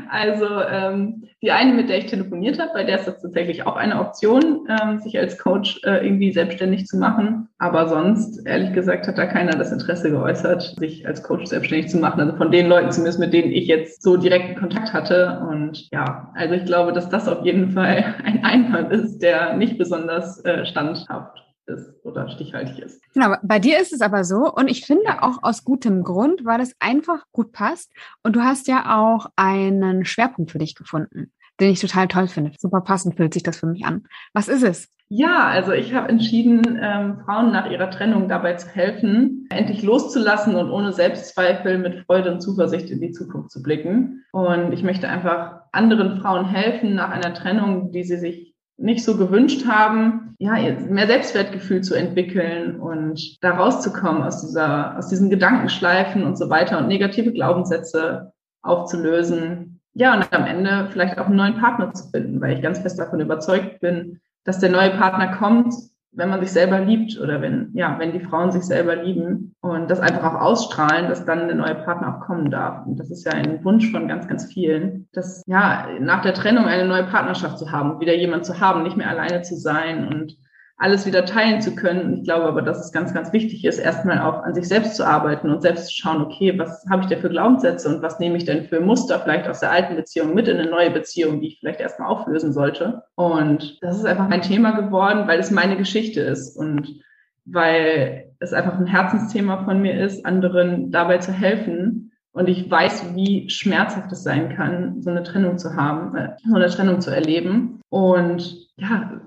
Also 0.09 0.47
ähm, 0.47 1.25
die 1.43 1.53
eine, 1.53 1.75
mit 1.75 1.91
der 1.91 1.99
ich 1.99 2.07
telefoniert 2.07 2.59
habe, 2.59 2.71
bei 2.73 2.85
der 2.85 2.99
ist 2.99 3.07
das 3.07 3.21
tatsächlich 3.21 3.67
auch 3.67 3.77
eine 3.77 4.01
Option, 4.01 4.67
ähm, 4.69 5.01
sich 5.01 5.19
als 5.19 5.37
Coach 5.37 5.81
äh, 5.85 6.03
irgendwie 6.03 6.33
selbstständig 6.33 6.87
zu 6.87 6.97
machen. 6.97 7.49
Aber 7.59 7.89
sonst, 7.89 8.47
ehrlich 8.47 8.73
gesagt, 8.73 9.07
hat 9.07 9.19
da 9.19 9.27
keiner 9.27 9.53
das 9.53 9.71
Interesse 9.71 10.11
geäußert, 10.11 10.77
sich 10.79 11.07
als 11.07 11.23
Coach 11.23 11.47
selbstständig 11.47 11.91
zu 11.91 11.99
machen. 11.99 12.21
Also 12.21 12.37
von 12.37 12.51
den 12.51 12.69
Leuten 12.69 12.91
zumindest, 12.91 13.21
mit 13.21 13.35
denen 13.35 13.53
ich 13.53 13.67
jetzt 13.67 14.03
so 14.03 14.17
direkten 14.17 14.59
Kontakt 14.59 14.95
hatte. 14.95 15.47
Und 15.51 15.91
ja, 15.93 16.33
also 16.35 16.55
ich 16.55 16.65
glaube, 16.65 16.93
dass 16.93 17.11
das 17.11 17.29
auf 17.29 17.45
jeden 17.45 17.73
Fall 17.73 18.15
ein 18.25 18.45
Einwand 18.45 18.93
ist, 18.93 19.19
der 19.19 19.57
nicht 19.57 19.77
besonders 19.77 20.43
äh, 20.47 20.65
standhaft 20.65 21.46
ist 21.67 22.05
oder 22.05 22.29
stichhaltig 22.29 22.79
ist. 22.79 23.03
Genau, 23.15 23.35
bei 23.43 23.59
dir 23.59 23.81
ist 23.81 23.93
es 23.93 24.01
aber 24.01 24.25
so 24.25 24.53
und 24.53 24.69
ich 24.69 24.85
finde 24.85 25.23
auch 25.23 25.43
aus 25.43 25.65
gutem 25.65 26.03
Grund, 26.03 26.45
weil 26.45 26.61
es 26.61 26.75
einfach 26.81 27.25
gut 27.33 27.53
passt 27.53 27.93
und 28.23 28.37
du 28.37 28.43
hast 28.43 28.69
ja 28.69 28.99
auch 28.99 29.27
einen 29.37 30.05
Schwerpunkt 30.05 30.51
für 30.51 30.59
dich 30.59 30.75
gefunden, 30.75 31.33
den 31.61 31.71
ich 31.71 31.81
total 31.81 32.09
toll 32.09 32.29
finde. 32.29 32.53
Super 32.59 32.81
passend 32.81 33.17
fühlt 33.17 33.35
sich 33.35 33.43
das 33.43 33.59
für 33.59 33.67
mich 33.67 33.85
an. 33.85 34.07
Was 34.33 34.49
ist 34.49 34.63
es? 34.63 34.89
Ja, 35.09 35.47
also 35.47 35.71
ich 35.71 35.95
habe 35.95 36.09
entschieden, 36.09 36.81
ähm, 36.83 37.21
Frauen 37.25 37.53
nach 37.53 37.71
ihrer 37.71 37.91
Trennung 37.91 38.29
dabei 38.29 38.55
zu 38.55 38.69
helfen, 38.69 39.47
endlich 39.51 39.85
loszulassen 39.85 40.57
und 40.57 40.69
ohne 40.69 40.93
Selbstzweifel 40.93 41.79
mit 41.79 42.05
Freude 42.07 42.33
und 42.33 42.41
Zuversicht 42.41 42.91
in 42.91 43.01
die 43.01 43.13
Zukunft 43.13 43.53
zu 43.53 43.63
blicken. 43.63 44.25
Und 44.33 44.73
ich 44.73 44.83
möchte 44.83 45.09
einfach 45.09 45.61
anderen 45.71 46.21
Frauen 46.21 46.47
helfen 46.47 46.97
nach 46.97 47.11
einer 47.11 47.35
Trennung, 47.35 47.93
die 47.93 48.03
sie 48.03 48.17
sich 48.17 48.56
nicht 48.79 49.05
so 49.05 49.17
gewünscht 49.17 49.67
haben, 49.67 50.35
ja, 50.39 50.55
mehr 50.89 51.07
Selbstwertgefühl 51.07 51.81
zu 51.81 51.95
entwickeln 51.95 52.79
und 52.79 53.43
da 53.43 53.53
rauszukommen 53.53 54.23
aus 54.23 54.43
dieser, 54.43 54.99
aus 54.99 55.09
diesen 55.09 55.31
Gedankenschleifen 55.31 56.25
und 56.25 56.37
so 56.37 56.51
weiter 56.51 56.79
und 56.79 56.89
negative 56.89 57.33
Glaubenssätze 57.33 58.33
aufzulösen. 58.63 59.81
Ja, 59.95 60.15
und 60.15 60.31
am 60.33 60.45
Ende 60.45 60.89
vielleicht 60.93 61.19
auch 61.19 61.27
einen 61.27 61.37
neuen 61.37 61.59
Partner 61.59 61.93
zu 61.95 62.11
finden, 62.11 62.41
weil 62.41 62.55
ich 62.55 62.63
ganz 62.63 62.79
fest 62.79 62.99
davon 62.99 63.21
überzeugt 63.21 63.81
bin, 63.81 64.21
dass 64.45 64.59
der 64.59 64.71
neue 64.71 64.91
Partner 64.91 65.29
kommt, 65.29 65.75
wenn 66.17 66.31
man 66.31 66.41
sich 66.41 66.51
selber 66.51 66.81
liebt 66.81 67.21
oder 67.21 67.43
wenn, 67.43 67.71
ja, 67.75 67.99
wenn 67.99 68.13
die 68.13 68.21
Frauen 68.21 68.51
sich 68.51 68.63
selber 68.63 68.97
lieben 68.97 69.55
und 69.61 69.91
das 69.91 70.01
einfach 70.01 70.35
auch 70.35 70.41
ausstrahlen, 70.41 71.09
dass 71.09 71.27
dann 71.27 71.47
der 71.47 71.57
neue 71.57 71.75
Partner 71.75 72.17
auch 72.17 72.27
kommen 72.27 72.51
darf. 72.51 72.87
Und 72.87 72.99
das 72.99 73.11
ist 73.11 73.25
ja 73.25 73.33
ein 73.33 73.63
Wunsch 73.65 73.91
von 73.91 74.09
ganz, 74.09 74.27
ganz 74.27 74.47
vielen, 74.53 75.09
dass, 75.13 75.43
ja, 75.47 75.87
nach 76.01 76.23
der 76.23 76.35
Trennung 76.35 76.65
eine 76.65 76.89
neue 76.89 77.05
Partnerschaft 77.05 77.59
zu 77.59 77.71
haben, 77.71 78.01
wieder 78.01 78.15
jemand 78.15 78.47
zu 78.47 78.59
haben, 78.59 78.83
nicht 78.83 78.97
mehr 78.97 79.11
alleine 79.11 79.43
zu 79.43 79.57
sein 79.57 80.09
und 80.09 80.37
alles 80.79 81.07
wieder 81.07 81.25
teilen 81.25 81.63
zu 81.63 81.75
können. 81.75 82.19
Ich 82.19 82.25
glaube 82.25 82.45
aber, 82.45 82.61
dass 82.61 82.85
es 82.85 82.93
ganz, 82.93 83.15
ganz 83.15 83.33
wichtig 83.33 83.65
ist, 83.65 83.79
erstmal 83.79 84.21
auch 84.21 84.43
an 84.43 84.55
sich 84.55 84.69
selbst 84.69 84.95
zu 84.95 85.07
arbeiten 85.07 85.49
und 85.49 85.63
selbst 85.63 85.87
zu 85.87 85.95
schauen, 85.95 86.21
okay, 86.21 86.59
was 86.59 86.85
habe 86.91 87.03
ich 87.03 87.09
denn 87.09 87.21
für 87.21 87.31
Glaubenssätze 87.31 87.89
und 87.89 88.03
was 88.03 88.19
nehme 88.19 88.37
ich 88.37 88.45
denn 88.45 88.65
für 88.65 88.81
Muster 88.81 89.19
vielleicht 89.21 89.49
aus 89.49 89.61
der 89.61 89.71
alten 89.71 89.97
Beziehung 89.97 90.35
mit 90.35 90.49
in 90.49 90.59
eine 90.59 90.69
neue 90.69 90.91
Beziehung, 90.91 91.41
die 91.41 91.49
ich 91.49 91.59
vielleicht 91.61 91.81
erstmal 91.81 92.09
auflösen 92.09 92.53
sollte. 92.53 93.03
Und 93.15 93.79
das 93.81 93.97
ist 93.97 94.05
einfach 94.05 94.29
ein 94.29 94.43
Thema 94.43 94.73
geworden, 94.73 95.27
weil 95.27 95.41
es 95.41 95.51
meine 95.51 95.79
Geschichte 95.79 96.21
ist 96.21 96.57
und 96.57 97.01
weil 97.47 98.35
es 98.41 98.53
einfach 98.53 98.79
ein 98.79 98.87
Herzensthema 98.87 99.65
von 99.65 99.81
mir 99.81 99.99
ist, 99.99 100.27
anderen 100.27 100.91
dabei 100.91 101.19
zu 101.19 101.33
helfen. 101.33 102.13
Und 102.33 102.51
ich 102.51 102.71
weiß, 102.71 103.15
wie 103.15 103.49
schmerzhaft 103.49 104.13
es 104.13 104.23
sein 104.23 104.55
kann, 104.55 105.01
so 105.01 105.09
eine 105.09 105.23
Trennung 105.23 105.57
zu 105.57 105.75
haben, 105.75 106.15
äh, 106.17 106.37
so 106.47 106.55
eine 106.55 106.67
Trennung 106.67 107.01
zu 107.01 107.11
erleben. 107.11 107.81
Und 107.89 108.69
ja, 108.77 109.23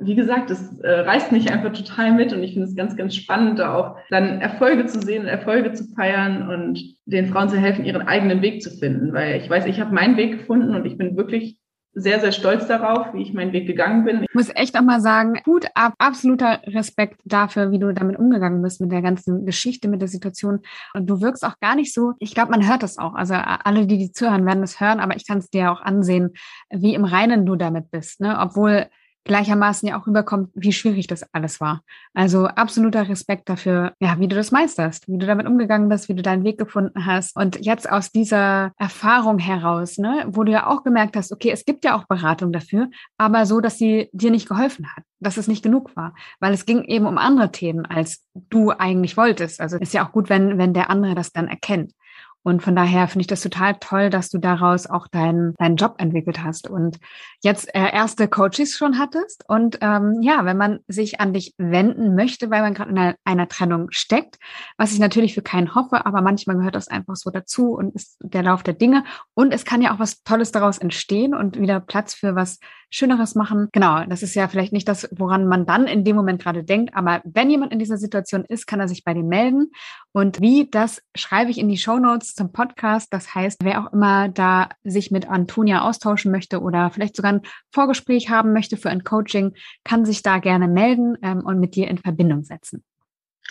wie 0.00 0.14
gesagt, 0.14 0.50
es 0.50 0.80
äh, 0.80 0.90
reißt 0.90 1.32
mich 1.32 1.52
einfach 1.52 1.72
total 1.72 2.12
mit 2.12 2.32
und 2.32 2.42
ich 2.42 2.52
finde 2.52 2.68
es 2.68 2.76
ganz, 2.76 2.96
ganz 2.96 3.14
spannend, 3.14 3.58
da 3.58 3.74
auch 3.74 3.96
dann 4.10 4.40
Erfolge 4.40 4.86
zu 4.86 5.00
sehen, 5.00 5.26
Erfolge 5.26 5.72
zu 5.72 5.84
feiern 5.94 6.48
und 6.48 6.80
den 7.06 7.26
Frauen 7.26 7.48
zu 7.48 7.56
helfen, 7.56 7.84
ihren 7.84 8.06
eigenen 8.06 8.42
Weg 8.42 8.62
zu 8.62 8.70
finden. 8.70 9.12
Weil 9.12 9.40
ich 9.40 9.48
weiß, 9.48 9.66
ich 9.66 9.80
habe 9.80 9.94
meinen 9.94 10.16
Weg 10.16 10.38
gefunden 10.38 10.74
und 10.74 10.86
ich 10.86 10.96
bin 10.96 11.16
wirklich 11.16 11.60
sehr, 11.92 12.20
sehr 12.20 12.30
stolz 12.30 12.68
darauf, 12.68 13.12
wie 13.14 13.22
ich 13.22 13.34
meinen 13.34 13.52
Weg 13.52 13.66
gegangen 13.66 14.04
bin. 14.04 14.22
Ich 14.22 14.34
muss 14.34 14.50
echt 14.54 14.78
auch 14.78 14.82
mal 14.82 15.00
sagen, 15.00 15.40
gut 15.44 15.66
ab, 15.74 15.94
absoluter 15.98 16.60
Respekt 16.66 17.20
dafür, 17.24 17.72
wie 17.72 17.80
du 17.80 17.92
damit 17.92 18.16
umgegangen 18.16 18.62
bist 18.62 18.80
mit 18.80 18.92
der 18.92 19.02
ganzen 19.02 19.44
Geschichte, 19.44 19.88
mit 19.88 20.00
der 20.00 20.08
Situation. 20.08 20.60
Und 20.94 21.10
du 21.10 21.20
wirkst 21.20 21.44
auch 21.44 21.58
gar 21.60 21.74
nicht 21.74 21.92
so, 21.92 22.12
ich 22.20 22.32
glaube, 22.32 22.52
man 22.52 22.68
hört 22.68 22.84
das 22.84 22.96
auch. 22.96 23.14
Also 23.14 23.34
alle, 23.34 23.86
die 23.86 23.98
die 23.98 24.12
zuhören, 24.12 24.46
werden 24.46 24.60
das 24.60 24.80
hören, 24.80 25.00
aber 25.00 25.16
ich 25.16 25.26
kann 25.26 25.38
es 25.38 25.50
dir 25.50 25.72
auch 25.72 25.80
ansehen, 25.80 26.30
wie 26.70 26.94
im 26.94 27.04
Reinen 27.04 27.44
du 27.44 27.56
damit 27.56 27.90
bist. 27.90 28.20
Ne? 28.20 28.38
Obwohl 28.40 28.86
gleichermaßen 29.30 29.88
ja 29.88 29.96
auch 29.96 30.08
rüberkommt, 30.08 30.50
wie 30.54 30.72
schwierig 30.72 31.06
das 31.06 31.22
alles 31.32 31.60
war. 31.60 31.82
Also 32.14 32.46
absoluter 32.46 33.08
Respekt 33.08 33.48
dafür, 33.48 33.92
ja, 34.00 34.18
wie 34.18 34.26
du 34.26 34.34
das 34.34 34.50
meisterst, 34.50 35.06
wie 35.06 35.18
du 35.18 35.26
damit 35.26 35.46
umgegangen 35.46 35.88
bist, 35.88 36.08
wie 36.08 36.16
du 36.16 36.22
deinen 36.22 36.42
Weg 36.42 36.58
gefunden 36.58 37.06
hast. 37.06 37.36
Und 37.36 37.64
jetzt 37.64 37.88
aus 37.88 38.10
dieser 38.10 38.72
Erfahrung 38.76 39.38
heraus, 39.38 39.98
ne, 39.98 40.24
wo 40.26 40.42
du 40.42 40.50
ja 40.50 40.66
auch 40.66 40.82
gemerkt 40.82 41.16
hast, 41.16 41.30
okay, 41.30 41.52
es 41.52 41.64
gibt 41.64 41.84
ja 41.84 41.94
auch 41.94 42.08
Beratung 42.08 42.50
dafür, 42.50 42.88
aber 43.18 43.46
so, 43.46 43.60
dass 43.60 43.78
sie 43.78 44.08
dir 44.12 44.32
nicht 44.32 44.48
geholfen 44.48 44.88
hat, 44.96 45.04
dass 45.20 45.36
es 45.36 45.46
nicht 45.46 45.62
genug 45.62 45.94
war, 45.94 46.12
weil 46.40 46.52
es 46.52 46.66
ging 46.66 46.82
eben 46.82 47.06
um 47.06 47.16
andere 47.16 47.52
Themen, 47.52 47.86
als 47.86 48.24
du 48.34 48.72
eigentlich 48.72 49.16
wolltest. 49.16 49.60
Also 49.60 49.76
ist 49.76 49.94
ja 49.94 50.04
auch 50.04 50.10
gut, 50.10 50.28
wenn, 50.28 50.58
wenn 50.58 50.74
der 50.74 50.90
andere 50.90 51.14
das 51.14 51.30
dann 51.30 51.46
erkennt. 51.46 51.92
Und 52.42 52.62
von 52.62 52.74
daher 52.74 53.06
finde 53.08 53.22
ich 53.22 53.26
das 53.26 53.42
total 53.42 53.76
toll, 53.80 54.08
dass 54.08 54.30
du 54.30 54.38
daraus 54.38 54.86
auch 54.86 55.08
deinen, 55.08 55.54
deinen 55.58 55.76
Job 55.76 55.96
entwickelt 55.98 56.42
hast 56.42 56.68
und 56.70 56.98
jetzt 57.42 57.74
äh, 57.74 57.92
erste 57.92 58.28
Coaches 58.28 58.76
schon 58.76 58.98
hattest. 58.98 59.44
Und 59.46 59.78
ähm, 59.82 60.18
ja, 60.22 60.44
wenn 60.44 60.56
man 60.56 60.80
sich 60.88 61.20
an 61.20 61.34
dich 61.34 61.54
wenden 61.58 62.14
möchte, 62.14 62.50
weil 62.50 62.62
man 62.62 62.74
gerade 62.74 62.90
in 62.90 62.98
einer, 62.98 63.14
einer 63.24 63.48
Trennung 63.48 63.88
steckt, 63.90 64.38
was 64.78 64.92
ich 64.92 64.98
natürlich 64.98 65.34
für 65.34 65.42
keinen 65.42 65.74
hoffe, 65.74 66.06
aber 66.06 66.22
manchmal 66.22 66.56
gehört 66.56 66.74
das 66.74 66.88
einfach 66.88 67.16
so 67.16 67.30
dazu 67.30 67.74
und 67.74 67.94
ist 67.94 68.16
der 68.22 68.42
Lauf 68.42 68.62
der 68.62 68.74
Dinge. 68.74 69.04
Und 69.34 69.52
es 69.52 69.64
kann 69.64 69.82
ja 69.82 69.94
auch 69.94 69.98
was 69.98 70.22
Tolles 70.22 70.52
daraus 70.52 70.78
entstehen 70.78 71.34
und 71.34 71.58
wieder 71.58 71.80
Platz 71.80 72.14
für 72.14 72.34
was 72.34 72.58
Schöneres 72.90 73.34
machen. 73.34 73.68
Genau, 73.72 74.04
das 74.04 74.22
ist 74.22 74.34
ja 74.34 74.48
vielleicht 74.48 74.72
nicht 74.72 74.88
das, 74.88 75.08
woran 75.12 75.46
man 75.46 75.64
dann 75.64 75.86
in 75.86 76.04
dem 76.04 76.16
Moment 76.16 76.42
gerade 76.42 76.64
denkt, 76.64 76.94
aber 76.94 77.20
wenn 77.24 77.50
jemand 77.50 77.72
in 77.72 77.78
dieser 77.78 77.98
Situation 77.98 78.44
ist, 78.44 78.66
kann 78.66 78.80
er 78.80 78.88
sich 78.88 79.04
bei 79.04 79.14
dir 79.14 79.22
melden. 79.22 79.70
Und 80.12 80.40
wie, 80.40 80.68
das 80.68 81.00
schreibe 81.14 81.50
ich 81.50 81.58
in 81.58 81.68
die 81.68 81.78
Show 81.78 81.98
Notes 81.98 82.34
zum 82.34 82.52
Podcast. 82.52 83.12
Das 83.12 83.34
heißt, 83.34 83.60
wer 83.62 83.84
auch 83.84 83.92
immer 83.92 84.28
da 84.28 84.68
sich 84.82 85.10
mit 85.10 85.28
Antonia 85.28 85.82
austauschen 85.82 86.32
möchte 86.32 86.60
oder 86.60 86.90
vielleicht 86.90 87.16
sogar 87.16 87.32
ein 87.32 87.42
Vorgespräch 87.72 88.28
haben 88.28 88.52
möchte 88.52 88.76
für 88.76 88.90
ein 88.90 89.04
Coaching, 89.04 89.54
kann 89.84 90.04
sich 90.04 90.22
da 90.22 90.38
gerne 90.38 90.66
melden 90.66 91.16
ähm, 91.22 91.44
und 91.44 91.60
mit 91.60 91.76
dir 91.76 91.88
in 91.88 91.98
Verbindung 91.98 92.42
setzen. 92.42 92.82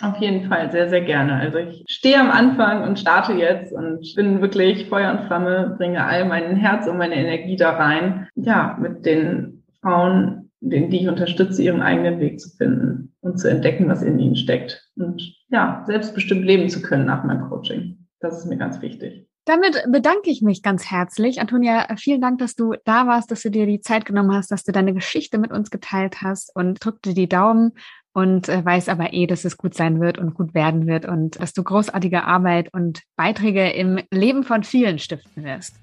Auf 0.00 0.16
jeden 0.16 0.48
Fall, 0.48 0.70
sehr, 0.70 0.88
sehr 0.88 1.02
gerne. 1.02 1.34
Also 1.34 1.58
ich 1.58 1.84
stehe 1.86 2.18
am 2.18 2.30
Anfang 2.30 2.84
und 2.84 2.98
starte 2.98 3.34
jetzt 3.34 3.72
und 3.72 4.14
bin 4.16 4.40
wirklich 4.40 4.88
Feuer 4.88 5.12
und 5.12 5.26
Flamme, 5.26 5.74
bringe 5.76 6.04
all 6.04 6.24
mein 6.24 6.56
Herz 6.56 6.86
und 6.86 6.96
meine 6.96 7.16
Energie 7.16 7.56
da 7.56 7.72
rein, 7.72 8.28
ja, 8.34 8.78
mit 8.80 9.04
den 9.04 9.62
Frauen, 9.82 10.50
denen 10.60 10.90
die 10.90 11.02
ich 11.02 11.08
unterstütze, 11.08 11.62
ihren 11.62 11.82
eigenen 11.82 12.18
Weg 12.18 12.40
zu 12.40 12.48
finden 12.56 13.14
und 13.20 13.38
zu 13.38 13.48
entdecken, 13.48 13.88
was 13.88 14.02
in 14.02 14.18
ihnen 14.18 14.36
steckt 14.36 14.88
und 14.96 15.34
ja, 15.48 15.84
selbstbestimmt 15.86 16.44
leben 16.44 16.68
zu 16.68 16.80
können 16.80 17.06
nach 17.06 17.24
meinem 17.24 17.48
Coaching. 17.48 18.06
Das 18.20 18.38
ist 18.38 18.46
mir 18.46 18.56
ganz 18.56 18.80
wichtig. 18.80 19.26
Damit 19.46 19.84
bedanke 19.88 20.30
ich 20.30 20.42
mich 20.42 20.62
ganz 20.62 20.90
herzlich. 20.90 21.40
Antonia, 21.40 21.86
vielen 21.96 22.20
Dank, 22.20 22.38
dass 22.38 22.54
du 22.54 22.74
da 22.84 23.06
warst, 23.06 23.30
dass 23.30 23.42
du 23.42 23.50
dir 23.50 23.66
die 23.66 23.80
Zeit 23.80 24.04
genommen 24.04 24.32
hast, 24.32 24.50
dass 24.50 24.64
du 24.64 24.72
deine 24.72 24.92
Geschichte 24.92 25.38
mit 25.38 25.50
uns 25.50 25.70
geteilt 25.70 26.22
hast 26.22 26.54
und 26.54 26.84
drückte 26.84 27.14
die 27.14 27.28
Daumen, 27.28 27.72
und 28.12 28.48
äh, 28.48 28.64
weiß 28.64 28.88
aber 28.88 29.12
eh, 29.12 29.26
dass 29.26 29.44
es 29.44 29.56
gut 29.56 29.74
sein 29.74 30.00
wird 30.00 30.18
und 30.18 30.34
gut 30.34 30.54
werden 30.54 30.86
wird 30.86 31.06
und 31.06 31.40
dass 31.40 31.52
du 31.52 31.62
großartige 31.62 32.24
Arbeit 32.24 32.72
und 32.72 33.02
Beiträge 33.16 33.70
im 33.70 34.00
Leben 34.10 34.44
von 34.44 34.64
vielen 34.64 34.98
stiften 34.98 35.44
wirst. 35.44 35.76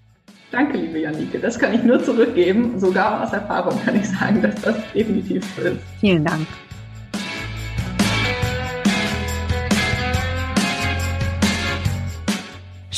Danke, 0.52 0.78
liebe 0.78 1.00
Janike. 1.00 1.40
Das 1.40 1.60
kann 1.60 1.74
ich 1.74 1.84
nur 1.84 2.02
zurückgeben. 2.02 2.80
Sogar 2.80 3.24
aus 3.24 3.34
Erfahrung 3.34 3.80
kann 3.84 3.96
ich 3.98 4.10
sagen, 4.10 4.42
dass 4.42 4.56
das 4.62 4.76
definitiv 4.94 5.44
so 5.56 5.62
ist. 5.64 5.82
Vielen 6.00 6.24
Dank. 6.24 6.48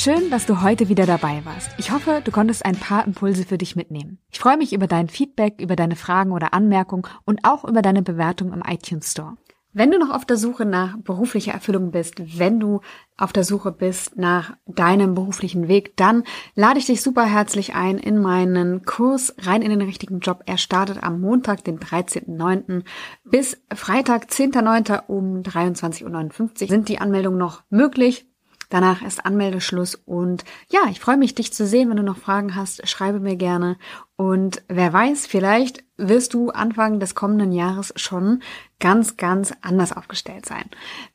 Schön, 0.02 0.30
dass 0.30 0.46
du 0.46 0.62
heute 0.62 0.88
wieder 0.88 1.04
dabei 1.04 1.42
warst. 1.44 1.72
Ich 1.76 1.90
hoffe, 1.90 2.22
du 2.24 2.30
konntest 2.30 2.64
ein 2.64 2.74
paar 2.74 3.06
Impulse 3.06 3.44
für 3.44 3.58
dich 3.58 3.76
mitnehmen. 3.76 4.16
Ich 4.30 4.38
freue 4.38 4.56
mich 4.56 4.72
über 4.72 4.86
dein 4.86 5.10
Feedback, 5.10 5.60
über 5.60 5.76
deine 5.76 5.94
Fragen 5.94 6.32
oder 6.32 6.54
Anmerkungen 6.54 7.02
und 7.26 7.40
auch 7.42 7.64
über 7.64 7.82
deine 7.82 8.00
Bewertung 8.00 8.54
im 8.54 8.62
iTunes 8.66 9.10
Store. 9.10 9.34
Wenn 9.74 9.90
du 9.90 9.98
noch 9.98 10.08
auf 10.08 10.24
der 10.24 10.38
Suche 10.38 10.64
nach 10.64 10.96
beruflicher 10.96 11.52
Erfüllung 11.52 11.90
bist, 11.90 12.38
wenn 12.38 12.58
du 12.58 12.80
auf 13.18 13.34
der 13.34 13.44
Suche 13.44 13.72
bist 13.72 14.16
nach 14.16 14.56
deinem 14.64 15.14
beruflichen 15.14 15.68
Weg, 15.68 15.98
dann 15.98 16.24
lade 16.54 16.78
ich 16.78 16.86
dich 16.86 17.02
super 17.02 17.26
herzlich 17.26 17.74
ein 17.74 17.98
in 17.98 18.22
meinen 18.22 18.86
Kurs 18.86 19.34
rein 19.42 19.60
in 19.60 19.68
den 19.68 19.82
richtigen 19.82 20.20
Job. 20.20 20.44
Er 20.46 20.56
startet 20.56 21.02
am 21.02 21.20
Montag, 21.20 21.62
den 21.62 21.78
13.09. 21.78 22.84
bis 23.24 23.62
Freitag, 23.70 24.30
10.09. 24.30 25.02
um 25.08 25.42
23.59 25.42 26.62
Uhr 26.62 26.68
sind 26.68 26.88
die 26.88 27.00
Anmeldungen 27.00 27.38
noch 27.38 27.64
möglich. 27.68 28.29
Danach 28.70 29.02
ist 29.02 29.26
Anmeldeschluss 29.26 29.96
und 30.06 30.44
ja, 30.70 30.80
ich 30.90 31.00
freue 31.00 31.16
mich, 31.16 31.34
dich 31.34 31.52
zu 31.52 31.66
sehen. 31.66 31.90
Wenn 31.90 31.96
du 31.96 32.02
noch 32.02 32.16
Fragen 32.16 32.54
hast, 32.54 32.88
schreibe 32.88 33.20
mir 33.20 33.36
gerne. 33.36 33.76
Und 34.16 34.62
wer 34.68 34.92
weiß, 34.92 35.26
vielleicht 35.26 35.84
wirst 35.96 36.34
du 36.34 36.50
Anfang 36.50 37.00
des 37.00 37.14
kommenden 37.14 37.52
Jahres 37.52 37.92
schon 37.96 38.42
ganz, 38.78 39.16
ganz 39.16 39.52
anders 39.60 39.94
aufgestellt 39.94 40.46
sein. 40.46 40.64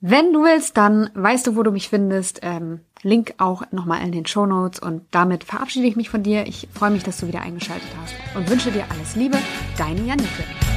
Wenn 0.02 0.34
du 0.34 0.44
willst, 0.44 0.76
dann 0.78 1.10
weißt 1.14 1.48
du, 1.48 1.56
wo 1.56 1.64
du 1.64 1.72
mich 1.72 1.90
findest. 1.90 2.40
Ähm, 2.44 2.82
Link 3.02 3.36
auch 3.38 3.64
nochmal 3.72 4.02
in 4.02 4.12
den 4.12 4.26
Show 4.26 4.46
Notes. 4.46 4.80
Und 4.80 5.04
damit 5.12 5.44
verabschiede 5.44 5.88
ich 5.88 5.96
mich 5.96 6.10
von 6.10 6.24
dir. 6.24 6.48
Ich 6.48 6.68
freue 6.74 6.92
mich, 6.92 7.04
dass 7.04 7.20
du 7.20 7.28
wieder 7.28 7.42
eingeschaltet 7.42 7.90
hast 8.02 8.16
und 8.36 8.50
wünsche 8.50 8.72
dir 8.72 8.86
alles 8.90 9.16
Liebe. 9.16 9.38
Deine 9.78 10.02
Janike. 10.02 10.75